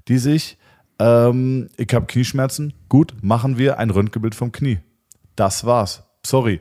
die 0.06 0.18
sich, 0.18 0.58
ähm, 1.00 1.68
ich 1.76 1.92
habe 1.92 2.06
Knieschmerzen, 2.06 2.72
gut, 2.88 3.14
machen 3.20 3.58
wir 3.58 3.78
ein 3.78 3.90
Röntgenbild 3.90 4.36
vom 4.36 4.52
Knie. 4.52 4.78
Das 5.34 5.64
war's. 5.64 6.04
Sorry, 6.24 6.60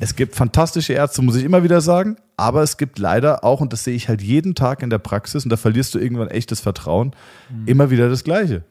es 0.00 0.16
gibt 0.16 0.34
fantastische 0.34 0.92
Ärzte, 0.92 1.22
muss 1.22 1.36
ich 1.36 1.44
immer 1.44 1.62
wieder 1.62 1.80
sagen, 1.80 2.16
aber 2.36 2.62
es 2.62 2.76
gibt 2.76 2.98
leider 2.98 3.44
auch, 3.44 3.60
und 3.60 3.72
das 3.72 3.84
sehe 3.84 3.94
ich 3.94 4.08
halt 4.08 4.22
jeden 4.22 4.54
Tag 4.54 4.82
in 4.82 4.90
der 4.90 4.98
Praxis, 4.98 5.44
und 5.44 5.50
da 5.50 5.56
verlierst 5.56 5.94
du 5.94 5.98
irgendwann 5.98 6.28
echtes 6.28 6.60
Vertrauen, 6.60 7.14
mhm. 7.50 7.66
immer 7.66 7.90
wieder 7.90 8.08
das 8.08 8.24
Gleiche. 8.24 8.64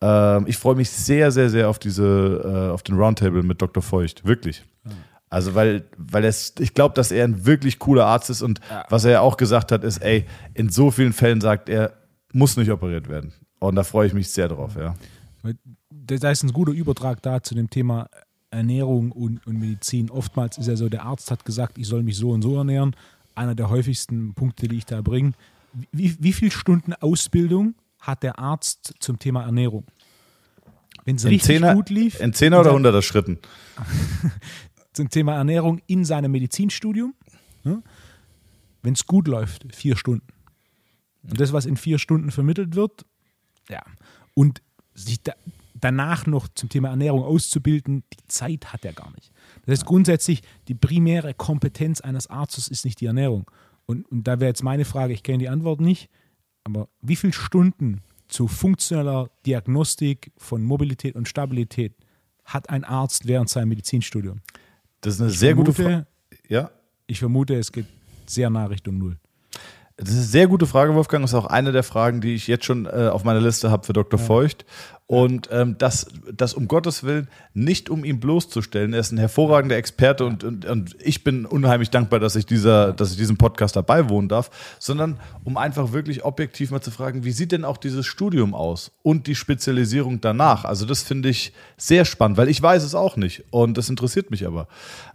Ähm, 0.00 0.44
ich 0.46 0.58
freue 0.58 0.74
mich 0.74 0.90
sehr, 0.90 1.30
sehr, 1.30 1.48
sehr 1.48 1.68
auf 1.68 1.78
diese, 1.78 2.42
äh, 2.44 2.72
auf 2.72 2.82
den 2.82 2.96
Roundtable 2.96 3.42
mit 3.42 3.62
Dr. 3.62 3.82
Feucht, 3.82 4.24
wirklich. 4.24 4.64
Mhm. 4.84 4.90
Also, 5.30 5.54
weil, 5.54 5.84
weil 5.96 6.24
es, 6.24 6.54
ich 6.58 6.74
glaube, 6.74 6.94
dass 6.94 7.10
er 7.10 7.24
ein 7.24 7.46
wirklich 7.46 7.78
cooler 7.78 8.04
Arzt 8.04 8.28
ist 8.28 8.42
und 8.42 8.60
ja. 8.68 8.84
was 8.90 9.04
er 9.04 9.12
ja 9.12 9.20
auch 9.20 9.38
gesagt 9.38 9.72
hat, 9.72 9.82
ist, 9.82 9.98
ey, 9.98 10.26
in 10.52 10.68
so 10.68 10.90
vielen 10.90 11.14
Fällen 11.14 11.40
sagt 11.40 11.70
er, 11.70 11.94
muss 12.34 12.56
nicht 12.56 12.70
operiert 12.70 13.08
werden. 13.08 13.32
Und 13.58 13.76
da 13.76 13.84
freue 13.84 14.06
ich 14.06 14.12
mich 14.12 14.30
sehr 14.30 14.48
drauf, 14.48 14.76
ja. 14.76 14.94
Da 15.90 16.30
ist 16.30 16.42
ein 16.42 16.52
guter 16.52 16.72
Übertrag 16.72 17.22
da 17.22 17.42
zu 17.42 17.54
dem 17.54 17.70
Thema 17.70 18.08
Ernährung 18.52 19.12
und, 19.12 19.44
und 19.46 19.58
Medizin. 19.58 20.10
Oftmals 20.10 20.58
ist 20.58 20.68
ja 20.68 20.76
so, 20.76 20.88
der 20.88 21.04
Arzt 21.04 21.30
hat 21.30 21.44
gesagt, 21.44 21.78
ich 21.78 21.86
soll 21.86 22.02
mich 22.02 22.16
so 22.16 22.30
und 22.30 22.42
so 22.42 22.56
ernähren. 22.56 22.94
Einer 23.34 23.54
der 23.54 23.70
häufigsten 23.70 24.34
Punkte, 24.34 24.68
die 24.68 24.76
ich 24.76 24.86
da 24.86 25.00
bringe. 25.00 25.32
Wie, 25.90 26.16
wie 26.20 26.32
viele 26.32 26.50
Stunden 26.50 26.92
Ausbildung 26.92 27.74
hat 27.98 28.22
der 28.22 28.38
Arzt 28.38 28.94
zum 29.00 29.18
Thema 29.18 29.42
Ernährung? 29.42 29.86
Wenn 31.04 31.16
es 31.16 31.24
richtig 31.24 31.44
Zehner, 31.44 31.74
gut 31.74 31.90
lief. 31.90 32.20
In 32.20 32.32
10er 32.32 32.60
oder 32.60 32.74
100er 32.74 33.02
Schritten? 33.02 33.38
zum 34.92 35.08
Thema 35.08 35.34
Ernährung 35.34 35.80
in 35.86 36.04
seinem 36.04 36.32
Medizinstudium. 36.32 37.14
wenn 37.64 38.92
es 38.92 39.06
gut 39.06 39.28
läuft, 39.28 39.74
vier 39.74 39.96
Stunden. 39.96 40.26
Und 41.22 41.40
das, 41.40 41.52
was 41.52 41.66
in 41.66 41.76
vier 41.76 41.98
Stunden 41.98 42.30
vermittelt 42.30 42.74
wird, 42.74 43.04
ja. 43.68 43.82
Und 44.34 44.60
sich 44.94 45.22
da, 45.22 45.34
danach 45.82 46.26
noch 46.26 46.48
zum 46.48 46.68
Thema 46.68 46.88
Ernährung 46.88 47.22
auszubilden, 47.22 48.04
die 48.12 48.26
Zeit 48.28 48.72
hat 48.72 48.84
er 48.84 48.94
gar 48.94 49.10
nicht. 49.12 49.32
Das 49.66 49.78
heißt, 49.78 49.86
grundsätzlich, 49.86 50.42
die 50.68 50.74
primäre 50.74 51.34
Kompetenz 51.34 52.00
eines 52.00 52.28
Arztes 52.28 52.68
ist 52.68 52.84
nicht 52.84 53.00
die 53.00 53.06
Ernährung. 53.06 53.50
Und, 53.84 54.10
und 54.10 54.26
da 54.26 54.40
wäre 54.40 54.48
jetzt 54.48 54.62
meine 54.62 54.84
Frage, 54.84 55.12
ich 55.12 55.22
kenne 55.22 55.38
die 55.38 55.48
Antwort 55.48 55.80
nicht, 55.80 56.08
aber 56.64 56.88
wie 57.00 57.16
viele 57.16 57.32
Stunden 57.32 58.00
zu 58.28 58.48
funktioneller 58.48 59.30
Diagnostik 59.44 60.32
von 60.38 60.62
Mobilität 60.62 61.16
und 61.16 61.28
Stabilität 61.28 61.94
hat 62.44 62.70
ein 62.70 62.84
Arzt 62.84 63.26
während 63.26 63.48
seinem 63.48 63.68
Medizinstudium? 63.70 64.40
Das 65.00 65.14
ist 65.14 65.20
eine 65.20 65.30
ich 65.30 65.38
sehr 65.38 65.50
vermute, 65.50 65.72
gute 65.72 65.82
Frage. 65.82 66.06
Ja. 66.48 66.70
Ich 67.08 67.18
vermute, 67.18 67.54
es 67.56 67.72
geht 67.72 67.86
sehr 68.26 68.50
nah 68.50 68.66
Richtung 68.66 68.98
Null. 68.98 69.18
Das 69.96 70.08
ist 70.08 70.16
eine 70.16 70.24
sehr 70.24 70.46
gute 70.48 70.66
Frage, 70.66 70.94
Wolfgang. 70.94 71.22
Das 71.22 71.32
ist 71.32 71.38
auch 71.38 71.46
eine 71.46 71.72
der 71.72 71.82
Fragen, 71.82 72.20
die 72.20 72.34
ich 72.34 72.46
jetzt 72.46 72.64
schon 72.64 72.86
äh, 72.86 73.08
auf 73.12 73.24
meiner 73.24 73.40
Liste 73.40 73.70
habe 73.70 73.84
für 73.84 73.92
Dr. 73.92 74.18
Ja. 74.18 74.26
Feucht. 74.26 74.64
Und 75.06 75.50
ähm, 75.52 75.76
das, 75.76 76.06
das 76.32 76.54
um 76.54 76.68
Gottes 76.68 77.02
Willen 77.04 77.28
nicht 77.52 77.90
um 77.90 78.02
ihn 78.04 78.18
bloßzustellen. 78.18 78.94
Er 78.94 79.00
ist 79.00 79.12
ein 79.12 79.18
hervorragender 79.18 79.76
Experte 79.76 80.24
und, 80.24 80.42
und, 80.42 80.64
und 80.64 80.96
ich 81.00 81.22
bin 81.22 81.44
unheimlich 81.44 81.90
dankbar, 81.90 82.18
dass 82.18 82.34
ich, 82.34 82.46
dieser, 82.46 82.92
dass 82.94 83.10
ich 83.10 83.18
diesem 83.18 83.36
Podcast 83.36 83.76
dabei 83.76 84.08
wohnen 84.08 84.28
darf, 84.28 84.50
sondern 84.78 85.18
um 85.44 85.58
einfach 85.58 85.92
wirklich 85.92 86.24
objektiv 86.24 86.70
mal 86.70 86.80
zu 86.80 86.90
fragen, 86.90 87.24
wie 87.24 87.32
sieht 87.32 87.52
denn 87.52 87.66
auch 87.66 87.76
dieses 87.76 88.06
Studium 88.06 88.54
aus 88.54 88.92
und 89.02 89.26
die 89.26 89.34
Spezialisierung 89.34 90.22
danach? 90.22 90.64
Also 90.64 90.86
das 90.86 91.02
finde 91.02 91.28
ich 91.28 91.52
sehr 91.76 92.06
spannend, 92.06 92.38
weil 92.38 92.48
ich 92.48 92.62
weiß 92.62 92.82
es 92.82 92.94
auch 92.94 93.16
nicht 93.16 93.44
und 93.50 93.76
das 93.76 93.90
interessiert 93.90 94.30
mich 94.30 94.46
aber. 94.46 94.66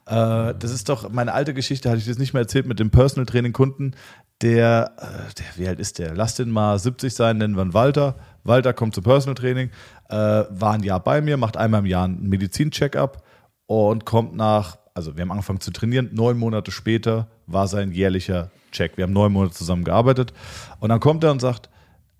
Äh, 0.06 0.54
das 0.60 0.72
ist 0.72 0.90
doch 0.90 1.10
meine 1.10 1.34
alte 1.34 1.54
Geschichte, 1.54 1.90
hatte 1.90 2.00
ich 2.00 2.06
das 2.06 2.20
nicht 2.20 2.34
mehr 2.34 2.42
erzählt 2.44 2.68
mit 2.68 2.80
dem 2.80 2.92
Personal 2.92 3.26
Training 3.26 3.54
Kunden. 3.54 3.94
Der, 4.42 4.92
äh, 5.00 5.34
der, 5.34 5.46
wie 5.56 5.68
alt 5.68 5.80
ist 5.80 5.98
der? 5.98 6.14
Lass 6.14 6.36
den 6.36 6.52
mal 6.52 6.78
70 6.78 7.16
sein, 7.16 7.38
nennen 7.38 7.56
wir 7.56 7.64
ihn 7.64 7.74
Walter 7.74 8.16
Walter 8.48 8.74
kommt 8.74 8.96
zum 8.96 9.04
Personal 9.04 9.36
Training, 9.36 9.70
äh, 10.10 10.16
war 10.16 10.74
ein 10.74 10.84
Jahr 10.84 11.00
bei 11.00 11.22
mir, 11.22 11.38
macht 11.38 11.58
einmal 11.58 11.82
im 11.82 11.86
Jahr 11.86 12.06
einen 12.06 12.28
Medizin-Check-up 12.30 13.24
und 13.66 14.06
kommt 14.06 14.36
nach, 14.36 14.78
also 14.94 15.16
wir 15.16 15.22
haben 15.22 15.32
angefangen 15.32 15.60
zu 15.60 15.72
trainieren, 15.72 16.10
neun 16.14 16.38
Monate 16.38 16.72
später 16.72 17.28
war 17.46 17.68
sein 17.68 17.92
jährlicher 17.92 18.52
Check. 18.72 18.98
Wir 18.98 19.04
haben 19.04 19.14
neun 19.14 19.32
Monate 19.32 19.54
zusammen 19.54 19.84
gearbeitet 19.84 20.34
und 20.80 20.90
dann 20.90 21.00
kommt 21.00 21.24
er 21.24 21.32
und 21.32 21.40
sagt, 21.40 21.70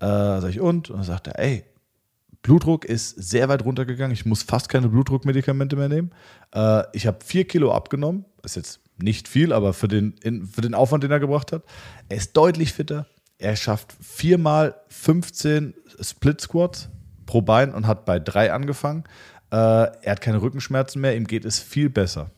äh, 0.00 0.06
sag 0.06 0.50
ich 0.50 0.60
und? 0.60 0.90
Und 0.90 0.98
dann 0.98 1.04
sagt 1.04 1.26
er, 1.26 1.38
ey, 1.38 1.64
Blutdruck 2.42 2.84
ist 2.84 3.10
sehr 3.10 3.48
weit 3.48 3.64
runtergegangen. 3.64 4.12
Ich 4.12 4.24
muss 4.24 4.42
fast 4.42 4.68
keine 4.68 4.88
Blutdruckmedikamente 4.88 5.76
mehr 5.76 5.88
nehmen. 5.88 6.10
Äh, 6.54 6.84
ich 6.92 7.06
habe 7.06 7.18
vier 7.24 7.46
Kilo 7.46 7.72
abgenommen. 7.72 8.24
Ist 8.42 8.56
jetzt 8.56 8.80
nicht 8.96 9.28
viel, 9.28 9.52
aber 9.52 9.72
für 9.72 9.88
den, 9.88 10.14
in, 10.22 10.46
für 10.46 10.60
den 10.60 10.74
Aufwand, 10.74 11.04
den 11.04 11.10
er 11.10 11.20
gebracht 11.20 11.52
hat. 11.52 11.62
Er 12.08 12.16
ist 12.16 12.36
deutlich 12.36 12.72
fitter. 12.72 13.06
Er 13.38 13.54
schafft 13.54 13.94
viermal 14.00 14.74
15 14.88 15.74
Split 16.00 16.40
Squats 16.40 16.88
pro 17.24 17.40
Bein 17.40 17.72
und 17.72 17.86
hat 17.86 18.04
bei 18.04 18.18
drei 18.18 18.52
angefangen. 18.52 19.04
Äh, 19.50 19.56
er 19.56 20.10
hat 20.10 20.20
keine 20.20 20.42
Rückenschmerzen 20.42 21.00
mehr, 21.00 21.16
ihm 21.16 21.26
geht 21.26 21.44
es 21.44 21.60
viel 21.60 21.88
besser. 21.88 22.30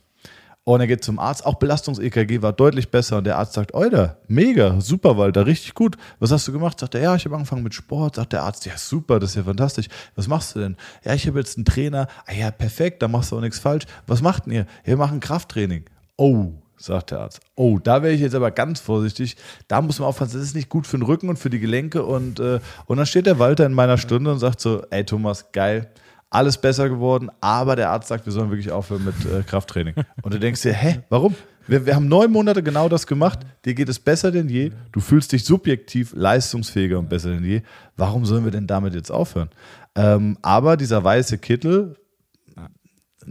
Und 0.62 0.80
er 0.80 0.86
geht 0.86 1.02
zum 1.02 1.18
Arzt, 1.18 1.46
auch 1.46 1.54
Belastungs-EKG 1.54 2.42
war 2.42 2.52
deutlich 2.52 2.90
besser. 2.90 3.18
Und 3.18 3.24
der 3.24 3.38
Arzt 3.38 3.54
sagt, 3.54 3.74
Alter, 3.74 4.18
mega, 4.28 4.78
super, 4.80 5.16
Walter, 5.16 5.46
richtig 5.46 5.74
gut. 5.74 5.96
Was 6.18 6.30
hast 6.30 6.46
du 6.46 6.52
gemacht? 6.52 6.78
Sagt 6.78 6.94
er, 6.94 7.00
ja, 7.00 7.16
ich 7.16 7.24
habe 7.24 7.34
angefangen 7.34 7.62
mit 7.62 7.74
Sport. 7.74 8.16
Sagt 8.16 8.34
der 8.34 8.42
Arzt, 8.42 8.66
ja, 8.66 8.76
super, 8.76 9.18
das 9.18 9.30
ist 9.30 9.36
ja 9.36 9.44
fantastisch. 9.44 9.88
Was 10.16 10.28
machst 10.28 10.54
du 10.54 10.60
denn? 10.60 10.76
Ja, 11.02 11.14
ich 11.14 11.26
habe 11.26 11.38
jetzt 11.38 11.56
einen 11.56 11.64
Trainer. 11.64 12.08
Ah 12.26 12.34
ja, 12.34 12.50
perfekt, 12.50 13.02
da 13.02 13.08
machst 13.08 13.32
du 13.32 13.38
auch 13.38 13.40
nichts 13.40 13.58
falsch. 13.58 13.86
Was 14.06 14.20
macht 14.20 14.46
denn 14.46 14.52
ihr? 14.52 14.66
Wir 14.84 14.98
machen 14.98 15.18
Krafttraining. 15.18 15.86
Oh, 16.16 16.52
sagt 16.84 17.10
der 17.10 17.20
Arzt. 17.20 17.40
Oh, 17.54 17.78
da 17.78 18.02
wäre 18.02 18.12
ich 18.12 18.20
jetzt 18.20 18.34
aber 18.34 18.50
ganz 18.50 18.80
vorsichtig. 18.80 19.36
Da 19.68 19.82
muss 19.82 19.98
man 19.98 20.08
aufpassen, 20.08 20.34
das 20.34 20.42
ist 20.42 20.54
nicht 20.54 20.68
gut 20.68 20.86
für 20.86 20.96
den 20.98 21.04
Rücken 21.04 21.28
und 21.28 21.38
für 21.38 21.50
die 21.50 21.60
Gelenke. 21.60 22.04
Und, 22.04 22.40
äh, 22.40 22.60
und 22.86 22.96
dann 22.96 23.06
steht 23.06 23.26
der 23.26 23.38
Walter 23.38 23.66
in 23.66 23.72
meiner 23.72 23.98
Stunde 23.98 24.32
und 24.32 24.38
sagt 24.38 24.60
so, 24.60 24.82
ey 24.90 25.04
Thomas, 25.04 25.52
geil, 25.52 25.90
alles 26.30 26.58
besser 26.58 26.88
geworden, 26.88 27.28
aber 27.40 27.76
der 27.76 27.90
Arzt 27.90 28.08
sagt, 28.08 28.24
wir 28.24 28.32
sollen 28.32 28.50
wirklich 28.50 28.70
aufhören 28.70 29.04
mit 29.04 29.14
äh, 29.26 29.42
Krafttraining. 29.42 29.94
Und 30.22 30.32
du 30.32 30.38
denkst 30.38 30.62
dir, 30.62 30.72
hä, 30.72 31.00
warum? 31.08 31.34
Wir, 31.66 31.86
wir 31.86 31.94
haben 31.94 32.08
neun 32.08 32.30
Monate 32.32 32.62
genau 32.62 32.88
das 32.88 33.06
gemacht, 33.06 33.40
dir 33.64 33.74
geht 33.74 33.88
es 33.88 33.98
besser 33.98 34.30
denn 34.30 34.48
je, 34.48 34.72
du 34.92 35.00
fühlst 35.00 35.32
dich 35.32 35.44
subjektiv 35.44 36.12
leistungsfähiger 36.14 36.98
und 36.98 37.08
besser 37.08 37.30
denn 37.30 37.44
je. 37.44 37.62
Warum 37.96 38.24
sollen 38.24 38.44
wir 38.44 38.50
denn 38.50 38.66
damit 38.66 38.94
jetzt 38.94 39.10
aufhören? 39.10 39.50
Ähm, 39.94 40.38
aber 40.42 40.76
dieser 40.76 41.02
weiße 41.02 41.38
Kittel, 41.38 41.96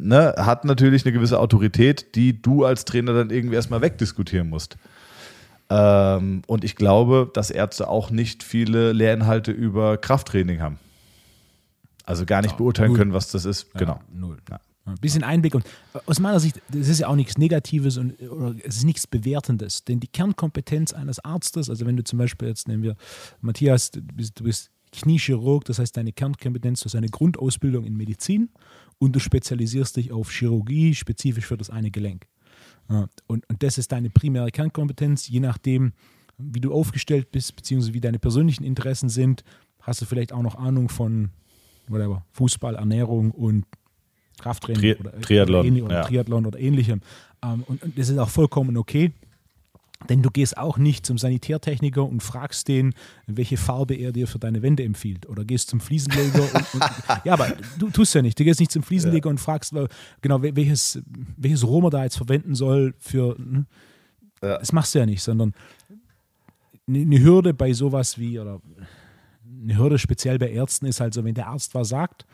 ne, 0.08 0.34
hat 0.38 0.66
natürlich 0.66 1.06
eine 1.06 1.14
gewisse 1.14 1.40
Autorität, 1.40 2.16
die 2.16 2.42
du 2.42 2.66
als 2.66 2.86
Trainer 2.86 3.14
dann 3.14 3.30
irgendwie 3.30 3.56
erstmal 3.56 3.82
wegdiskutieren 3.82 4.50
musst. 4.50 4.78
Ähm, 5.70 6.42
und 6.48 6.64
ich 6.64 6.76
glaube, 6.76 7.30
dass 7.34 7.52
Ärzte 7.52 7.88
auch 7.88 8.10
nicht 8.10 8.44
viele 8.44 8.92
Lehrinhalte 8.92 9.52
über 9.52 9.98
Krafttraining 9.98 10.62
haben. 10.62 10.80
Also 12.06 12.26
gar 12.26 12.42
nicht 12.42 12.52
ja, 12.52 12.58
beurteilen 12.58 12.92
null. 12.92 12.98
können, 12.98 13.14
was 13.14 13.30
das 13.30 13.46
ist. 13.46 13.68
Ja, 13.74 13.80
genau. 13.80 14.00
Null. 14.12 14.38
Ja. 14.50 14.60
Ein 14.86 14.96
bisschen 14.96 15.24
Einblick 15.24 15.54
und 15.54 15.64
aus 16.08 16.20
meiner 16.20 16.40
Sicht, 16.40 16.60
das 16.70 16.88
ist 16.88 17.00
ja 17.00 17.08
auch 17.08 17.16
nichts 17.16 17.38
Negatives 17.38 17.98
und 17.98 18.20
oder 18.24 18.56
es 18.64 18.78
ist 18.78 18.86
nichts 18.86 19.06
Bewertendes, 19.06 19.84
denn 19.84 20.00
die 20.00 20.08
Kernkompetenz 20.08 20.94
eines 20.94 21.24
Arztes, 21.24 21.70
also 21.70 21.86
wenn 21.86 21.96
du 21.96 22.04
zum 22.04 22.18
Beispiel 22.18 22.48
jetzt 22.48 22.68
nehmen 22.68 22.82
wir 22.82 22.96
Matthias, 23.42 23.92
du 23.92 24.02
bist, 24.02 24.40
du 24.40 24.46
bist 24.46 24.72
Kniechirurg, 24.92 25.66
das 25.66 25.78
heißt 25.78 25.96
deine 25.96 26.12
Kernkompetenz, 26.12 26.80
du 26.80 26.86
hast 26.86 26.96
eine 26.96 27.10
Grundausbildung 27.10 27.86
in 27.86 27.96
Medizin 27.96 28.50
und 29.00 29.16
du 29.16 29.20
spezialisierst 29.20 29.98
dich 29.98 30.12
auf 30.12 30.32
Chirurgie, 30.32 30.94
spezifisch 30.94 31.46
für 31.46 31.58
das 31.58 31.70
eine 31.70 31.90
Gelenk. 31.90 32.28
Und, 33.28 33.48
und 33.48 33.64
das 33.64 33.78
ist 33.78 33.92
deine 33.92 34.10
primäre 34.10 34.52
Kernkompetenz. 34.52 35.28
Je 35.28 35.40
nachdem, 35.40 35.94
wie 36.38 36.60
du 36.60 36.74
aufgestellt 36.74 37.32
bist, 37.32 37.56
beziehungsweise 37.56 37.94
wie 37.94 38.02
deine 38.02 38.20
persönlichen 38.20 38.64
Interessen 38.64 39.10
sind, 39.10 39.44
hast 39.82 40.02
du 40.02 40.06
vielleicht 40.06 40.34
auch 40.34 40.42
noch 40.42 40.56
Ahnung 40.56 40.90
von 40.90 41.30
whatever, 41.88 42.26
Fußball, 42.32 42.76
Ernährung 42.76 43.32
und 43.32 43.66
Krafttraining 44.40 44.82
Tri 44.82 44.96
oder, 44.96 45.22
Triathlon, 45.22 45.82
oder, 45.82 45.96
ja. 45.96 46.02
Triathlon 46.04 46.46
oder 46.46 46.60
ähnlichem. 46.60 47.02
Ähm, 47.44 47.64
und, 47.68 47.84
und 47.84 47.98
das 47.98 48.10
ist 48.10 48.18
auch 48.18 48.30
vollkommen 48.30 48.78
okay. 48.78 49.12
Denn 50.08 50.22
du 50.22 50.30
gehst 50.30 50.58
auch 50.58 50.78
nicht 50.78 51.06
zum 51.06 51.18
Sanitärtechniker 51.18 52.06
und 52.06 52.24
fragst 52.24 52.70
den, 52.70 52.94
welche 53.28 53.58
Farbe 53.58 53.96
er 53.96 54.14
dir 54.14 54.28
für 54.28 54.40
deine 54.40 54.62
Wände 54.62 54.84
empfiehlt. 54.84 55.28
Oder 55.28 55.44
gehst 55.44 55.70
zum 55.70 55.82
Fliesenleger 55.82 56.42
und, 56.42 56.74
und 56.74 56.84
ja, 57.26 57.34
aber 57.34 57.52
du 57.78 57.90
tust 57.90 58.16
ja 58.16 58.22
nicht. 58.22 58.40
Du 58.40 58.46
gehst 58.46 58.62
nicht 58.62 58.72
zum 58.72 58.82
Fliesenleger 58.82 59.28
ja. 59.28 59.32
und 59.32 59.40
fragst, 59.40 59.74
genau, 60.22 60.42
welches, 60.42 61.02
welches 61.36 61.68
Rohr 61.68 61.82
man 61.82 61.92
da 61.92 62.04
jetzt 62.04 62.16
verwenden 62.16 62.56
soll 62.56 62.94
für. 62.98 63.36
Ne? 63.38 63.66
Ja. 64.42 64.58
Das 64.58 64.72
machst 64.72 64.96
du 64.96 65.00
ja 65.00 65.06
nicht, 65.06 65.22
sondern 65.22 65.54
eine 66.88 67.22
Hürde 67.22 67.54
bei 67.54 67.74
sowas 67.74 68.18
wie, 68.18 68.40
oder 68.40 68.62
eine 69.62 69.78
Hürde 69.78 70.00
speziell 70.00 70.40
bei 70.40 70.50
Ärzten 70.50 70.86
ist 70.86 71.02
halt 71.02 71.14
so, 71.14 71.24
wenn 71.26 71.36
der 71.36 71.48
Arzt 71.48 71.76
was 71.76 71.90
sagt, 71.90 72.26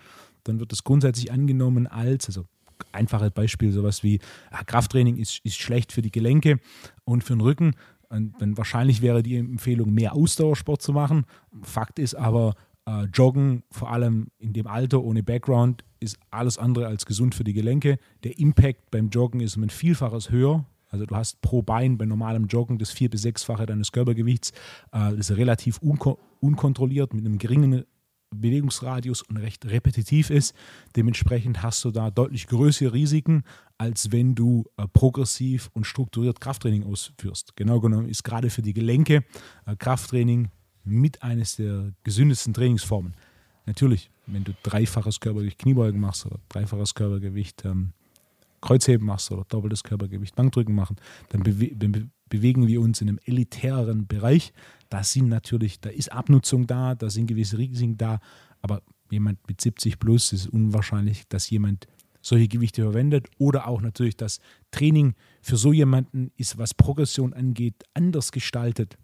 dann 0.43 0.59
wird 0.59 0.72
das 0.72 0.84
grundsätzlich 0.84 1.32
angenommen 1.32 1.88
als, 1.88 2.28
also 2.28 2.45
einfaches 2.91 3.32
Beispiel, 3.32 3.71
sowas 3.71 4.03
wie 4.03 4.19
ja, 4.51 4.63
Krafttraining 4.63 5.17
ist, 5.17 5.39
ist 5.43 5.57
schlecht 5.57 5.91
für 5.91 6.01
die 6.01 6.11
Gelenke 6.11 6.59
und 7.03 7.23
für 7.23 7.34
den 7.34 7.41
Rücken. 7.41 7.76
Und 8.09 8.34
dann 8.39 8.57
wahrscheinlich 8.57 9.01
wäre 9.01 9.23
die 9.23 9.38
Empfehlung, 9.38 9.93
mehr 9.93 10.15
Ausdauersport 10.15 10.82
zu 10.82 10.93
machen. 10.93 11.26
Fakt 11.63 11.99
ist 11.99 12.15
aber, 12.15 12.53
äh, 12.88 13.05
Joggen, 13.05 13.63
vor 13.71 13.91
allem 13.91 14.28
in 14.38 14.53
dem 14.53 14.67
Alter 14.67 15.03
ohne 15.03 15.23
Background, 15.23 15.84
ist 15.99 16.17
alles 16.30 16.57
andere 16.57 16.88
als 16.88 17.05
gesund 17.05 17.36
für 17.36 17.43
die 17.43 17.53
Gelenke. 17.53 17.97
Der 18.23 18.38
Impact 18.38 18.91
beim 18.91 19.09
Joggen 19.09 19.41
ist 19.41 19.57
um 19.57 19.63
ein 19.63 19.69
Vielfaches 19.69 20.30
höher. 20.30 20.65
Also 20.89 21.05
du 21.05 21.15
hast 21.15 21.41
pro 21.41 21.61
Bein 21.61 21.97
bei 21.97 22.05
normalem 22.05 22.45
Joggen 22.45 22.78
das 22.78 22.91
vier- 22.91 23.09
bis 23.09 23.23
sechsfache 23.23 23.65
deines 23.65 23.91
Körpergewichts. 23.91 24.51
Äh, 24.91 25.15
das 25.15 25.30
ist 25.30 25.38
relativ 25.38 25.80
unko 25.80 26.19
unkontrolliert 26.39 27.13
mit 27.13 27.26
einem 27.26 27.39
geringen 27.39 27.86
Bewegungsradius 28.36 29.21
und 29.21 29.38
recht 29.38 29.65
repetitiv 29.65 30.29
ist. 30.29 30.53
Dementsprechend 30.95 31.63
hast 31.63 31.83
du 31.86 31.91
da 31.91 32.11
deutlich 32.11 32.47
größere 32.47 32.93
Risiken, 32.93 33.43
als 33.77 34.11
wenn 34.11 34.36
du 34.36 34.65
äh, 34.77 34.88
progressiv 34.88 35.69
und 35.73 35.86
strukturiert 35.86 36.39
Krafttraining 36.39 36.83
ausführst. 36.83 37.55
Genau 37.55 37.79
genommen 37.79 38.07
ist 38.07 38.23
gerade 38.23 38.49
für 38.49 38.61
die 38.61 38.73
Gelenke 38.73 39.23
äh, 39.65 39.75
Krafttraining 39.75 40.49
mit 40.83 41.23
eines 41.23 41.55
der 41.55 41.93
gesündesten 42.03 42.53
Trainingsformen. 42.53 43.15
Natürlich, 43.65 44.11
wenn 44.27 44.43
du 44.43 44.53
dreifaches 44.63 45.19
Körpergewicht 45.19 45.59
Kniebeugen 45.59 45.99
machst 45.99 46.25
oder 46.25 46.39
dreifaches 46.49 46.93
Körpergewicht 46.93 47.65
ähm, 47.65 47.93
Kreuzheben 48.61 49.05
machst 49.05 49.31
oder 49.31 49.45
doppeltes 49.47 49.83
Körpergewicht 49.83 50.36
Bankdrücken 50.36 50.75
machen, 50.75 50.97
dann 51.29 51.43
bewe 51.43 51.75
be 51.75 52.09
bewegen 52.27 52.65
wir 52.65 52.81
uns 52.81 53.01
in 53.01 53.09
einem 53.09 53.19
elitäreren 53.25 54.07
Bereich. 54.07 54.51
Da 54.95 55.03
sind 55.03 55.27
natürlich, 55.27 55.81
da 55.81 55.89
ist 55.89 56.09
Abnutzung 56.09 56.67
da, 56.67 56.95
da 56.95 57.09
sind 57.09 57.27
gewisse 57.27 57.57
Risiken 57.57 57.97
da, 57.97 58.21
aber 58.61 58.81
jemand 59.11 59.45
mit 59.45 59.59
70 59.59 59.99
plus 59.99 60.31
ist 60.31 60.47
unwahrscheinlich, 60.47 61.27
dass 61.27 61.49
jemand 61.49 61.85
solche 62.21 62.47
Gewichte 62.47 62.81
verwendet 62.81 63.27
oder 63.37 63.67
auch 63.67 63.81
natürlich 63.81 64.15
das 64.15 64.39
Training 64.71 65.15
für 65.41 65.57
so 65.57 65.73
jemanden 65.73 66.31
ist, 66.37 66.57
was 66.57 66.73
Progression 66.73 67.33
angeht, 67.33 67.83
anders 67.93 68.31
gestaltet 68.31 68.97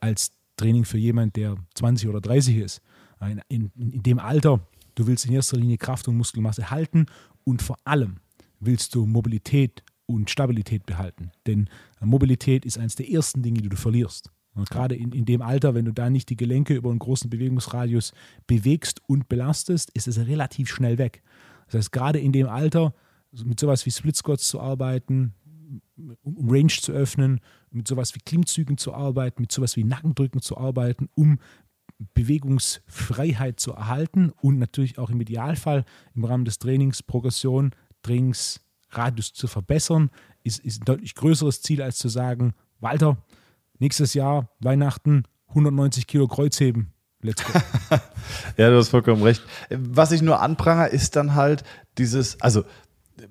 als 0.00 0.32
Training 0.56 0.86
für 0.86 0.96
jemanden, 0.96 1.34
der 1.34 1.56
20 1.74 2.08
oder 2.08 2.22
30 2.22 2.56
ist. 2.56 2.80
In, 3.20 3.42
in, 3.48 3.92
in 3.92 4.02
dem 4.02 4.20
Alter, 4.20 4.66
du 4.94 5.06
willst 5.06 5.26
in 5.26 5.34
erster 5.34 5.58
Linie 5.58 5.76
Kraft 5.76 6.08
und 6.08 6.16
Muskelmasse 6.16 6.70
halten 6.70 7.04
und 7.44 7.60
vor 7.60 7.76
allem 7.84 8.16
willst 8.60 8.94
du 8.94 9.04
Mobilität 9.04 9.82
und 10.06 10.30
Stabilität 10.30 10.86
behalten. 10.86 11.32
Denn 11.46 11.68
Mobilität 12.00 12.64
ist 12.64 12.78
eines 12.78 12.94
der 12.94 13.10
ersten 13.10 13.42
Dinge, 13.42 13.60
die 13.60 13.68
du 13.68 13.76
verlierst. 13.76 14.30
Und 14.54 14.70
gerade 14.70 14.94
in, 14.94 15.12
in 15.12 15.24
dem 15.24 15.42
Alter, 15.42 15.74
wenn 15.74 15.84
du 15.84 15.92
da 15.92 16.10
nicht 16.10 16.30
die 16.30 16.36
Gelenke 16.36 16.74
über 16.74 16.90
einen 16.90 16.98
großen 16.98 17.28
Bewegungsradius 17.28 18.12
bewegst 18.46 19.00
und 19.06 19.28
belastest, 19.28 19.90
ist 19.94 20.06
es 20.06 20.18
relativ 20.26 20.68
schnell 20.68 20.98
weg. 20.98 21.22
Das 21.66 21.74
heißt, 21.74 21.92
gerade 21.92 22.20
in 22.20 22.32
dem 22.32 22.48
Alter 22.48 22.94
mit 23.44 23.58
sowas 23.58 23.84
wie 23.84 23.90
Split 23.90 24.16
Squats 24.16 24.46
zu 24.46 24.60
arbeiten, 24.60 25.34
um 26.22 26.50
Range 26.50 26.68
zu 26.68 26.92
öffnen, 26.92 27.40
mit 27.70 27.88
sowas 27.88 28.14
wie 28.14 28.20
Klimmzügen 28.20 28.78
zu 28.78 28.94
arbeiten, 28.94 29.42
mit 29.42 29.50
sowas 29.50 29.76
wie 29.76 29.84
Nackendrücken 29.84 30.40
zu 30.40 30.56
arbeiten, 30.56 31.08
um 31.14 31.38
Bewegungsfreiheit 32.14 33.58
zu 33.58 33.72
erhalten 33.72 34.30
und 34.40 34.58
natürlich 34.58 34.98
auch 34.98 35.10
im 35.10 35.20
Idealfall 35.20 35.84
im 36.14 36.24
Rahmen 36.24 36.44
des 36.44 36.58
Trainings 36.58 37.02
Progression, 37.02 37.72
Trainingsradius 38.02 39.32
zu 39.32 39.46
verbessern, 39.46 40.10
ist, 40.42 40.60
ist 40.60 40.82
ein 40.82 40.84
deutlich 40.84 41.14
größeres 41.14 41.62
Ziel, 41.62 41.82
als 41.82 41.98
zu 41.98 42.08
sagen, 42.08 42.54
Walter, 42.80 43.18
nächstes 43.84 44.14
Jahr, 44.14 44.48
Weihnachten, 44.60 45.24
190 45.48 46.06
Kilo 46.06 46.26
Kreuzheben. 46.26 46.94
Let's 47.20 47.44
go. 47.44 47.52
ja, 48.56 48.70
du 48.70 48.78
hast 48.78 48.88
vollkommen 48.88 49.22
recht. 49.22 49.42
Was 49.68 50.10
ich 50.10 50.22
nur 50.22 50.40
anprangere, 50.40 50.88
ist 50.88 51.16
dann 51.16 51.34
halt 51.34 51.64
dieses, 51.98 52.40
also 52.40 52.64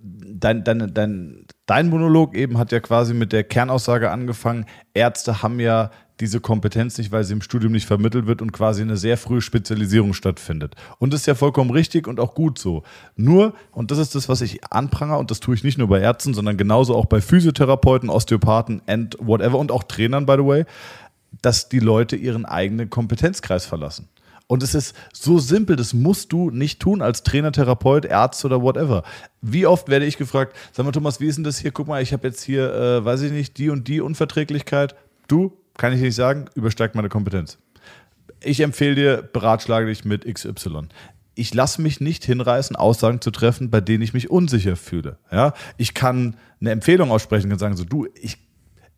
dein, 0.04 0.64
dein, 0.64 0.94
dein, 0.94 1.46
dein 1.66 1.90
Monolog 1.90 2.36
eben 2.36 2.60
hat 2.60 2.72
ja 2.72 2.80
quasi 2.80 3.16
mit 3.16 3.34
der 3.34 3.44
Kernaussage 3.44 4.12
angefangen, 4.12 4.66
Ärzte 4.94 5.42
haben 5.42 5.60
ja 5.60 5.90
diese 6.20 6.40
Kompetenz 6.40 6.98
nicht, 6.98 7.12
weil 7.12 7.24
sie 7.24 7.34
im 7.34 7.42
Studium 7.42 7.72
nicht 7.72 7.88
vermittelt 7.88 8.28
wird 8.28 8.42
und 8.42 8.52
quasi 8.52 8.82
eine 8.82 8.98
sehr 8.98 9.18
frühe 9.18 9.42
Spezialisierung 9.42 10.14
stattfindet. 10.14 10.76
Und 11.00 11.14
das 11.14 11.22
ist 11.22 11.26
ja 11.26 11.36
vollkommen 11.36 11.72
richtig 11.72 12.08
und 12.08 12.20
auch 12.20 12.36
gut 12.36 12.60
so. 12.60 12.84
Nur, 13.16 13.54
und 13.72 13.92
das 13.92 13.98
ist 13.98 14.16
das, 14.16 14.30
was 14.30 14.42
ich 14.42 14.64
anprangere, 14.72 15.18
und 15.18 15.32
das 15.32 15.40
tue 15.40 15.56
ich 15.56 15.64
nicht 15.64 15.78
nur 15.78 15.88
bei 15.88 16.00
Ärzten, 16.00 16.34
sondern 16.34 16.58
genauso 16.58 16.96
auch 16.96 17.06
bei 17.06 17.22
Physiotherapeuten, 17.22 18.10
Osteopathen 18.10 18.82
and 18.88 19.18
whatever 19.20 19.58
und 19.58 19.72
auch 19.72 19.84
Trainern, 19.84 20.26
by 20.26 20.34
the 20.34 20.46
way, 20.46 20.66
dass 21.42 21.70
die 21.70 21.80
Leute 21.80 22.16
ihren 22.16 22.46
eigenen 22.46 22.90
Kompetenzkreis 22.90 23.66
verlassen. 23.66 24.08
Und 24.48 24.62
es 24.62 24.76
ist 24.76 24.96
so 25.14 25.40
simpel, 25.40 25.76
das 25.76 25.94
musst 25.94 26.32
du 26.32 26.52
nicht 26.52 26.80
tun 26.80 27.02
als 27.02 27.24
Trainer, 27.24 27.52
Therapeut, 27.52 28.12
Arzt 28.12 28.44
oder 28.46 28.62
whatever. 28.62 29.04
Wie 29.42 29.66
oft 29.66 29.88
werde 29.88 30.06
ich 30.06 30.18
gefragt, 30.18 30.56
sag 30.74 30.86
mal 30.86 30.92
Thomas, 30.92 31.20
wie 31.20 31.28
ist 31.28 31.38
denn 31.38 31.44
das 31.44 31.58
hier? 31.58 31.72
Guck 31.72 31.88
mal, 31.88 32.04
ich 32.04 32.14
habe 32.14 32.28
jetzt 32.28 32.44
hier, 32.44 32.72
äh, 32.74 33.06
weiß 33.06 33.22
ich 33.22 33.32
nicht, 33.32 33.58
die 33.58 33.70
und 33.70 33.88
die 33.88 34.02
Unverträglichkeit. 34.02 34.96
Du, 35.28 35.58
kann 35.78 35.94
ich 35.94 36.02
nicht 36.02 36.16
sagen, 36.16 36.46
übersteigt 36.56 36.96
meine 36.96 37.10
Kompetenz. 37.10 37.58
Ich 38.42 38.60
empfehle 38.60 38.96
dir, 38.96 39.22
beratschlage 39.22 39.88
dich 39.88 40.06
mit 40.06 40.26
XY 40.26 40.88
ich 41.36 41.54
lasse 41.54 41.82
mich 41.82 42.00
nicht 42.00 42.26
hinreißen, 42.26 42.76
Aussagen 42.76 43.22
zu 43.22 43.32
treffen, 43.32 43.70
bei 43.70 43.82
denen 43.82 44.04
ich 44.04 44.14
mich 44.14 44.30
unsicher 44.30 44.76
fühle. 44.76 45.18
Ja, 45.32 45.54
ich 45.78 45.94
kann 45.94 46.38
eine 46.60 46.72
Empfehlung 46.72 47.12
aussprechen 47.12 47.52
und 47.52 47.60
sagen 47.60 47.76
so, 47.76 47.84
du, 47.84 48.08
ich, 48.20 48.38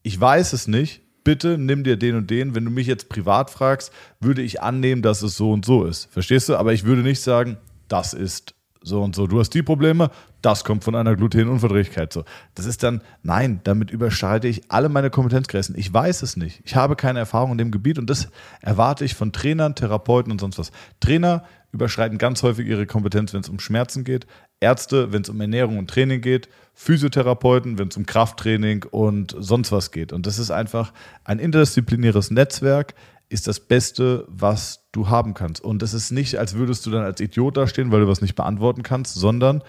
ich 0.03 0.19
weiß 0.19 0.53
es 0.53 0.67
nicht, 0.67 1.01
bitte 1.23 1.57
nimm 1.57 1.83
dir 1.83 1.97
den 1.97 2.15
und 2.15 2.29
den. 2.29 2.53
Wenn 2.53 2.65
du 2.65 2.71
mich 2.71 2.87
jetzt 2.87 3.09
privat 3.09 3.49
fragst, 3.49 3.91
würde 4.19 4.41
ich 4.41 4.61
annehmen, 4.61 5.01
dass 5.01 5.21
es 5.21 5.37
so 5.37 5.51
und 5.51 5.65
so 5.65 5.85
ist. 5.85 6.11
Verstehst 6.11 6.49
du? 6.49 6.57
Aber 6.57 6.73
ich 6.73 6.83
würde 6.83 7.01
nicht 7.01 7.21
sagen, 7.21 7.57
das 7.87 8.13
ist 8.13 8.53
so 8.85 9.01
und 9.01 9.15
so. 9.15 9.27
Du 9.27 9.39
hast 9.39 9.49
die 9.51 9.63
Probleme, 9.63 10.11
das 10.41 10.63
kommt 10.63 10.83
von 10.83 10.95
einer 10.95 11.15
Glutenunverträglichkeit. 11.15 12.13
So, 12.13 12.23
das 12.53 12.65
ist 12.65 12.83
dann, 12.83 13.01
nein, 13.23 13.59
damit 13.63 13.91
überschreite 13.91 14.47
ich 14.47 14.71
alle 14.71 14.89
meine 14.89 15.09
Kompetenzgrenzen. 15.09 15.75
Ich 15.77 15.93
weiß 15.93 16.21
es 16.21 16.37
nicht. 16.37 16.61
Ich 16.63 16.75
habe 16.75 16.95
keine 16.95 17.19
Erfahrung 17.19 17.53
in 17.53 17.57
dem 17.57 17.71
Gebiet 17.71 17.97
und 17.97 18.09
das 18.09 18.29
erwarte 18.61 19.03
ich 19.03 19.15
von 19.15 19.31
Trainern, 19.31 19.75
Therapeuten 19.75 20.31
und 20.31 20.39
sonst 20.39 20.59
was. 20.59 20.71
Trainer 20.99 21.43
überschreiten 21.71 22.17
ganz 22.17 22.41
häufig 22.41 22.67
ihre 22.67 22.85
Kompetenz, 22.85 23.33
wenn 23.33 23.41
es 23.41 23.49
um 23.49 23.59
Schmerzen 23.59 24.03
geht. 24.03 24.25
Ärzte, 24.61 25.11
wenn 25.11 25.21
es 25.21 25.29
um 25.29 25.39
Ernährung 25.41 25.77
und 25.77 25.89
Training 25.89 26.21
geht. 26.21 26.47
Physiotherapeuten, 26.73 27.77
wenn 27.77 27.89
es 27.89 27.97
um 27.97 28.05
Krafttraining 28.05 28.85
und 28.89 29.35
sonst 29.37 29.71
was 29.71 29.91
geht. 29.91 30.13
Und 30.13 30.25
das 30.25 30.39
ist 30.39 30.51
einfach 30.51 30.93
ein 31.23 31.39
interdisziplinäres 31.39 32.31
Netzwerk, 32.31 32.95
ist 33.29 33.47
das 33.47 33.59
Beste, 33.59 34.25
was 34.27 34.87
du 34.91 35.09
haben 35.09 35.33
kannst. 35.33 35.63
Und 35.63 35.81
es 35.83 35.93
ist 35.93 36.11
nicht, 36.11 36.37
als 36.37 36.55
würdest 36.55 36.85
du 36.85 36.91
dann 36.91 37.03
als 37.03 37.19
Idiot 37.19 37.57
dastehen, 37.57 37.91
weil 37.91 38.01
du 38.01 38.07
was 38.07 38.21
nicht 38.21 38.35
beantworten 38.35 38.83
kannst, 38.83 39.15
sondern 39.15 39.63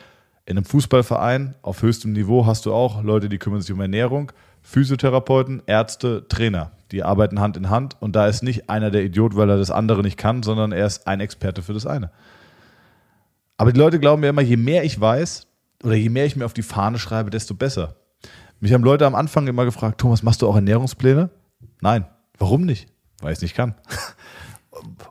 in 0.44 0.56
einem 0.56 0.64
Fußballverein 0.64 1.56
auf 1.62 1.82
höchstem 1.82 2.12
Niveau 2.12 2.46
hast 2.46 2.66
du 2.66 2.72
auch 2.72 3.02
Leute, 3.02 3.28
die 3.28 3.38
kümmern 3.38 3.60
sich 3.60 3.72
um 3.72 3.80
Ernährung, 3.80 4.30
Physiotherapeuten, 4.62 5.62
Ärzte, 5.66 6.26
Trainer. 6.28 6.72
Die 6.92 7.02
arbeiten 7.02 7.40
Hand 7.40 7.56
in 7.56 7.68
Hand 7.68 7.96
und 8.00 8.14
da 8.14 8.28
ist 8.28 8.42
nicht 8.42 8.70
einer 8.70 8.92
der 8.92 9.02
Idiot, 9.02 9.36
weil 9.36 9.50
er 9.50 9.56
das 9.56 9.72
andere 9.72 10.02
nicht 10.02 10.18
kann, 10.18 10.44
sondern 10.44 10.70
er 10.70 10.86
ist 10.86 11.08
ein 11.08 11.18
Experte 11.18 11.62
für 11.62 11.72
das 11.72 11.86
eine. 11.86 12.12
Aber 13.56 13.72
die 13.72 13.80
Leute 13.80 13.98
glauben 13.98 14.20
mir 14.20 14.28
immer, 14.28 14.42
je 14.42 14.56
mehr 14.56 14.84
ich 14.84 15.00
weiß 15.00 15.46
oder 15.82 15.94
je 15.94 16.10
mehr 16.10 16.26
ich 16.26 16.36
mir 16.36 16.44
auf 16.44 16.52
die 16.52 16.62
Fahne 16.62 16.98
schreibe, 16.98 17.30
desto 17.30 17.54
besser. 17.54 17.96
Mich 18.60 18.72
haben 18.72 18.84
Leute 18.84 19.06
am 19.06 19.14
Anfang 19.14 19.48
immer 19.48 19.64
gefragt, 19.64 20.00
Thomas, 20.00 20.22
machst 20.22 20.42
du 20.42 20.48
auch 20.48 20.54
Ernährungspläne? 20.54 21.30
Nein. 21.80 22.06
Warum 22.38 22.62
nicht? 22.62 22.88
Weil 23.20 23.32
ich 23.32 23.38
es 23.38 23.42
nicht 23.42 23.54
kann. 23.54 23.74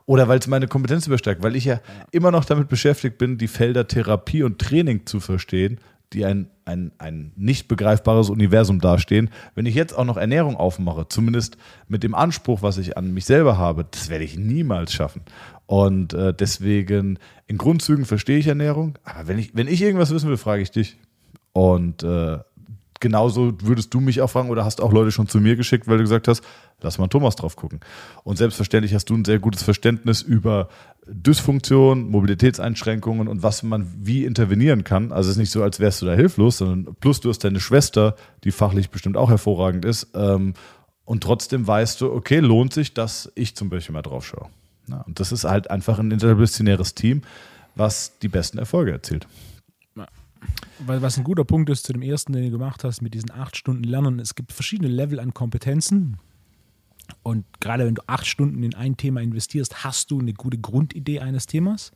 Oder 0.06 0.28
weil 0.28 0.38
es 0.38 0.46
meine 0.46 0.68
Kompetenz 0.68 1.06
übersteigt, 1.06 1.42
weil 1.42 1.56
ich 1.56 1.64
ja, 1.64 1.74
ja, 1.74 1.80
immer 2.12 2.30
noch 2.30 2.44
damit 2.44 2.68
beschäftigt 2.68 3.18
bin, 3.18 3.38
die 3.38 3.48
Felder 3.48 3.88
Therapie 3.88 4.44
und 4.44 4.60
Training 4.60 5.06
zu 5.06 5.18
verstehen, 5.18 5.80
die 6.12 6.24
ein, 6.24 6.48
ein, 6.64 6.92
ein 6.98 7.32
nicht 7.36 7.66
begreifbares 7.66 8.30
Universum 8.30 8.80
dastehen. 8.80 9.30
Wenn 9.54 9.66
ich 9.66 9.74
jetzt 9.74 9.96
auch 9.96 10.04
noch 10.04 10.16
Ernährung 10.16 10.56
aufmache, 10.56 11.08
zumindest 11.08 11.56
mit 11.88 12.04
dem 12.04 12.14
Anspruch, 12.14 12.62
was 12.62 12.78
ich 12.78 12.96
an 12.96 13.12
mich 13.12 13.24
selber 13.24 13.58
habe, 13.58 13.86
das 13.90 14.08
werde 14.08 14.24
ich 14.24 14.38
niemals 14.38 14.92
schaffen. 14.92 15.22
Und 15.66 16.14
äh, 16.14 16.32
deswegen, 16.32 17.18
in 17.48 17.58
Grundzügen 17.58 18.04
verstehe 18.04 18.38
ich 18.38 18.46
Ernährung, 18.46 18.98
aber 19.02 19.26
wenn 19.26 19.38
ich, 19.38 19.56
wenn 19.56 19.66
ich 19.66 19.82
irgendwas 19.82 20.12
wissen 20.12 20.28
will, 20.28 20.36
frage 20.36 20.62
ich 20.62 20.70
dich. 20.70 20.96
Und 21.52 22.04
äh, 22.04 22.38
genauso 23.00 23.54
würdest 23.62 23.92
du 23.94 24.00
mich 24.00 24.20
auch 24.20 24.30
fragen 24.30 24.50
oder 24.50 24.64
hast 24.64 24.80
auch 24.80 24.92
Leute 24.92 25.12
schon 25.12 25.28
zu 25.28 25.40
mir 25.40 25.56
geschickt, 25.56 25.88
weil 25.88 25.98
du 25.98 26.04
gesagt 26.04 26.28
hast, 26.28 26.42
lass 26.80 26.98
mal 26.98 27.08
Thomas 27.08 27.36
drauf 27.36 27.56
gucken. 27.56 27.80
Und 28.24 28.36
selbstverständlich 28.36 28.94
hast 28.94 29.10
du 29.10 29.14
ein 29.14 29.24
sehr 29.24 29.38
gutes 29.38 29.62
Verständnis 29.62 30.22
über 30.22 30.68
Dysfunktion, 31.06 32.10
Mobilitätseinschränkungen 32.10 33.28
und 33.28 33.42
was 33.42 33.62
man 33.62 33.92
wie 33.98 34.24
intervenieren 34.24 34.84
kann. 34.84 35.12
Also 35.12 35.30
es 35.30 35.36
ist 35.36 35.40
nicht 35.40 35.50
so, 35.50 35.62
als 35.62 35.80
wärst 35.80 36.02
du 36.02 36.06
da 36.06 36.14
hilflos, 36.14 36.58
sondern 36.58 36.94
plus 36.96 37.20
du 37.20 37.28
hast 37.28 37.44
deine 37.44 37.60
Schwester, 37.60 38.16
die 38.44 38.50
fachlich 38.50 38.90
bestimmt 38.90 39.16
auch 39.16 39.30
hervorragend 39.30 39.84
ist. 39.84 40.08
Ähm, 40.14 40.54
und 41.04 41.22
trotzdem 41.22 41.66
weißt 41.66 42.00
du, 42.00 42.12
okay, 42.12 42.40
lohnt 42.40 42.72
sich, 42.72 42.92
dass 42.92 43.30
ich 43.36 43.54
zum 43.54 43.70
Beispiel 43.70 43.92
mal 43.92 44.02
drauf 44.02 44.26
schaue. 44.26 44.48
Ja, 44.88 45.02
und 45.02 45.20
das 45.20 45.32
ist 45.32 45.44
halt 45.44 45.70
einfach 45.70 45.98
ein 45.98 46.10
interdisziplinäres 46.10 46.94
Team, 46.94 47.22
was 47.74 48.18
die 48.18 48.28
besten 48.28 48.58
Erfolge 48.58 48.92
erzielt. 48.92 49.26
Was 50.78 51.16
ein 51.16 51.24
guter 51.24 51.44
Punkt 51.44 51.70
ist 51.70 51.84
zu 51.84 51.92
dem 51.92 52.02
ersten, 52.02 52.32
den 52.32 52.44
du 52.44 52.50
gemacht 52.50 52.84
hast, 52.84 53.00
mit 53.00 53.14
diesen 53.14 53.30
acht 53.30 53.56
Stunden 53.56 53.84
Lernen. 53.84 54.20
Es 54.20 54.34
gibt 54.34 54.52
verschiedene 54.52 54.88
Level 54.88 55.20
an 55.20 55.32
Kompetenzen. 55.32 56.18
Und 57.22 57.44
gerade 57.60 57.86
wenn 57.86 57.94
du 57.94 58.02
acht 58.06 58.26
Stunden 58.26 58.62
in 58.62 58.74
ein 58.74 58.96
Thema 58.96 59.20
investierst, 59.20 59.84
hast 59.84 60.10
du 60.10 60.18
eine 60.20 60.34
gute 60.34 60.58
Grundidee 60.58 61.20
eines 61.20 61.46
Themas. 61.46 61.92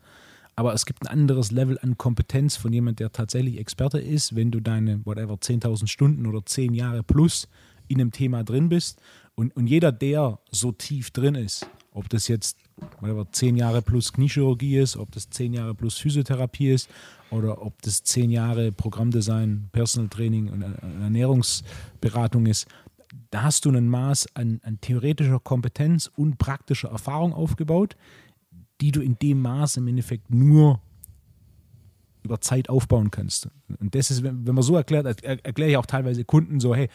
Aber 0.57 0.74
es 0.74 0.86
gibt 0.86 1.03
ein 1.03 1.09
anderes 1.09 1.51
Level 1.51 1.78
an 1.80 1.97
Kompetenz 1.97 2.57
von 2.57 2.72
jemand, 2.72 3.01
der 3.01 3.12
tatsächlich 3.12 3.59
Experte 3.59 3.99
ist, 3.99 4.34
wenn 4.34 4.51
du 4.51 4.61
deine, 4.61 5.05
whatever, 5.07 5.34
10.000 5.34 5.86
Stunden 5.86 6.26
oder 6.26 6.45
10 6.45 6.74
Jahre 6.74 7.03
plus 7.03 7.49
in 7.88 8.01
einem 8.01 8.12
Thema 8.12 8.45
drin 8.45 8.68
bist. 8.68 9.01
Und, 9.34 9.55
und 9.57 9.66
jeder, 9.66 9.93
der 9.93 10.38
so 10.51 10.72
tief 10.72 11.11
drin 11.11 11.34
ist, 11.34 11.66
ob 11.93 12.09
das 12.09 12.28
jetzt 12.28 12.59
whatever, 13.01 13.26
10 13.31 13.57
Jahre 13.57 13.83
plus 13.83 14.12
Kniechirurgie 14.12 14.78
ist, 14.78 14.97
ob 14.97 15.11
das 15.12 15.31
10 15.31 15.55
Jahre 15.55 15.74
plus 15.74 15.99
Physiotherapie 15.99 16.70
ist 16.70 16.89
oder 17.31 17.62
ob 17.62 17.81
das 17.83 18.03
10 18.03 18.31
Jahre 18.31 18.72
Programmdesign, 18.72 19.68
Personal 19.72 20.09
Training 20.09 20.49
und 20.49 20.62
Ernährungsberatung 20.62 22.47
ist, 22.47 22.66
da 23.31 23.43
hast 23.43 23.64
du 23.64 23.70
ein 23.70 23.89
Maß 23.89 24.35
an, 24.35 24.61
an 24.64 24.81
theoretischer 24.81 25.41
Kompetenz 25.41 26.11
und 26.16 26.39
praktischer 26.39 26.91
Erfahrung 26.91 27.33
aufgebaut, 27.33 27.97
die 28.81 28.93
du 28.93 29.01
in 29.01 29.18
dem 29.18 29.43
Maß 29.43 29.78
im 29.78 29.89
Endeffekt 29.89 30.33
nur 30.33 30.81
über 32.22 32.41
Zeit 32.41 32.68
aufbauen 32.68 33.11
kannst. 33.11 33.49
Und 33.78 33.95
das 33.95 34.11
ist, 34.11 34.22
wenn 34.22 34.45
man 34.45 34.62
so 34.62 34.76
erklärt, 34.76 35.07
erkläre 35.24 35.70
ich 35.70 35.76
auch 35.76 35.87
teilweise 35.87 36.24
Kunden 36.24 36.61
so, 36.61 36.74
hey, 36.74 36.89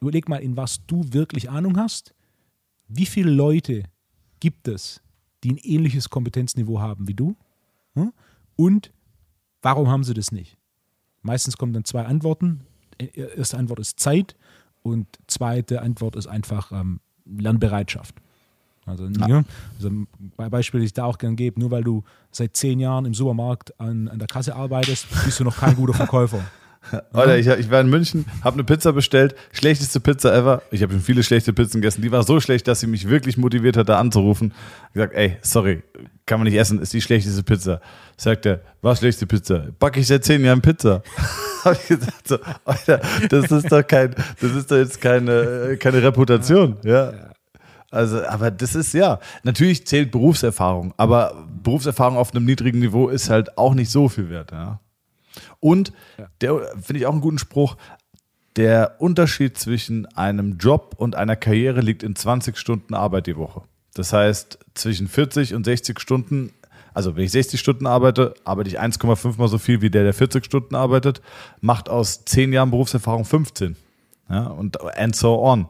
überleg 0.00 0.28
mal, 0.28 0.36
in 0.36 0.56
was 0.56 0.84
du 0.86 1.04
wirklich 1.12 1.50
Ahnung 1.50 1.78
hast. 1.78 2.14
Wie 2.88 3.06
viele 3.06 3.30
Leute 3.30 3.84
gibt 4.38 4.68
es, 4.68 5.02
die 5.44 5.52
ein 5.52 5.58
ähnliches 5.58 6.10
Kompetenzniveau 6.10 6.80
haben 6.80 7.08
wie 7.08 7.14
du? 7.14 7.36
Hm? 7.94 8.12
Und 8.56 8.92
warum 9.62 9.88
haben 9.88 10.04
sie 10.04 10.14
das 10.14 10.32
nicht? 10.32 10.56
Meistens 11.22 11.56
kommen 11.56 11.72
dann 11.72 11.84
zwei 11.84 12.04
Antworten. 12.04 12.60
Erste 12.98 13.58
Antwort 13.58 13.80
ist 13.80 14.00
Zeit 14.00 14.36
und 14.82 15.06
zweite 15.26 15.82
Antwort 15.82 16.16
ist 16.16 16.26
einfach 16.26 16.72
ähm, 16.72 17.00
Lernbereitschaft. 17.24 18.14
Also, 18.86 19.06
ja. 19.06 19.26
Ja, 19.26 19.44
also 19.74 19.88
ein 19.88 20.06
Beispiel, 20.50 20.80
das 20.80 20.86
ich 20.86 20.92
da 20.94 21.04
auch 21.04 21.18
gerne 21.18 21.34
gebe, 21.34 21.58
nur 21.58 21.72
weil 21.72 21.82
du 21.82 22.04
seit 22.30 22.56
zehn 22.56 22.78
Jahren 22.78 23.04
im 23.04 23.14
Supermarkt 23.14 23.78
an, 23.80 24.06
an 24.08 24.20
der 24.20 24.28
Kasse 24.28 24.54
arbeitest, 24.54 25.08
bist 25.24 25.40
du 25.40 25.44
noch 25.44 25.56
kein 25.56 25.74
guter 25.74 25.94
Verkäufer. 25.94 26.44
Alter, 27.12 27.38
ich, 27.38 27.46
ich 27.46 27.70
war 27.70 27.80
in 27.80 27.88
München, 27.88 28.26
habe 28.42 28.54
eine 28.54 28.64
Pizza 28.64 28.92
bestellt, 28.92 29.34
schlechteste 29.52 30.00
Pizza 30.00 30.34
ever. 30.34 30.62
Ich 30.70 30.82
habe 30.82 30.92
schon 30.92 31.02
viele 31.02 31.22
schlechte 31.22 31.52
Pizzen 31.52 31.80
gegessen. 31.80 32.02
Die 32.02 32.12
war 32.12 32.22
so 32.22 32.40
schlecht, 32.40 32.68
dass 32.68 32.80
sie 32.80 32.86
mich 32.86 33.08
wirklich 33.08 33.36
motiviert 33.36 33.76
hat, 33.76 33.88
da 33.88 33.98
anzurufen. 33.98 34.52
Ich 34.88 34.94
gesagt, 34.94 35.14
ey, 35.14 35.36
sorry, 35.42 35.82
kann 36.26 36.38
man 36.40 36.48
nicht 36.48 36.58
essen, 36.58 36.80
ist 36.80 36.92
die 36.92 37.00
schlechteste 37.00 37.42
Pizza. 37.42 37.80
Sagt 38.16 38.46
er, 38.46 38.60
was 38.82 38.98
schlechteste 38.98 39.26
Pizza? 39.26 39.66
Backe 39.78 40.00
ich 40.00 40.06
seit 40.06 40.24
zehn 40.24 40.44
Jahren 40.44 40.60
Pizza. 40.60 41.02
habe 41.64 41.76
ich 41.80 41.88
gesagt, 41.88 42.28
so, 42.28 42.38
Alter, 42.64 43.00
das 43.28 43.50
ist 43.50 43.70
doch 43.70 43.86
kein, 43.86 44.14
das 44.40 44.52
ist 44.52 44.70
doch 44.70 44.76
jetzt 44.76 45.00
keine, 45.00 45.76
keine 45.78 46.02
Reputation, 46.02 46.76
ja. 46.82 47.12
Also, 47.90 48.24
aber 48.26 48.50
das 48.50 48.74
ist 48.74 48.92
ja, 48.94 49.20
natürlich 49.42 49.86
zählt 49.86 50.10
Berufserfahrung, 50.10 50.92
aber 50.96 51.46
Berufserfahrung 51.62 52.16
auf 52.16 52.34
einem 52.34 52.44
niedrigen 52.44 52.80
Niveau 52.80 53.08
ist 53.08 53.30
halt 53.30 53.56
auch 53.56 53.74
nicht 53.74 53.90
so 53.90 54.08
viel 54.08 54.28
wert, 54.28 54.52
ja. 54.52 54.80
Und 55.60 55.92
der 56.40 56.60
finde 56.82 57.00
ich 57.00 57.06
auch 57.06 57.12
einen 57.12 57.20
guten 57.20 57.38
Spruch. 57.38 57.76
Der 58.56 58.96
Unterschied 58.98 59.58
zwischen 59.58 60.06
einem 60.16 60.56
Job 60.58 60.94
und 60.96 61.14
einer 61.14 61.36
Karriere 61.36 61.80
liegt 61.80 62.02
in 62.02 62.16
20 62.16 62.56
Stunden 62.56 62.94
Arbeit 62.94 63.26
die 63.26 63.36
Woche. 63.36 63.62
Das 63.94 64.12
heißt, 64.12 64.58
zwischen 64.74 65.08
40 65.08 65.54
und 65.54 65.64
60 65.64 66.00
Stunden, 66.00 66.52
also 66.94 67.16
wenn 67.16 67.24
ich 67.24 67.32
60 67.32 67.60
Stunden 67.60 67.86
arbeite, 67.86 68.34
arbeite 68.44 68.68
ich 68.70 68.80
1,5 68.80 69.38
mal 69.38 69.48
so 69.48 69.58
viel 69.58 69.82
wie 69.82 69.90
der, 69.90 70.04
der 70.04 70.14
40 70.14 70.44
Stunden 70.44 70.74
arbeitet, 70.74 71.20
macht 71.60 71.88
aus 71.88 72.24
10 72.24 72.52
Jahren 72.52 72.70
Berufserfahrung 72.70 73.24
15. 73.24 73.76
Ja, 74.28 74.46
und 74.46 74.80
and 74.98 75.14
so 75.14 75.40
on. 75.42 75.68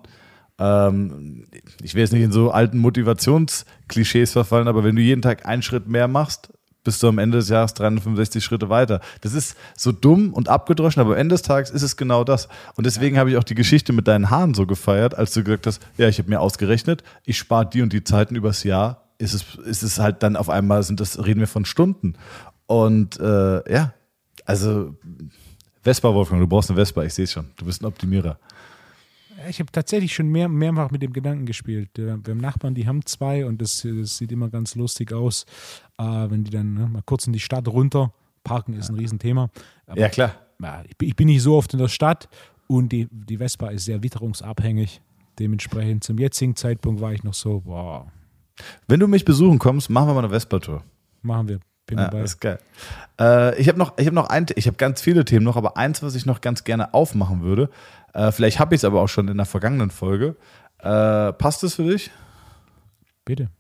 Ähm, 0.58 1.46
ich 1.82 1.94
will 1.94 2.00
jetzt 2.00 2.12
nicht 2.12 2.22
in 2.22 2.32
so 2.32 2.50
alten 2.50 2.78
Motivationsklischees 2.78 4.32
verfallen, 4.32 4.68
aber 4.68 4.84
wenn 4.84 4.96
du 4.96 5.02
jeden 5.02 5.22
Tag 5.22 5.46
einen 5.46 5.62
Schritt 5.62 5.88
mehr 5.88 6.08
machst, 6.08 6.52
bist 6.86 7.02
du 7.02 7.08
am 7.08 7.18
Ende 7.18 7.38
des 7.38 7.50
Jahres 7.50 7.74
365 7.74 8.42
Schritte 8.42 8.70
weiter. 8.70 9.00
Das 9.20 9.34
ist 9.34 9.56
so 9.76 9.92
dumm 9.92 10.32
und 10.32 10.48
abgedroschen, 10.48 11.00
aber 11.00 11.12
am 11.12 11.18
Ende 11.18 11.34
des 11.34 11.42
Tages 11.42 11.70
ist 11.70 11.82
es 11.82 11.96
genau 11.96 12.24
das. 12.24 12.48
Und 12.76 12.86
deswegen 12.86 13.18
habe 13.18 13.30
ich 13.30 13.36
auch 13.36 13.44
die 13.44 13.54
Geschichte 13.54 13.92
mit 13.92 14.08
deinen 14.08 14.30
Haaren 14.30 14.54
so 14.54 14.66
gefeiert, 14.66 15.14
als 15.14 15.34
du 15.34 15.44
gesagt 15.44 15.66
hast, 15.66 15.82
ja, 15.98 16.08
ich 16.08 16.18
habe 16.18 16.30
mir 16.30 16.40
ausgerechnet, 16.40 17.02
ich 17.24 17.36
spare 17.36 17.66
die 17.66 17.82
und 17.82 17.92
die 17.92 18.04
Zeiten 18.04 18.34
übers 18.36 18.62
Jahr, 18.62 19.02
ist 19.18 19.34
es, 19.34 19.56
ist 19.66 19.82
es 19.82 19.98
halt 19.98 20.22
dann 20.22 20.36
auf 20.36 20.48
einmal, 20.48 20.82
sind 20.82 21.00
das, 21.00 21.24
reden 21.24 21.40
wir 21.40 21.46
von 21.46 21.64
Stunden. 21.64 22.14
Und 22.66 23.18
äh, 23.20 23.72
ja, 23.72 23.92
also 24.44 24.94
Vespa, 25.82 26.12
Wolfgang, 26.14 26.40
du 26.40 26.46
brauchst 26.46 26.70
eine 26.70 26.78
Vespa, 26.78 27.02
ich 27.04 27.14
sehe 27.14 27.24
es 27.24 27.32
schon. 27.32 27.50
Du 27.56 27.64
bist 27.64 27.82
ein 27.82 27.86
Optimierer. 27.86 28.38
Ich 29.48 29.60
habe 29.60 29.70
tatsächlich 29.70 30.14
schon 30.14 30.28
mehr, 30.28 30.48
mehrfach 30.48 30.90
mit 30.90 31.02
dem 31.02 31.12
Gedanken 31.12 31.46
gespielt. 31.46 31.90
Wir 31.94 32.12
haben 32.12 32.38
Nachbarn, 32.38 32.74
die 32.74 32.86
haben 32.86 33.04
zwei 33.04 33.44
und 33.44 33.60
das, 33.60 33.82
das 33.82 34.16
sieht 34.16 34.32
immer 34.32 34.48
ganz 34.48 34.74
lustig 34.74 35.12
aus, 35.12 35.44
äh, 35.98 36.04
wenn 36.04 36.44
die 36.44 36.50
dann 36.50 36.74
ne, 36.74 36.86
mal 36.88 37.02
kurz 37.04 37.26
in 37.26 37.32
die 37.32 37.40
Stadt 37.40 37.68
runter. 37.68 38.12
Parken 38.44 38.74
ist 38.74 38.88
ein 38.90 38.96
Riesenthema. 38.96 39.50
Aber, 39.86 39.98
ja, 39.98 40.08
klar. 40.08 40.32
Ja, 40.62 40.82
ich, 40.86 41.08
ich, 41.08 41.16
bin 41.16 41.26
nicht 41.26 41.42
so 41.42 41.56
oft 41.56 41.72
in 41.72 41.80
der 41.80 41.88
Stadt 41.88 42.28
und 42.68 42.90
die, 42.90 43.08
die 43.10 43.38
Vespa 43.38 43.68
ist 43.68 43.84
sehr 43.84 44.02
witterungsabhängig. 44.02 45.00
Dementsprechend 45.38 46.04
zum 46.04 46.18
jetzigen 46.18 46.56
Zeitpunkt 46.56 47.00
war 47.00 47.12
ich 47.12 47.24
noch 47.24 47.34
so, 47.34 47.60
boah. 47.60 48.10
Wenn 48.88 49.00
du 49.00 49.08
mich 49.08 49.24
besuchen 49.24 49.58
kommst, 49.58 49.90
machen 49.90 50.08
wir 50.08 50.14
mal 50.14 50.24
eine 50.24 50.30
Vespa-Tour. 50.30 50.82
Machen 51.22 51.48
wir. 51.48 51.60
Bin 51.86 51.98
ja, 51.98 52.04
dabei. 52.06 52.22
Das 52.22 52.32
ist 52.32 52.40
geil. 52.40 52.58
Äh, 53.20 53.60
ich 53.60 53.68
habe 53.68 53.78
noch, 53.78 53.96
ich 53.98 54.06
habe 54.06 54.14
noch 54.14 54.28
ein, 54.28 54.46
ich 54.56 54.66
habe 54.66 54.76
ganz 54.76 55.00
viele 55.00 55.24
Themen 55.24 55.44
noch, 55.44 55.56
aber 55.56 55.76
eins, 55.76 56.02
was 56.02 56.14
ich 56.14 56.26
noch 56.26 56.40
ganz 56.40 56.64
gerne 56.64 56.94
aufmachen 56.94 57.42
würde. 57.42 57.70
Äh, 58.12 58.32
vielleicht 58.32 58.58
habe 58.58 58.74
ich 58.74 58.80
es 58.80 58.84
aber 58.84 59.00
auch 59.02 59.08
schon 59.08 59.28
in 59.28 59.36
der 59.36 59.46
vergangenen 59.46 59.90
Folge. 59.90 60.36
Äh, 60.78 61.32
passt 61.34 61.62
es 61.64 61.74
für 61.74 61.84
dich? 61.84 62.10
Bitte. 63.24 63.50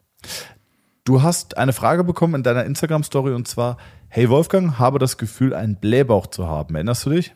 Du 1.06 1.22
hast 1.22 1.56
eine 1.56 1.72
Frage 1.72 2.02
bekommen 2.02 2.34
in 2.34 2.42
deiner 2.42 2.64
Instagram-Story 2.64 3.32
und 3.32 3.46
zwar: 3.46 3.76
Hey 4.08 4.28
Wolfgang, 4.28 4.80
habe 4.80 4.98
das 4.98 5.18
Gefühl, 5.18 5.54
einen 5.54 5.76
Blähbauch 5.76 6.26
zu 6.26 6.48
haben. 6.48 6.74
Erinnerst 6.74 7.06
du 7.06 7.10
dich? 7.10 7.32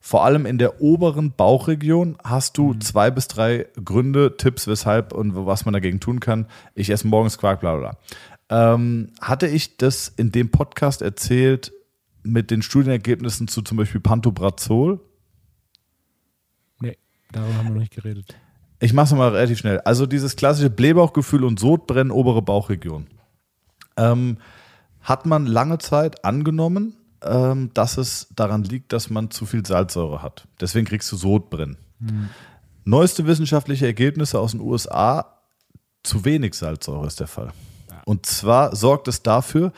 Vor 0.00 0.24
allem 0.24 0.44
in 0.44 0.58
der 0.58 0.82
oberen 0.82 1.30
Bauchregion 1.30 2.18
hast 2.24 2.58
du 2.58 2.72
mhm. 2.72 2.80
zwei 2.80 3.12
bis 3.12 3.28
drei 3.28 3.68
Gründe, 3.82 4.36
Tipps, 4.36 4.66
weshalb 4.66 5.12
und 5.12 5.36
was 5.46 5.64
man 5.64 5.72
dagegen 5.72 6.00
tun 6.00 6.18
kann. 6.18 6.48
Ich 6.74 6.90
esse 6.90 7.06
morgens 7.06 7.38
Quark, 7.38 7.60
bla 7.60 7.76
bla. 7.76 7.96
Ähm, 8.48 9.12
hatte 9.20 9.46
ich 9.46 9.76
das 9.76 10.08
in 10.08 10.32
dem 10.32 10.50
Podcast 10.50 11.00
erzählt 11.00 11.72
mit 12.24 12.50
den 12.50 12.60
Studienergebnissen 12.60 13.46
zu 13.46 13.62
zum 13.62 13.76
Beispiel 13.76 14.00
Pantobrazol? 14.00 14.98
Nee, 16.80 16.98
darüber 17.30 17.54
haben 17.54 17.68
wir 17.68 17.74
noch 17.74 17.80
nicht 17.82 17.94
geredet. 17.94 18.36
Ich 18.82 18.92
mache 18.92 19.06
es 19.06 19.12
mal 19.12 19.28
relativ 19.28 19.58
schnell. 19.58 19.80
Also 19.82 20.06
dieses 20.06 20.34
klassische 20.34 20.68
Blähbauchgefühl 20.68 21.44
und 21.44 21.60
Sodbrennen, 21.60 22.10
obere 22.10 22.42
Bauchregion. 22.42 23.06
Ähm, 23.96 24.38
hat 25.02 25.24
man 25.24 25.46
lange 25.46 25.78
Zeit 25.78 26.24
angenommen, 26.24 26.96
ähm, 27.22 27.70
dass 27.74 27.96
es 27.96 28.26
daran 28.34 28.64
liegt, 28.64 28.92
dass 28.92 29.08
man 29.08 29.30
zu 29.30 29.46
viel 29.46 29.64
Salzsäure 29.64 30.20
hat. 30.20 30.48
Deswegen 30.60 30.84
kriegst 30.84 31.12
du 31.12 31.16
Sodbrennen. 31.16 31.76
Hm. 32.00 32.30
Neueste 32.84 33.24
wissenschaftliche 33.24 33.86
Ergebnisse 33.86 34.40
aus 34.40 34.50
den 34.50 34.60
USA, 34.60 35.38
zu 36.02 36.24
wenig 36.24 36.54
Salzsäure 36.54 37.06
ist 37.06 37.20
der 37.20 37.28
Fall. 37.28 37.52
Und 38.04 38.26
zwar 38.26 38.74
sorgt 38.74 39.06
es 39.06 39.22
dafür, 39.22 39.72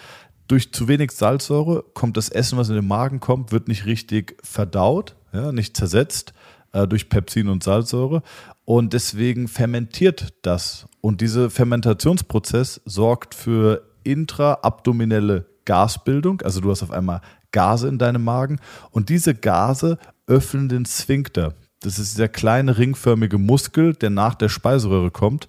durch 0.48 0.72
zu 0.72 0.88
wenig 0.88 1.11
Salzsäure 1.11 1.84
kommt 1.92 2.16
das 2.16 2.30
Essen, 2.30 2.57
was 2.57 2.70
in 2.70 2.74
den 2.76 2.88
Magen 2.88 3.20
kommt, 3.20 3.52
wird 3.52 3.68
nicht 3.68 3.84
richtig 3.84 4.38
verdaut, 4.42 5.14
ja, 5.34 5.52
nicht 5.52 5.76
zersetzt 5.76 6.32
äh, 6.72 6.86
durch 6.86 7.09
Pepsin 7.09 7.48
und 7.48 7.62
Salzsäure. 7.62 8.22
Und 8.65 8.93
deswegen 8.93 9.49
fermentiert 9.49 10.35
das. 10.43 10.87
Und 11.01 11.21
dieser 11.21 11.51
Fermentationsprozess 11.51 12.81
sorgt 12.85 13.35
für 13.35 13.83
intraabdominelle 14.05 15.47
Gasbildung. 15.65 16.41
Also 16.43 16.61
du 16.61 16.71
hast 16.71 16.83
auf 16.83 16.91
einmal 16.91 17.21
Gase 17.53 17.89
in 17.89 17.99
deinem 17.99 18.25
Magen. 18.25 18.59
Und 18.91 19.11
diese 19.11 19.35
Gase 19.35 19.99
öffnen 20.27 20.69
den 20.69 20.87
Sphinkter. 20.87 21.55
Das 21.81 21.99
ist 21.99 22.15
dieser 22.15 22.29
kleine 22.29 22.79
ringförmige 22.79 23.39
Muskel, 23.39 23.93
der 23.93 24.11
nach 24.11 24.35
der 24.35 24.49
Speiseröhre 24.49 25.11
kommt. 25.11 25.49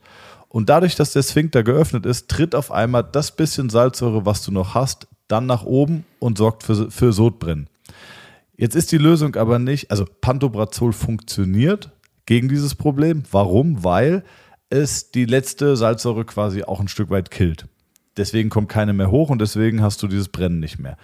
Und 0.50 0.70
dadurch, 0.70 0.96
dass 0.96 1.14
der 1.14 1.24
Sphinkter 1.24 1.64
geöffnet 1.64 2.06
ist, 2.06 2.30
tritt 2.30 2.56
auf 2.56 2.72
einmal 2.72 3.04
das 3.04 3.36
bisschen 3.36 3.70
Salzsäure, 3.70 4.26
was 4.26 4.44
du 4.44 4.52
noch 4.52 4.76
hast, 4.76 5.08
dann 5.28 5.46
nach 5.46 5.64
oben 5.64 6.06
und 6.20 6.38
sorgt 6.38 6.64
für, 6.64 6.92
für 6.92 7.14
Sodbrennen. 7.14 7.70
Jetzt 8.58 8.76
ist 8.76 8.92
die 8.92 8.98
Lösung 8.98 9.36
aber 9.36 9.60
nicht, 9.60 9.92
also 9.92 10.06
Pantobrazol 10.22 10.94
funktioniert 10.94 11.92
gegen 12.26 12.50
dieses 12.50 12.76
Problem. 12.76 13.24
Warum? 13.32 13.84
Weil 13.84 14.24
es 14.70 15.12
die 15.12 15.26
letzte 15.26 15.76
Salzsäure 15.78 16.26
quasi 16.26 16.64
auch 16.64 16.80
ein 16.80 16.88
Stück 16.88 17.10
weit 17.10 17.32
killt. 17.32 17.68
Deswegen 18.18 18.50
kommt 18.50 18.70
keine 18.70 18.94
mehr 18.94 19.12
hoch 19.12 19.30
und 19.30 19.40
deswegen 19.40 19.82
hast 19.82 20.02
du 20.02 20.08
dieses 20.08 20.30
Brennen 20.30 20.60
nicht 20.60 20.80
mehr. 20.80 20.98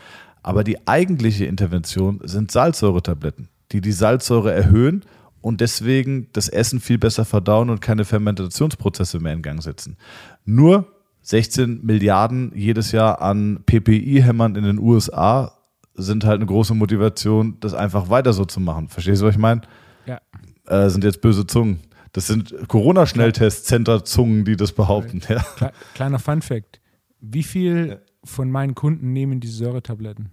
Aber 0.43 0.63
die 0.63 0.87
eigentliche 0.87 1.45
Intervention 1.45 2.19
sind 2.23 2.51
Salzsäuretabletten, 2.51 3.49
die 3.71 3.81
die 3.81 3.91
Salzsäure 3.91 4.53
erhöhen 4.53 5.03
und 5.41 5.61
deswegen 5.61 6.27
das 6.33 6.49
Essen 6.49 6.79
viel 6.79 6.97
besser 6.97 7.25
verdauen 7.25 7.69
und 7.69 7.81
keine 7.81 8.05
Fermentationsprozesse 8.05 9.19
mehr 9.19 9.33
in 9.33 9.41
Gang 9.41 9.61
setzen. 9.61 9.97
Nur 10.45 10.87
16 11.23 11.85
Milliarden 11.85 12.51
jedes 12.55 12.91
Jahr 12.91 13.21
an 13.21 13.63
PPI-Hämmern 13.65 14.55
in 14.55 14.63
den 14.63 14.79
USA 14.79 15.57
sind 15.93 16.23
halt 16.23 16.37
eine 16.37 16.47
große 16.47 16.73
Motivation, 16.73 17.57
das 17.59 17.73
einfach 17.73 18.09
weiter 18.09 18.33
so 18.33 18.45
zu 18.45 18.59
machen. 18.59 18.87
Verstehst 18.87 19.21
du, 19.21 19.25
was 19.25 19.35
ich 19.35 19.39
meine? 19.39 19.61
Äh, 20.67 20.89
sind 20.89 21.03
jetzt 21.03 21.21
böse 21.21 21.47
Zungen. 21.47 21.79
Das 22.13 22.27
sind 22.27 22.67
Corona-Schnelltest-Center-Zungen, 22.67 24.45
die 24.45 24.55
das 24.55 24.73
behaupten. 24.73 25.21
Ja. 25.29 25.71
Kleiner 25.93 26.19
Fun-Fact: 26.19 26.81
Wie 27.19 27.43
viel 27.43 28.01
von 28.23 28.51
meinen 28.51 28.75
Kunden 28.75 29.13
nehmen 29.13 29.39
diese 29.39 29.57
Säuretabletten? 29.57 30.29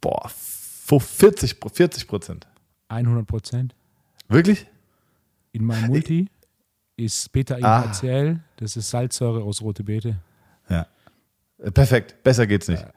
Boah, 0.00 0.30
40, 0.30 1.56
40 1.72 2.08
Prozent. 2.08 2.46
100 2.88 3.26
Prozent. 3.26 3.74
Wirklich? 4.28 4.66
In 5.52 5.64
meinem 5.64 5.88
Multi 5.88 6.28
ich, 6.96 7.04
ist 7.04 7.32
Beta-IHCL, 7.32 8.38
ah. 8.38 8.44
das 8.56 8.76
ist 8.76 8.90
Salzsäure 8.90 9.42
aus 9.42 9.60
rote 9.60 9.84
Beete. 9.84 10.16
Ja. 10.68 10.86
Perfekt, 11.74 12.22
besser 12.22 12.46
geht's 12.46 12.68
nicht. 12.68 12.82
Ja. 12.82 12.92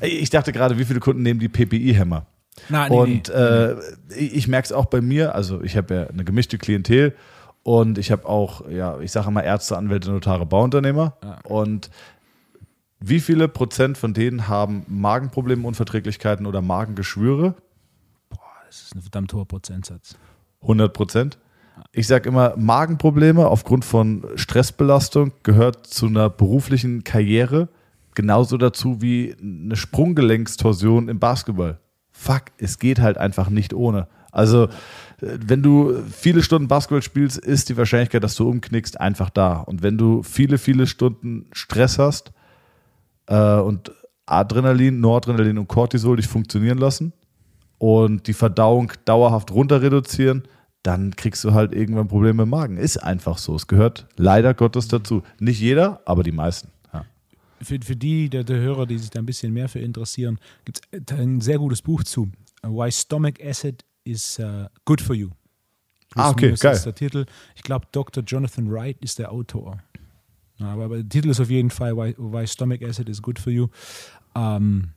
Ich 0.00 0.30
dachte 0.30 0.52
gerade, 0.52 0.78
wie 0.78 0.84
viele 0.84 1.00
Kunden 1.00 1.22
nehmen 1.22 1.40
die 1.40 1.48
PPI-Hämmer? 1.48 2.26
Nein, 2.68 2.90
und 2.90 3.28
nee, 3.28 3.34
äh, 3.34 3.76
ich 4.16 4.46
merke 4.48 4.66
es 4.66 4.72
auch 4.72 4.86
bei 4.86 5.00
mir, 5.00 5.34
also 5.34 5.62
ich 5.62 5.76
habe 5.76 5.94
ja 5.94 6.06
eine 6.06 6.24
gemischte 6.24 6.56
Klientel 6.56 7.14
und 7.64 7.98
ich 7.98 8.12
habe 8.12 8.26
auch, 8.28 8.68
ja, 8.68 9.00
ich 9.00 9.10
sage 9.10 9.28
immer 9.28 9.42
Ärzte, 9.42 9.76
Anwälte, 9.76 10.10
Notare, 10.10 10.46
Bauunternehmer. 10.46 11.16
Ja. 11.22 11.38
Und 11.44 11.90
wie 13.00 13.20
viele 13.20 13.48
Prozent 13.48 13.98
von 13.98 14.14
denen 14.14 14.48
haben 14.48 14.84
Magenprobleme, 14.86 15.66
Unverträglichkeiten 15.66 16.46
oder 16.46 16.62
Magengeschwüre? 16.62 17.54
Boah, 18.28 18.38
das 18.66 18.82
ist 18.82 18.94
ein 18.94 19.02
verdammt 19.02 19.32
hoher 19.32 19.46
Prozentsatz. 19.46 20.16
100 20.62 20.92
Prozent? 20.92 21.38
Ich 21.92 22.06
sage 22.06 22.28
immer, 22.28 22.54
Magenprobleme 22.56 23.46
aufgrund 23.46 23.84
von 23.84 24.24
Stressbelastung 24.36 25.32
gehört 25.42 25.86
zu 25.86 26.06
einer 26.06 26.30
beruflichen 26.30 27.02
Karriere 27.04 27.68
genauso 28.14 28.56
dazu 28.56 29.00
wie 29.00 29.34
eine 29.40 29.76
Sprunggelenkstorsion 29.76 31.08
im 31.08 31.18
Basketball. 31.18 31.78
Fuck, 32.12 32.44
es 32.58 32.78
geht 32.78 33.00
halt 33.00 33.18
einfach 33.18 33.50
nicht 33.50 33.74
ohne. 33.74 34.08
Also, 34.30 34.68
wenn 35.20 35.62
du 35.62 36.02
viele 36.10 36.42
Stunden 36.42 36.68
Basketball 36.68 37.02
spielst, 37.02 37.38
ist 37.38 37.68
die 37.68 37.76
Wahrscheinlichkeit, 37.76 38.24
dass 38.24 38.34
du 38.34 38.48
umknickst, 38.48 39.00
einfach 39.00 39.30
da. 39.30 39.58
Und 39.58 39.82
wenn 39.82 39.98
du 39.98 40.22
viele, 40.22 40.58
viele 40.58 40.86
Stunden 40.86 41.46
Stress 41.52 41.98
hast, 41.98 42.32
äh, 43.26 43.58
und 43.58 43.92
Adrenalin, 44.26 45.00
Noradrenalin 45.00 45.58
und 45.58 45.68
Cortisol 45.68 46.16
dich 46.16 46.28
funktionieren 46.28 46.78
lassen 46.78 47.12
und 47.78 48.26
die 48.26 48.32
Verdauung 48.32 48.92
dauerhaft 49.04 49.50
runter 49.52 49.82
reduzieren, 49.82 50.44
dann 50.82 51.16
kriegst 51.16 51.44
du 51.44 51.52
halt 51.52 51.74
irgendwann 51.74 52.08
Probleme 52.08 52.42
im 52.42 52.50
Magen. 52.50 52.76
Ist 52.76 52.98
einfach 52.98 53.38
so. 53.38 53.54
Es 53.54 53.66
gehört 53.66 54.06
leider 54.16 54.52
Gottes 54.54 54.88
dazu. 54.88 55.22
Nicht 55.38 55.60
jeder, 55.60 56.00
aber 56.04 56.22
die 56.22 56.32
meisten. 56.32 56.68
Für, 57.62 57.78
für 57.82 57.96
die 57.96 58.28
der, 58.28 58.44
der 58.44 58.58
Hörer, 58.58 58.86
die 58.86 58.98
sich 58.98 59.10
da 59.10 59.20
ein 59.20 59.26
bisschen 59.26 59.52
mehr 59.52 59.68
für 59.68 59.78
interessieren, 59.78 60.38
gibt 60.64 60.80
es 60.90 61.18
ein 61.18 61.40
sehr 61.40 61.58
gutes 61.58 61.82
Buch 61.82 62.04
zu. 62.04 62.30
Why 62.62 62.90
Stomach 62.90 63.34
Acid 63.42 63.84
is 64.04 64.38
uh, 64.38 64.66
Good 64.84 65.00
for 65.00 65.14
You. 65.14 65.30
Ah, 66.14 66.30
okay, 66.30 66.54
geil. 66.54 66.74
Ist 66.74 66.86
der 66.86 66.94
Titel. 66.94 67.26
Ich 67.56 67.62
glaube, 67.62 67.86
Dr. 67.92 68.22
Jonathan 68.22 68.70
Wright 68.70 68.96
ist 69.00 69.18
der 69.18 69.32
Autor. 69.32 69.82
Ja, 70.58 70.66
aber, 70.66 70.84
aber 70.84 70.96
der 70.98 71.08
Titel 71.08 71.30
ist 71.30 71.40
auf 71.40 71.50
jeden 71.50 71.70
Fall 71.70 71.96
Why, 71.96 72.14
Why 72.16 72.46
Stomach 72.46 72.82
Acid 72.82 73.08
is 73.08 73.20
Good 73.20 73.38
for 73.38 73.52
You. 73.52 73.68
Ähm, 74.36 74.90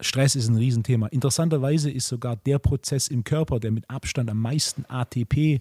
Stress 0.00 0.36
ist 0.36 0.48
ein 0.48 0.56
Riesenthema. 0.56 1.08
Interessanterweise 1.08 1.90
ist 1.90 2.06
sogar 2.06 2.36
der 2.36 2.58
Prozess 2.58 3.08
im 3.08 3.24
Körper, 3.24 3.58
der 3.58 3.72
mit 3.72 3.88
Abstand 3.90 4.30
am 4.30 4.40
meisten 4.40 4.84
ATP 4.86 5.60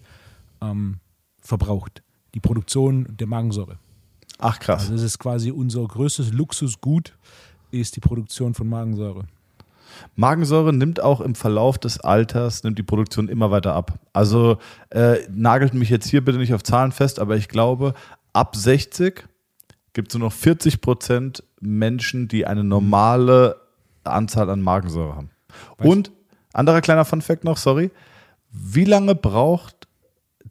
ähm, 0.62 0.99
verbraucht, 1.41 2.03
die 2.36 2.39
Produktion 2.39 3.07
der 3.18 3.28
Magensäure. 3.28 3.80
Ach 4.40 4.60
krass. 4.60 4.82
Also 4.84 4.94
das 4.94 5.04
ist 5.04 5.20
quasi 5.20 5.52
unser 5.52 5.86
größtes 5.86 6.34
Luxusgut, 6.34 7.16
ist 7.72 7.96
die 7.96 8.00
Produktion 8.00 8.54
von 8.54 8.68
Magensäure. 8.68 9.26
Magensäure 10.16 10.74
nimmt 10.74 11.02
auch 11.02 11.22
im 11.22 11.36
Verlauf 11.36 11.78
des 11.78 12.00
Alters, 12.00 12.64
nimmt 12.64 12.78
die 12.78 12.84
Produktion 12.84 13.28
immer 13.28 13.52
weiter 13.52 13.74
ab. 13.74 14.00
Also 14.14 14.58
äh, 14.92 15.18
nagelt 15.30 15.74
mich 15.74 15.90
jetzt 15.90 16.08
hier 16.08 16.24
bitte 16.24 16.38
nicht 16.38 16.54
auf 16.54 16.64
Zahlen 16.64 16.92
fest, 16.92 17.20
aber 17.20 17.36
ich 17.36 17.50
glaube, 17.50 17.94
ab 18.34 18.56
60 18.56 19.26
gibt 19.94 20.10
es 20.12 20.18
nur 20.18 20.30
noch 20.30 20.34
40 20.34 20.82
Prozent 20.82 21.44
Menschen, 21.60 22.28
die 22.28 22.46
eine 22.46 22.64
normale 22.64 23.58
Anzahl 24.04 24.50
an 24.50 24.62
Magensäure 24.62 25.16
haben. 25.16 25.32
Und 25.78 26.12
anderer 26.54 26.82
kleiner 26.82 27.06
Funfact 27.06 27.44
noch, 27.44 27.58
sorry. 27.58 27.92
Wie 28.52 28.86
lange 28.86 29.16
braucht 29.16 29.78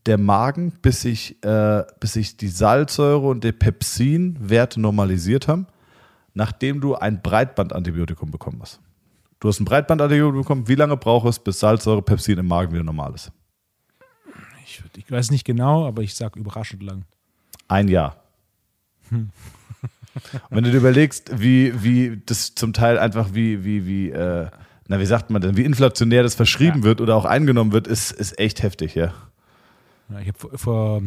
der 0.07 0.19
Magen, 0.19 0.73
bis 0.83 1.03
sich, 1.03 1.43
äh, 1.45 1.85
bis 2.01 2.15
sich 2.15 2.37
die 2.37 2.49
Salzsäure 2.49 3.27
und 3.27 3.45
der 3.45 3.53
Pepsin-Werte 3.53 4.81
normalisiert 4.81 5.49
haben, 5.49 5.67
nachdem 6.35 6.81
du 6.81 6.95
ein 6.95 7.23
Breitbandantibiotikum 7.23 8.31
bekommen 8.31 8.61
hast? 8.63 8.81
Du 9.41 9.49
hast 9.49 9.61
ein 9.61 9.65
Breitbandantibiotikum 9.65 10.43
bekommen. 10.43 10.69
Wie 10.69 10.75
lange 10.75 10.97
braucht 10.97 11.29
es, 11.29 11.39
bis 11.39 11.61
Salzsäure, 11.61 12.03
Pepsin 12.03 12.39
im 12.39 12.47
Magen 12.47 12.73
wieder 12.73 12.85
normal 12.85 13.15
ist? 13.15 13.31
Ich, 14.65 14.83
ich 14.97 15.11
weiß 15.11 15.31
nicht 15.31 15.45
genau, 15.45 15.87
aber 15.87 16.03
ich 16.03 16.15
sage 16.15 16.39
überraschend 16.39 16.83
lang. 16.83 17.05
Ein 17.69 17.89
Jahr. 17.89 18.17
Und 19.11 19.31
wenn 20.51 20.65
du 20.65 20.71
dir 20.71 20.79
überlegst, 20.79 21.39
wie, 21.41 21.73
wie 21.83 22.21
das 22.27 22.55
zum 22.55 22.73
Teil 22.73 22.99
einfach 22.99 23.35
wie, 23.35 23.65
wie, 23.65 23.87
wie, 23.87 24.11
äh, 24.11 24.49
na, 24.89 24.99
wie 24.99 25.07
sagt 25.07 25.31
man 25.31 25.41
denn, 25.41 25.57
wie 25.57 25.65
inflationär 25.65 26.23
das 26.23 26.35
verschrieben 26.35 26.79
Ja. 26.79 26.85
wird 26.85 27.01
oder 27.01 27.15
auch 27.17 27.25
eingenommen 27.25 27.73
wird, 27.73 27.87
ist, 27.87 28.11
ist 28.11 28.39
echt 28.39 28.63
heftig, 28.63 28.95
ja. 28.95 29.13
Ich 30.21 30.29
hab 30.29 30.39
vor, 30.39 30.51
vor, 30.57 31.03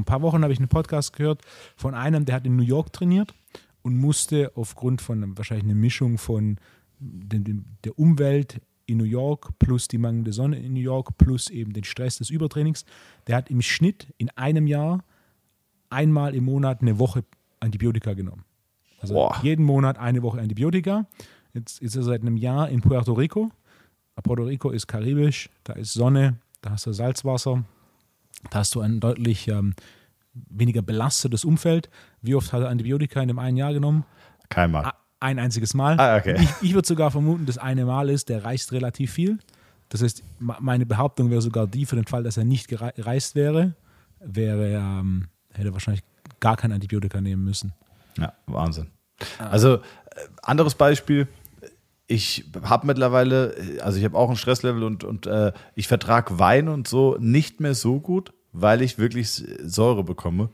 ein 0.00 0.04
paar 0.04 0.22
Wochen 0.22 0.42
habe 0.42 0.52
ich 0.52 0.58
einen 0.58 0.68
Podcast 0.68 1.12
gehört 1.12 1.42
von 1.76 1.94
einem, 1.94 2.24
der 2.24 2.36
hat 2.36 2.46
in 2.46 2.56
New 2.56 2.62
York 2.62 2.92
trainiert 2.92 3.34
und 3.82 3.96
musste 3.96 4.52
aufgrund 4.54 5.00
von 5.00 5.36
wahrscheinlich 5.36 5.64
einer 5.64 5.74
Mischung 5.74 6.18
von 6.18 6.58
der 6.98 7.98
Umwelt 7.98 8.60
in 8.86 8.98
New 8.98 9.04
York 9.04 9.58
plus 9.58 9.88
die 9.88 9.98
mangelnde 9.98 10.32
Sonne 10.32 10.58
in 10.58 10.74
New 10.74 10.80
York 10.80 11.18
plus 11.18 11.50
eben 11.50 11.72
den 11.72 11.84
Stress 11.84 12.18
des 12.18 12.30
Übertrainings, 12.30 12.84
der 13.26 13.36
hat 13.36 13.50
im 13.50 13.60
Schnitt 13.62 14.06
in 14.16 14.30
einem 14.30 14.66
Jahr 14.66 15.04
einmal 15.90 16.34
im 16.34 16.44
Monat 16.44 16.82
eine 16.82 16.98
Woche 16.98 17.24
Antibiotika 17.60 18.14
genommen. 18.14 18.44
Also 19.00 19.14
Boah. 19.14 19.38
jeden 19.42 19.64
Monat 19.64 19.98
eine 19.98 20.22
Woche 20.22 20.40
Antibiotika. 20.40 21.06
Jetzt 21.52 21.82
ist 21.82 21.96
er 21.96 22.02
seit 22.02 22.22
einem 22.22 22.36
Jahr 22.36 22.68
in 22.68 22.80
Puerto 22.80 23.12
Rico. 23.12 23.50
Puerto 24.22 24.44
Rico 24.44 24.70
ist 24.70 24.86
karibisch, 24.86 25.50
da 25.64 25.74
ist 25.74 25.92
Sonne, 25.92 26.38
da 26.62 26.70
hast 26.70 26.86
du 26.86 26.92
Salzwasser, 26.92 27.64
da 28.50 28.58
hast 28.60 28.74
du 28.74 28.80
ein 28.80 29.00
deutlich 29.00 29.48
ähm, 29.48 29.74
weniger 30.34 30.82
belastetes 30.82 31.44
Umfeld. 31.44 31.88
Wie 32.22 32.34
oft 32.34 32.52
hat 32.52 32.62
er 32.62 32.68
Antibiotika 32.68 33.20
in 33.20 33.28
dem 33.28 33.38
einen 33.38 33.56
Jahr 33.56 33.72
genommen? 33.72 34.04
Keinmal. 34.48 34.92
Ein 35.18 35.38
einziges 35.38 35.74
Mal. 35.74 35.98
Ah, 35.98 36.16
okay. 36.18 36.36
Ich, 36.38 36.50
ich 36.68 36.74
würde 36.74 36.86
sogar 36.86 37.10
vermuten, 37.10 37.46
das 37.46 37.58
eine 37.58 37.84
Mal 37.86 38.10
ist, 38.10 38.28
der 38.28 38.44
reist 38.44 38.72
relativ 38.72 39.12
viel. 39.12 39.38
Das 39.88 40.02
heißt, 40.02 40.22
meine 40.38 40.84
Behauptung 40.84 41.30
wäre 41.30 41.40
sogar 41.40 41.66
die, 41.66 41.86
für 41.86 41.96
den 41.96 42.06
Fall, 42.06 42.22
dass 42.22 42.36
er 42.36 42.44
nicht 42.44 42.68
gerei- 42.68 42.92
gereist 42.94 43.34
wäre, 43.34 43.74
wäre 44.20 44.68
er, 44.68 44.80
ähm, 44.80 45.28
hätte 45.52 45.68
er 45.68 45.72
wahrscheinlich 45.72 46.02
gar 46.40 46.56
kein 46.56 46.72
Antibiotika 46.72 47.20
nehmen 47.20 47.44
müssen. 47.44 47.72
Ja, 48.18 48.32
Wahnsinn. 48.46 48.88
Also, 49.38 49.76
äh, 49.76 49.80
anderes 50.42 50.74
Beispiel. 50.74 51.28
Ich 52.08 52.44
habe 52.62 52.86
mittlerweile, 52.86 53.54
also 53.82 53.98
ich 53.98 54.04
habe 54.04 54.16
auch 54.16 54.30
ein 54.30 54.36
Stresslevel 54.36 54.84
und, 54.84 55.02
und 55.02 55.26
äh, 55.26 55.52
ich 55.74 55.88
vertrage 55.88 56.38
Wein 56.38 56.68
und 56.68 56.86
so 56.86 57.16
nicht 57.18 57.60
mehr 57.60 57.74
so 57.74 57.98
gut, 57.98 58.32
weil 58.52 58.82
ich 58.82 58.98
wirklich 58.98 59.44
Säure 59.64 60.04
bekomme. 60.04 60.50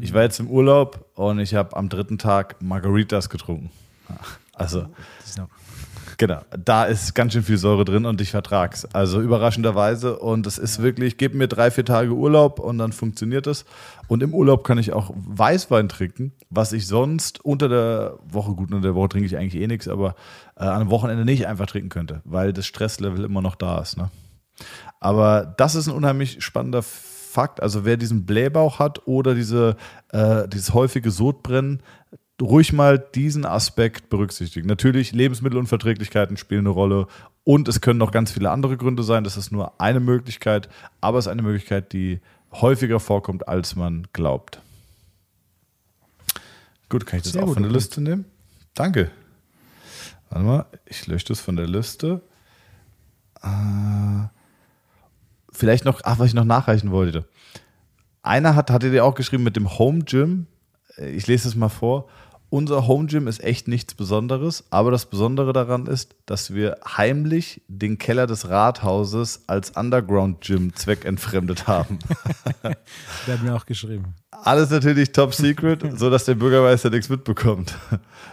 Ich 0.00 0.14
war 0.14 0.22
jetzt 0.22 0.40
im 0.40 0.48
Urlaub 0.48 1.10
und 1.14 1.38
ich 1.38 1.54
habe 1.54 1.76
am 1.76 1.88
dritten 1.88 2.18
Tag 2.18 2.62
Margaritas 2.62 3.28
getrunken. 3.28 3.70
Also, 4.54 4.86
Genau, 6.22 6.40
da 6.56 6.84
ist 6.84 7.16
ganz 7.16 7.32
schön 7.32 7.42
viel 7.42 7.58
Säure 7.58 7.84
drin 7.84 8.04
und 8.04 8.20
ich 8.20 8.30
vertrag's. 8.30 8.84
Also 8.92 9.20
überraschenderweise. 9.20 10.20
Und 10.20 10.46
es 10.46 10.56
ist 10.56 10.80
wirklich, 10.80 11.16
gib 11.16 11.34
mir 11.34 11.48
drei, 11.48 11.72
vier 11.72 11.84
Tage 11.84 12.12
Urlaub 12.12 12.60
und 12.60 12.78
dann 12.78 12.92
funktioniert 12.92 13.48
es. 13.48 13.64
Und 14.06 14.22
im 14.22 14.32
Urlaub 14.32 14.62
kann 14.62 14.78
ich 14.78 14.92
auch 14.92 15.10
Weißwein 15.16 15.88
trinken, 15.88 16.30
was 16.48 16.72
ich 16.72 16.86
sonst 16.86 17.44
unter 17.44 17.68
der 17.68 18.20
Woche, 18.22 18.52
gut, 18.52 18.70
unter 18.70 18.86
der 18.86 18.94
Woche 18.94 19.08
trinke 19.08 19.26
ich 19.26 19.36
eigentlich 19.36 19.60
eh 19.60 19.66
nichts, 19.66 19.88
aber 19.88 20.14
äh, 20.54 20.62
am 20.62 20.90
Wochenende 20.90 21.24
nicht 21.24 21.48
einfach 21.48 21.66
trinken 21.66 21.88
könnte, 21.88 22.20
weil 22.24 22.52
das 22.52 22.66
Stresslevel 22.66 23.24
immer 23.24 23.42
noch 23.42 23.56
da 23.56 23.80
ist. 23.80 23.96
Ne? 23.96 24.12
Aber 25.00 25.52
das 25.56 25.74
ist 25.74 25.88
ein 25.88 25.94
unheimlich 25.94 26.40
spannender 26.44 26.84
Fakt. 26.84 27.60
Also 27.60 27.84
wer 27.84 27.96
diesen 27.96 28.26
Blähbauch 28.26 28.78
hat 28.78 29.08
oder 29.08 29.34
diese, 29.34 29.74
äh, 30.12 30.46
dieses 30.46 30.72
häufige 30.72 31.10
Sodbrennen, 31.10 31.82
ruhig 32.42 32.72
mal 32.72 32.98
diesen 32.98 33.46
Aspekt 33.46 34.08
berücksichtigen. 34.10 34.66
Natürlich, 34.66 35.12
Lebensmittelunverträglichkeiten 35.12 36.36
spielen 36.36 36.66
eine 36.66 36.70
Rolle 36.70 37.06
und 37.44 37.68
es 37.68 37.80
können 37.80 37.98
noch 37.98 38.10
ganz 38.10 38.32
viele 38.32 38.50
andere 38.50 38.76
Gründe 38.76 39.02
sein. 39.02 39.24
Das 39.24 39.36
ist 39.36 39.52
nur 39.52 39.80
eine 39.80 40.00
Möglichkeit, 40.00 40.68
aber 41.00 41.18
es 41.18 41.26
ist 41.26 41.32
eine 41.32 41.42
Möglichkeit, 41.42 41.92
die 41.92 42.20
häufiger 42.52 43.00
vorkommt, 43.00 43.48
als 43.48 43.76
man 43.76 44.06
glaubt. 44.12 44.60
Gut, 46.88 47.06
kann 47.06 47.18
ich 47.18 47.22
das 47.22 47.32
Sehr 47.32 47.44
auch 47.44 47.54
von 47.54 47.62
der 47.62 47.70
Punkt. 47.70 47.74
Liste 47.74 48.00
nehmen? 48.02 48.24
Danke. 48.74 49.10
Warte 50.28 50.44
mal, 50.44 50.66
ich 50.86 51.06
lösche 51.06 51.28
das 51.28 51.40
von 51.40 51.56
der 51.56 51.66
Liste. 51.66 52.22
Äh, 53.42 54.26
vielleicht 55.50 55.84
noch, 55.84 56.00
ach, 56.04 56.18
was 56.18 56.28
ich 56.28 56.34
noch 56.34 56.44
nachreichen 56.44 56.90
wollte. 56.90 57.26
Einer 58.22 58.54
hat, 58.54 58.70
hatte 58.70 58.90
dir 58.90 59.04
auch 59.04 59.14
geschrieben 59.14 59.42
mit 59.42 59.56
dem 59.56 59.78
Home 59.78 60.04
Gym. 60.04 60.46
Ich 60.98 61.26
lese 61.26 61.48
es 61.48 61.54
mal 61.54 61.68
vor. 61.68 62.08
Unser 62.52 62.86
Home 62.86 63.06
Gym 63.06 63.28
ist 63.28 63.42
echt 63.42 63.66
nichts 63.66 63.94
Besonderes, 63.94 64.64
aber 64.68 64.90
das 64.90 65.06
Besondere 65.06 65.54
daran 65.54 65.86
ist, 65.86 66.14
dass 66.26 66.52
wir 66.52 66.76
heimlich 66.86 67.62
den 67.66 67.96
Keller 67.96 68.26
des 68.26 68.50
Rathauses 68.50 69.44
als 69.46 69.70
Underground 69.70 70.42
Gym 70.42 70.76
zweckentfremdet 70.76 71.66
haben. 71.66 71.98
der 72.62 73.38
hat 73.38 73.42
mir 73.42 73.54
auch 73.54 73.64
geschrieben. 73.64 74.16
Alles 74.30 74.68
natürlich 74.68 75.12
top 75.12 75.32
secret, 75.32 75.98
so 75.98 76.10
dass 76.10 76.26
der 76.26 76.34
Bürgermeister 76.34 76.90
nichts 76.90 77.08
mitbekommt. 77.08 77.74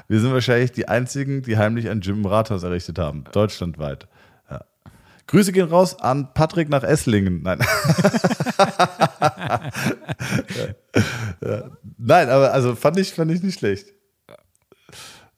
Wir 0.09 0.20
sind 0.20 0.34
wahrscheinlich 0.34 0.74
die 0.74 0.89
einzigen, 0.89 1.41
die 1.41 1.57
heimlich 1.57 1.89
ein 1.89 2.01
Gym 2.01 2.17
im 2.17 2.26
Rathaus 2.26 2.63
errichtet 2.63 2.99
haben, 2.99 3.24
deutschlandweit. 3.32 4.09
Ja. 4.51 4.65
Grüße 5.28 5.53
gehen 5.53 5.70
raus 5.70 5.97
an 5.97 6.34
Patrick 6.34 6.67
nach 6.67 6.84
Esslingen. 6.84 7.41
Nein. 7.43 7.59
ja. 11.41 11.70
Nein, 11.97 12.30
aber 12.30 12.51
also 12.51 12.76
fand 12.76 12.99
ich, 12.99 13.13
fand 13.13 13.32
ich 13.32 13.41
nicht 13.41 13.59
schlecht. 13.59 13.93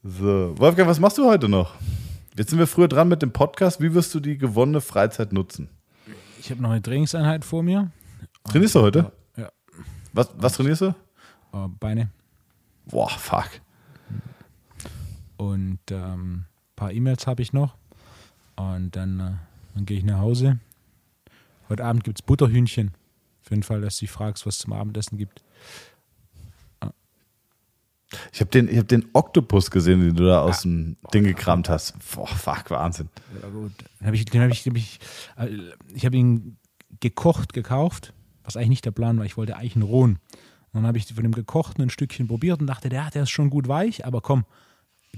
So, 0.04 0.54
Wolfgang, 0.58 0.88
was 0.90 1.00
machst 1.00 1.18
du 1.18 1.26
heute 1.26 1.48
noch? 1.48 1.76
Jetzt 2.36 2.50
sind 2.50 2.60
wir 2.60 2.68
früher 2.68 2.88
dran 2.88 3.08
mit 3.08 3.22
dem 3.22 3.32
Podcast. 3.32 3.82
Wie 3.82 3.94
wirst 3.94 4.14
du 4.16 4.20
die 4.20 4.38
gewonnene 4.38 4.82
Freizeit 4.82 5.32
nutzen? 5.34 5.70
Ich 6.40 6.50
habe 6.50 6.62
noch 6.62 6.72
eine 6.72 6.82
Trainingseinheit 6.82 7.46
vor 7.46 7.62
mir. 7.62 7.92
Trainierst 8.46 8.76
du 8.76 8.82
heute? 8.82 9.12
Ja, 9.38 9.50
Was, 10.14 10.30
was 10.38 10.54
trainierst 10.54 10.82
du? 10.82 10.88
äh, 11.54 11.68
Beine 11.80 12.10
Boah, 12.86 13.10
fuck. 13.10 13.50
und 15.38 15.80
ähm, 15.92 16.34
ein 16.34 16.46
paar 16.76 16.92
E-Mails 16.92 17.28
habe 17.28 17.42
ich 17.44 17.54
noch. 17.54 17.76
Und 18.56 18.96
dann, 18.96 19.20
äh, 19.20 19.32
dann 19.76 19.86
gehe 19.86 19.98
ich 20.00 20.04
nach 20.04 20.18
Hause. 20.20 20.60
Heute 21.70 21.86
Abend 21.86 22.04
gibt 22.04 22.20
es 22.20 22.26
Butterhühnchen. 22.26 22.92
Für 23.44 23.54
den 23.54 23.64
Fall, 23.64 23.82
dass 23.82 23.98
du 23.98 24.02
dich 24.06 24.12
fragst, 24.12 24.46
was 24.48 24.56
es 24.56 24.62
zum 24.62 24.74
Abendessen 24.74 25.18
gibt. 25.18 25.44
Ich 28.34 28.42
habe 28.42 28.52
den, 28.52 28.68
ich 28.68 28.78
hab 28.78 28.88
den 28.88 29.06
Oktopus 29.14 29.72
gesehen, 29.72 30.02
den 30.02 30.16
du 30.16 30.26
da 30.26 30.42
aus 30.42 30.64
dem 30.64 30.98
Ding 31.14 31.24
gekramt 31.24 31.70
hast. 31.70 31.96
Boah, 32.14 32.28
fuck, 32.28 32.70
Wahnsinn. 32.70 33.10
Ja, 33.42 33.50
gut. 33.50 33.72
Den 34.00 34.08
hab 34.08 34.14
ich, 34.14 34.26
den 34.26 34.42
hab 34.42 34.52
ich, 34.52 34.64
den 34.64 34.74
hab 34.74 34.78
ich, 34.78 35.00
äh, 35.38 35.50
ich 35.94 36.06
habe 36.06 36.18
ihn 36.18 36.58
gekocht 37.00 37.54
gekauft, 37.54 38.14
was 38.44 38.58
eigentlich 38.58 38.70
nicht 38.70 38.86
der 38.86 38.92
Plan 38.92 39.18
war. 39.18 39.26
Ich 39.26 39.38
wollte 39.38 39.56
eigentlich 39.56 39.76
einen 39.76 39.84
rohen. 39.84 40.20
Und 40.74 40.82
dann 40.82 40.88
habe 40.88 40.98
ich 40.98 41.06
von 41.14 41.24
dem 41.24 41.34
gekochten 41.34 41.82
ein 41.82 41.90
Stückchen 41.90 42.28
probiert 42.28 42.62
und 42.62 42.68
dachte, 42.68 42.90
der, 42.90 43.10
der 43.10 43.24
ist 43.24 43.30
schon 43.30 43.50
gut 43.50 43.68
weich, 43.68 44.06
aber 44.06 44.22
komm, 44.22 44.46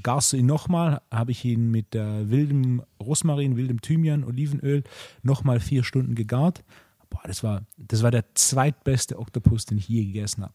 garst 0.02 0.34
du 0.34 0.38
ihn 0.38 0.46
nochmal, 0.46 1.02
habe 1.12 1.32
ich 1.32 1.46
ihn 1.46 1.70
mit 1.70 1.94
äh, 1.94 2.30
wildem 2.30 2.84
Rosmarin, 3.00 3.56
wildem 3.56 3.82
Thymian, 3.82 4.24
Olivenöl 4.24 4.84
nochmal 5.22 5.60
vier 5.60 5.84
Stunden 5.84 6.16
gegart. 6.16 6.64
Boah, 7.10 7.22
das 7.26 7.44
war, 7.44 7.64
das 7.78 8.02
war 8.02 8.10
der 8.10 8.34
zweitbeste 8.34 9.20
Oktopus, 9.20 9.66
den 9.66 9.78
ich 9.78 9.88
je 9.88 10.06
gegessen 10.06 10.44
habe. 10.44 10.54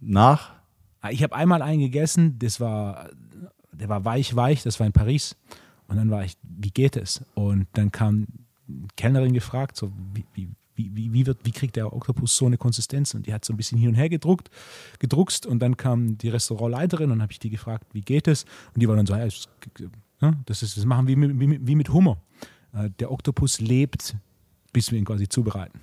Nach? 0.00 0.52
Ah, 1.04 1.10
Ich 1.10 1.22
habe 1.22 1.34
einmal 1.36 1.60
einen 1.60 1.80
gegessen, 1.80 2.38
das 2.38 2.60
war, 2.60 3.10
der 3.72 3.90
war 3.90 4.06
weich, 4.06 4.34
weich, 4.34 4.62
das 4.62 4.80
war 4.80 4.86
in 4.86 4.92
Paris. 4.94 5.36
Und 5.86 5.96
dann 5.96 6.10
war 6.10 6.24
ich, 6.24 6.34
wie 6.42 6.70
geht 6.70 6.96
es? 6.96 7.22
Und 7.34 7.66
dann 7.74 7.92
kam 7.92 8.26
die 8.66 8.88
Kellnerin 8.96 9.34
gefragt, 9.34 9.76
so, 9.76 9.92
wie, 10.14 10.24
wie, 10.32 10.48
wie, 10.76 11.12
wie, 11.12 11.26
wird, 11.26 11.40
wie 11.44 11.52
kriegt 11.52 11.76
der 11.76 11.92
Oktopus 11.92 12.34
so 12.34 12.46
eine 12.46 12.56
Konsistenz? 12.56 13.12
Und 13.12 13.26
die 13.26 13.34
hat 13.34 13.44
so 13.44 13.52
ein 13.52 13.58
bisschen 13.58 13.76
hin 13.78 13.90
und 13.90 13.94
her 13.96 14.08
gedruckt, 14.08 14.48
gedruckst. 14.98 15.44
Und 15.44 15.58
dann 15.60 15.76
kam 15.76 16.16
die 16.16 16.30
Restaurantleiterin 16.30 17.10
und 17.10 17.20
habe 17.20 17.32
ich 17.32 17.38
die 17.38 17.50
gefragt, 17.50 17.86
wie 17.92 18.00
geht 18.00 18.26
es? 18.26 18.44
Und 18.72 18.80
die 18.82 18.88
war 18.88 18.96
dann 18.96 19.04
so, 19.04 19.14
ja, 19.14 19.26
das, 19.26 19.46
ja, 20.22 20.32
das, 20.46 20.62
ist, 20.62 20.78
das 20.78 20.86
machen 20.86 21.06
wir 21.06 21.18
wie, 21.18 21.38
wie, 21.38 21.66
wie 21.66 21.74
mit 21.76 21.90
Hummer. 21.92 22.16
Äh, 22.72 22.88
Der 22.98 23.12
Oktopus 23.12 23.60
lebt, 23.60 24.16
bis 24.72 24.90
wir 24.90 24.98
ihn 24.98 25.04
quasi 25.04 25.28
zubereiten. 25.28 25.80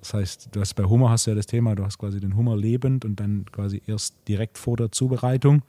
Das 0.00 0.14
heißt, 0.14 0.48
du 0.52 0.60
hast 0.60 0.74
bei 0.74 0.84
Hummer 0.84 1.10
hast 1.10 1.26
du 1.26 1.30
ja 1.30 1.34
das 1.34 1.46
Thema, 1.46 1.74
du 1.74 1.84
hast 1.84 1.98
quasi 1.98 2.20
den 2.20 2.36
Hummer 2.36 2.56
lebend 2.56 3.04
und 3.04 3.16
dann 3.16 3.44
quasi 3.52 3.82
erst 3.86 4.16
direkt 4.28 4.58
vor 4.58 4.76
der 4.76 4.90
Zubereitung, 4.90 5.62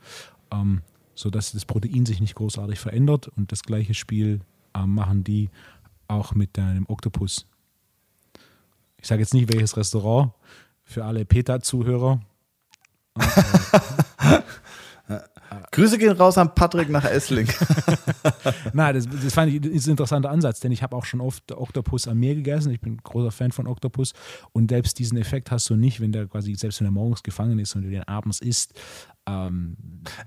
ähm, 0.50 0.80
sodass 1.14 1.52
das 1.52 1.64
Protein 1.64 2.06
sich 2.06 2.20
nicht 2.20 2.34
großartig 2.34 2.78
verändert. 2.78 3.28
Und 3.36 3.52
das 3.52 3.62
gleiche 3.62 3.94
Spiel 3.94 4.40
ähm, 4.74 4.94
machen 4.94 5.24
die 5.24 5.50
auch 6.08 6.34
mit 6.34 6.56
deinem 6.56 6.86
Oktopus. 6.88 7.46
Ich 8.96 9.06
sage 9.08 9.20
jetzt 9.20 9.34
nicht 9.34 9.52
welches 9.52 9.76
Restaurant 9.76 10.32
für 10.84 11.04
alle 11.04 11.24
PETA-Zuhörer. 11.24 12.20
Grüße 15.72 15.98
gehen 15.98 16.12
raus 16.12 16.38
an 16.38 16.54
Patrick 16.54 16.88
nach 16.88 17.04
Essling. 17.04 17.48
Nein, 18.72 18.94
das, 18.94 19.06
das 19.08 19.34
fand 19.34 19.52
ich 19.52 19.60
das 19.60 19.70
ist 19.72 19.86
ein 19.86 19.92
interessanter 19.92 20.30
Ansatz, 20.30 20.60
denn 20.60 20.72
ich 20.72 20.82
habe 20.82 20.94
auch 20.96 21.04
schon 21.04 21.20
oft 21.20 21.52
Oktopus 21.52 22.08
am 22.08 22.18
Meer 22.18 22.34
gegessen. 22.34 22.72
Ich 22.72 22.80
bin 22.80 22.94
ein 22.94 23.00
großer 23.02 23.30
Fan 23.30 23.52
von 23.52 23.66
Oktopus 23.66 24.12
und 24.52 24.70
selbst 24.70 24.98
diesen 24.98 25.18
Effekt 25.18 25.50
hast 25.50 25.68
du 25.70 25.76
nicht, 25.76 26.00
wenn 26.00 26.12
der 26.12 26.26
quasi, 26.26 26.54
selbst 26.54 26.80
wenn 26.80 26.88
er 26.88 26.92
morgens 26.92 27.22
gefangen 27.22 27.58
ist 27.58 27.74
und 27.76 27.82
du 27.82 27.90
den 27.90 28.02
abends 28.04 28.40
isst. 28.40 28.74
Ähm, 29.26 29.76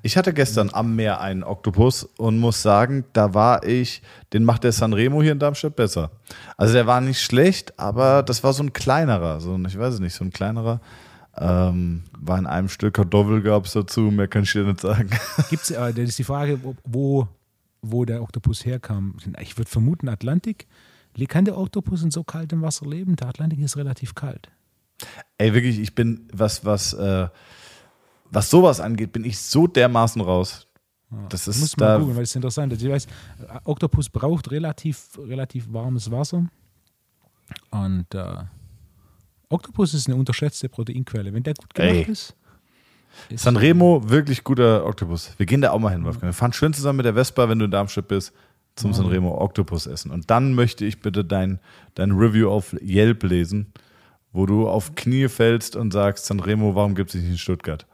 Ich 0.04 0.16
hatte 0.18 0.34
gestern 0.34 0.70
am 0.72 0.96
Meer 0.96 1.20
einen 1.20 1.44
Oktopus 1.44 2.04
und 2.18 2.40
muss 2.40 2.62
sagen, 2.62 3.04
da 3.14 3.34
war 3.34 3.64
ich, 3.66 4.02
den 4.34 4.44
macht 4.46 4.64
der 4.64 4.72
Sanremo 4.72 5.22
hier 5.22 5.34
in 5.34 5.40
Darmstadt 5.40 5.76
besser. 5.76 6.12
Also 6.58 6.74
der 6.74 6.88
war 6.88 7.02
nicht 7.02 7.22
schlecht, 7.22 7.78
aber 7.80 8.24
das 8.24 8.44
war 8.44 8.54
so 8.54 8.64
ein 8.64 8.72
kleinerer, 8.74 9.42
so 9.42 9.54
ein, 9.56 9.66
ich 9.66 9.78
weiß 9.78 9.96
es 9.96 10.00
nicht, 10.00 10.14
so 10.16 10.24
ein 10.24 10.32
kleinerer. 10.32 10.80
Ähm, 11.38 12.04
war 12.18 12.40
in 12.40 12.46
einem 12.46 12.70
Stück 12.70 12.94
Kartoffel 12.94 13.42
gab 13.42 13.66
es 13.66 13.74
dazu, 13.74 14.04
mehr 14.04 14.30
kann 14.30 14.44
ich 14.44 14.54
dir 14.54 14.64
nicht 14.64 14.80
sagen. 14.80 15.10
gibt's, 15.50 15.70
äh, 15.70 15.94
das 15.94 16.06
ist 16.10 16.20
die 16.20 16.24
Frage, 16.24 16.58
wo- 16.86 17.28
wo, 17.92 18.06
der 18.06 18.22
Oktopus 18.22 18.66
herkam. 18.66 19.16
Ich 19.40 19.58
würde 19.58 19.70
vermuten, 19.70 20.10
Atlantik. 20.10 20.68
Kann 21.28 21.46
der 21.46 21.58
Oktopus 21.58 22.04
in 22.04 22.12
so 22.12 22.24
kaltem 22.24 22.62
Wasser 22.62 22.86
leben? 22.86 23.16
Der 23.16 23.28
Atlantik 23.28 23.60
ist 23.60 23.78
relativ 23.78 24.16
kalt. 24.16 24.52
Ey, 25.38 25.54
wirklich, 25.54 25.80
ich 25.80 25.96
bin, 25.96 26.28
was, 26.34 26.66
was, 26.66 26.94
äh, 26.94 27.28
was 28.32 28.50
sowas 28.50 28.80
angeht, 28.80 29.12
bin 29.12 29.24
ich 29.24 29.40
so 29.40 29.68
dermaßen 29.68 30.22
raus. 30.22 30.68
Das 31.30 31.48
ist 31.48 31.60
Muss 31.60 31.78
man 31.78 31.88
da, 31.88 32.00
gucken, 32.00 32.16
weil 32.16 32.24
es 32.24 32.32
ist 32.32 32.36
interessant. 32.36 32.74
Ich 32.74 32.90
weiß, 32.90 33.06
äh, 33.06 33.10
Oktopus 33.64 34.10
braucht 34.10 34.52
relativ, 34.52 35.18
relativ 35.18 35.72
warmes 35.72 36.12
Wasser. 36.12 36.48
Und 37.72 38.14
äh, 38.14 38.44
Oktopus 39.50 39.94
ist 39.94 40.08
eine 40.08 40.16
unterschätzte 40.16 40.68
Proteinquelle. 40.68 41.34
Wenn 41.34 41.44
der 41.44 41.54
gut 41.54 41.74
gemacht 41.74 41.94
Ey. 41.94 42.12
ist. 42.12 42.36
Ist 43.30 43.44
Sanremo, 43.44 44.10
wirklich 44.10 44.44
guter 44.44 44.86
Oktopus. 44.86 45.34
Wir 45.38 45.46
gehen 45.46 45.62
da 45.62 45.72
auch 45.72 45.80
mal 45.80 45.92
hin, 45.92 46.04
Wolfgang. 46.04 46.32
Wir 46.32 46.34
fahren 46.34 46.54
schön 46.54 46.74
zusammen 46.74 46.98
mit 46.98 47.06
der 47.06 47.14
Vespa, 47.14 47.50
wenn 47.50 47.60
du 47.60 47.66
in 47.66 47.72
Darmstadt 47.72 48.08
bist, 48.08 48.34
zum 48.76 48.94
Sanremo 48.94 49.40
Oktopus 49.40 49.88
essen. 49.88 50.12
Und 50.12 50.30
dann 50.30 50.54
möchte 50.54 50.86
ich 50.86 51.00
bitte 51.00 51.24
dein, 51.24 51.60
dein 51.96 52.12
Review 52.12 52.50
auf 52.50 52.76
Yelp 52.82 53.24
lesen, 53.24 53.72
wo 54.34 54.46
du 54.46 54.68
auf 54.68 54.96
Knie 54.96 55.30
fällst 55.30 55.76
und 55.76 55.92
sagst, 55.92 56.26
Sanremo, 56.26 56.76
warum 56.76 56.96
gibt 56.96 57.14
es 57.14 57.22
nicht 57.22 57.30
in 57.30 57.38
Stuttgart? 57.38 57.86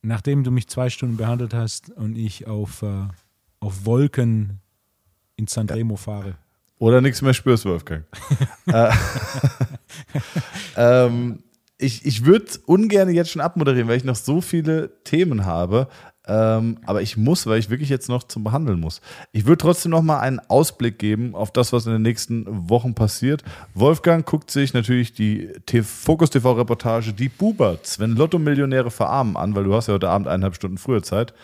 Nachdem 0.00 0.44
du 0.44 0.50
mich 0.50 0.68
zwei 0.68 0.88
Stunden 0.88 1.16
behandelt 1.16 1.54
hast 1.54 1.90
und 1.90 2.16
ich 2.16 2.46
auf, 2.46 2.82
äh, 2.82 3.06
auf 3.60 3.84
Wolken 3.84 4.60
in 5.36 5.46
Sanremo 5.46 5.96
fahre. 5.96 6.36
Oder 6.78 7.00
nichts 7.00 7.22
mehr 7.22 7.34
spürst, 7.34 7.64
Wolfgang. 7.64 8.04
äh, 8.66 8.90
ähm, 10.76 11.38
ich 11.82 12.06
ich 12.06 12.24
würde 12.24 12.46
ungern 12.66 13.10
jetzt 13.10 13.30
schon 13.30 13.42
abmoderieren, 13.42 13.88
weil 13.88 13.96
ich 13.96 14.04
noch 14.04 14.16
so 14.16 14.40
viele 14.40 14.90
Themen 15.04 15.44
habe. 15.44 15.88
Ähm, 16.24 16.78
aber 16.86 17.02
ich 17.02 17.16
muss, 17.16 17.46
weil 17.46 17.58
ich 17.58 17.68
wirklich 17.68 17.88
jetzt 17.88 18.08
noch 18.08 18.22
zum 18.22 18.44
Behandeln 18.44 18.78
muss. 18.78 19.00
Ich 19.32 19.44
würde 19.44 19.58
trotzdem 19.58 19.90
noch 19.90 20.02
mal 20.02 20.20
einen 20.20 20.38
Ausblick 20.38 20.98
geben 20.98 21.34
auf 21.34 21.50
das, 21.50 21.72
was 21.72 21.86
in 21.86 21.92
den 21.92 22.02
nächsten 22.02 22.46
Wochen 22.70 22.94
passiert. 22.94 23.42
Wolfgang 23.74 24.24
guckt 24.24 24.50
sich 24.50 24.72
natürlich 24.72 25.14
die 25.14 25.50
Fokus 25.82 26.30
TV 26.30 26.52
Reportage 26.52 27.12
Die 27.12 27.28
Buberts, 27.28 27.98
wenn 27.98 28.14
Lotto-Millionäre 28.14 28.92
verarmen 28.92 29.36
an, 29.36 29.56
weil 29.56 29.64
du 29.64 29.74
hast 29.74 29.88
ja 29.88 29.94
heute 29.94 30.10
Abend 30.10 30.28
eineinhalb 30.28 30.54
Stunden 30.54 30.78
früher 30.78 31.02
Zeit. 31.02 31.34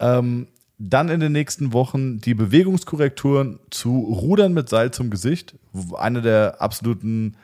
Ähm, 0.00 0.48
dann 0.78 1.08
in 1.08 1.20
den 1.20 1.32
nächsten 1.32 1.72
Wochen 1.72 2.18
die 2.18 2.34
Bewegungskorrekturen 2.34 3.60
zu 3.70 3.98
Rudern 3.98 4.52
mit 4.52 4.68
Seil 4.68 4.92
zum 4.92 5.10
Gesicht. 5.10 5.54
Eine 5.96 6.22
der 6.22 6.60
absoluten 6.60 7.36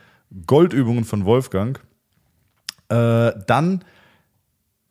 Goldübungen 0.46 1.04
von 1.04 1.24
Wolfgang. 1.24 1.80
Äh, 2.94 3.32
dann 3.46 3.84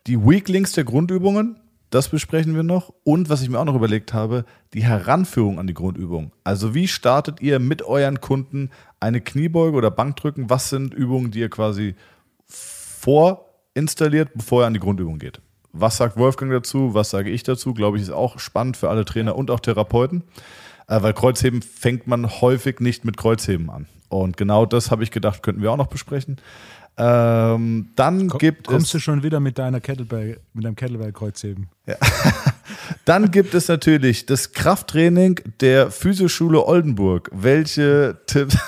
die 0.07 0.19
Weaklings 0.19 0.73
der 0.73 0.83
Grundübungen. 0.83 1.57
Das 1.89 2.09
besprechen 2.09 2.55
wir 2.55 2.63
noch. 2.63 2.93
Und 3.03 3.29
was 3.29 3.41
ich 3.41 3.49
mir 3.49 3.59
auch 3.59 3.65
noch 3.65 3.75
überlegt 3.75 4.13
habe, 4.13 4.45
die 4.73 4.83
Heranführung 4.83 5.59
an 5.59 5.67
die 5.67 5.73
Grundübung. 5.73 6.31
Also 6.43 6.73
wie 6.73 6.87
startet 6.87 7.41
ihr 7.41 7.59
mit 7.59 7.83
euren 7.83 8.19
Kunden 8.19 8.71
eine 8.99 9.21
Kniebeuge 9.21 9.77
oder 9.77 9.91
Bankdrücken? 9.91 10.49
Was 10.49 10.69
sind 10.69 10.93
Übungen, 10.93 11.31
die 11.31 11.39
ihr 11.39 11.49
quasi 11.49 11.95
vorinstalliert, 12.47 14.31
bevor 14.33 14.63
ihr 14.63 14.67
an 14.67 14.73
die 14.73 14.79
Grundübung 14.79 15.19
geht? 15.19 15.39
Was 15.71 15.97
sagt 15.97 16.17
Wolfgang 16.17 16.51
dazu? 16.51 16.93
Was 16.93 17.11
sage 17.11 17.29
ich 17.29 17.43
dazu? 17.43 17.73
Glaube 17.73 17.97
ich, 17.97 18.03
ist 18.03 18.11
auch 18.11 18.39
spannend 18.39 18.75
für 18.75 18.89
alle 18.89 19.05
Trainer 19.05 19.35
und 19.35 19.49
auch 19.51 19.59
Therapeuten. 19.59 20.23
Äh, 20.87 21.01
weil 21.01 21.13
Kreuzheben 21.13 21.61
fängt 21.61 22.07
man 22.07 22.29
häufig 22.41 22.79
nicht 22.79 23.05
mit 23.05 23.15
Kreuzheben 23.17 23.69
an. 23.69 23.87
Und 24.09 24.35
genau 24.37 24.65
das 24.65 24.91
habe 24.91 25.03
ich 25.03 25.11
gedacht, 25.11 25.41
könnten 25.41 25.61
wir 25.61 25.71
auch 25.71 25.77
noch 25.77 25.87
besprechen. 25.87 26.37
Ähm, 26.95 27.89
dann 27.95 28.27
Komm, 28.27 28.37
gibt 28.37 28.67
kommst 28.67 28.87
es. 28.87 28.91
du 28.91 28.99
schon 28.99 29.23
wieder 29.23 29.39
mit 29.39 29.57
deiner 29.57 29.79
Kettlebell, 29.81 30.39
mit 30.53 30.63
deinem 30.63 30.75
Kettlebell-Kreuzheben? 30.75 31.67
Dann 33.05 33.31
gibt 33.31 33.53
es 33.53 33.67
natürlich 33.67 34.25
das 34.25 34.53
Krafttraining 34.53 35.39
der 35.59 35.91
Physioschule 35.91 36.65
Oldenburg. 36.65 37.29
Welche 37.33 38.19
Tipps? 38.27 38.57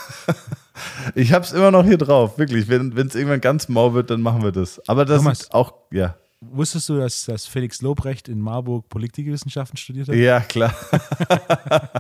Ich 1.15 1.31
habe 1.31 1.45
es 1.45 1.53
immer 1.53 1.71
noch 1.71 1.85
hier 1.85 1.97
drauf, 1.97 2.37
wirklich. 2.37 2.67
Wenn 2.67 2.91
es 2.97 3.15
irgendwann 3.15 3.39
ganz 3.39 3.69
mau 3.69 3.93
wird, 3.93 4.09
dann 4.09 4.21
machen 4.21 4.43
wir 4.43 4.51
das. 4.51 4.81
Aber 4.89 5.05
das 5.05 5.19
Thomas. 5.19 5.41
ist 5.43 5.53
auch, 5.53 5.73
ja. 5.89 6.15
Wusstest 6.41 6.89
du, 6.89 6.97
dass, 6.97 7.25
dass 7.25 7.45
Felix 7.45 7.81
Lobrecht 7.81 8.27
in 8.27 8.41
Marburg 8.41 8.89
Politikwissenschaften 8.89 9.77
studiert 9.77 10.09
hat? 10.09 10.15
Ja, 10.15 10.41
klar. 10.41 10.75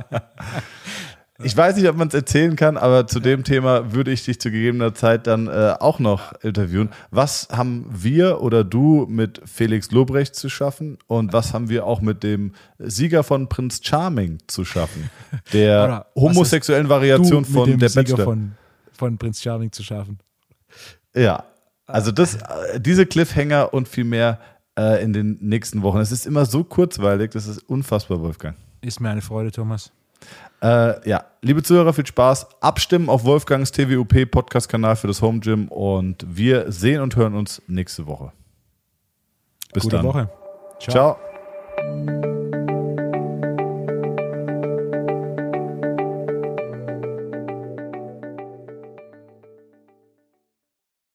Ich 1.43 1.55
weiß 1.55 1.75
nicht, 1.75 1.89
ob 1.89 1.97
man 1.97 2.07
es 2.07 2.13
erzählen 2.13 2.55
kann, 2.55 2.77
aber 2.77 3.07
zu 3.07 3.19
dem 3.19 3.43
Thema 3.43 3.91
würde 3.91 4.11
ich 4.11 4.23
dich 4.23 4.39
zu 4.39 4.51
gegebener 4.51 4.93
Zeit 4.93 5.27
dann 5.27 5.47
äh, 5.47 5.75
auch 5.79 5.99
noch 5.99 6.31
interviewen. 6.41 6.91
Was 7.11 7.49
haben 7.51 7.85
wir 7.91 8.41
oder 8.41 8.63
du 8.63 9.05
mit 9.09 9.41
Felix 9.45 9.91
Lobrecht 9.91 10.35
zu 10.35 10.47
schaffen 10.47 10.97
und 11.07 11.33
was 11.33 11.53
haben 11.53 11.67
wir 11.67 11.85
auch 11.85 11.99
mit 11.99 12.23
dem 12.23 12.53
Sieger 12.79 13.23
von 13.23 13.49
Prinz 13.49 13.81
Charming 13.83 14.37
zu 14.47 14.63
schaffen? 14.63 15.09
Der 15.51 16.05
homosexuellen 16.15 16.87
Variation 16.87 17.41
mit 17.41 17.49
von 17.49 17.69
dem 17.69 17.79
der 17.79 17.89
Sieger 17.89 18.03
Bachelor. 18.03 18.23
von, 18.23 18.51
von 18.93 19.17
Prinz 19.17 19.41
Charming 19.41 19.73
zu 19.73 19.83
schaffen. 19.83 20.19
Ja, 21.13 21.43
also 21.85 22.13
das, 22.13 22.35
äh, 22.35 22.79
diese 22.79 23.05
Cliffhanger 23.05 23.73
und 23.73 23.89
viel 23.89 24.05
mehr 24.05 24.39
äh, 24.79 25.03
in 25.03 25.11
den 25.11 25.37
nächsten 25.41 25.81
Wochen. 25.81 25.97
Es 25.97 26.13
ist 26.13 26.25
immer 26.25 26.45
so 26.45 26.63
kurzweilig, 26.63 27.31
das 27.31 27.47
ist 27.47 27.59
unfassbar, 27.69 28.21
Wolfgang. 28.21 28.55
Ist 28.79 29.01
mir 29.01 29.09
eine 29.09 29.21
Freude, 29.21 29.51
Thomas. 29.51 29.91
Äh, 30.65 31.07
ja, 31.07 31.25
liebe 31.41 31.61
Zuhörer, 31.61 31.93
viel 31.93 32.07
Spaß. 32.07 32.47
Abstimmen 32.59 33.07
auf 33.07 33.23
Wolfgangs 33.23 33.71
TWUP 33.71 34.31
Podcast-Kanal 34.31 34.95
für 34.95 35.05
das 35.05 35.21
Home 35.21 35.39
Gym 35.39 35.67
und 35.67 36.25
wir 36.27 36.71
sehen 36.71 37.01
und 37.01 37.15
hören 37.15 37.35
uns 37.35 37.61
nächste 37.67 38.07
Woche. 38.07 38.31
Bis 39.71 39.83
Gute 39.83 39.97
dann. 39.97 40.05
Woche. 40.05 40.29
Ciao. 40.79 41.17
Ciao. 41.77 42.44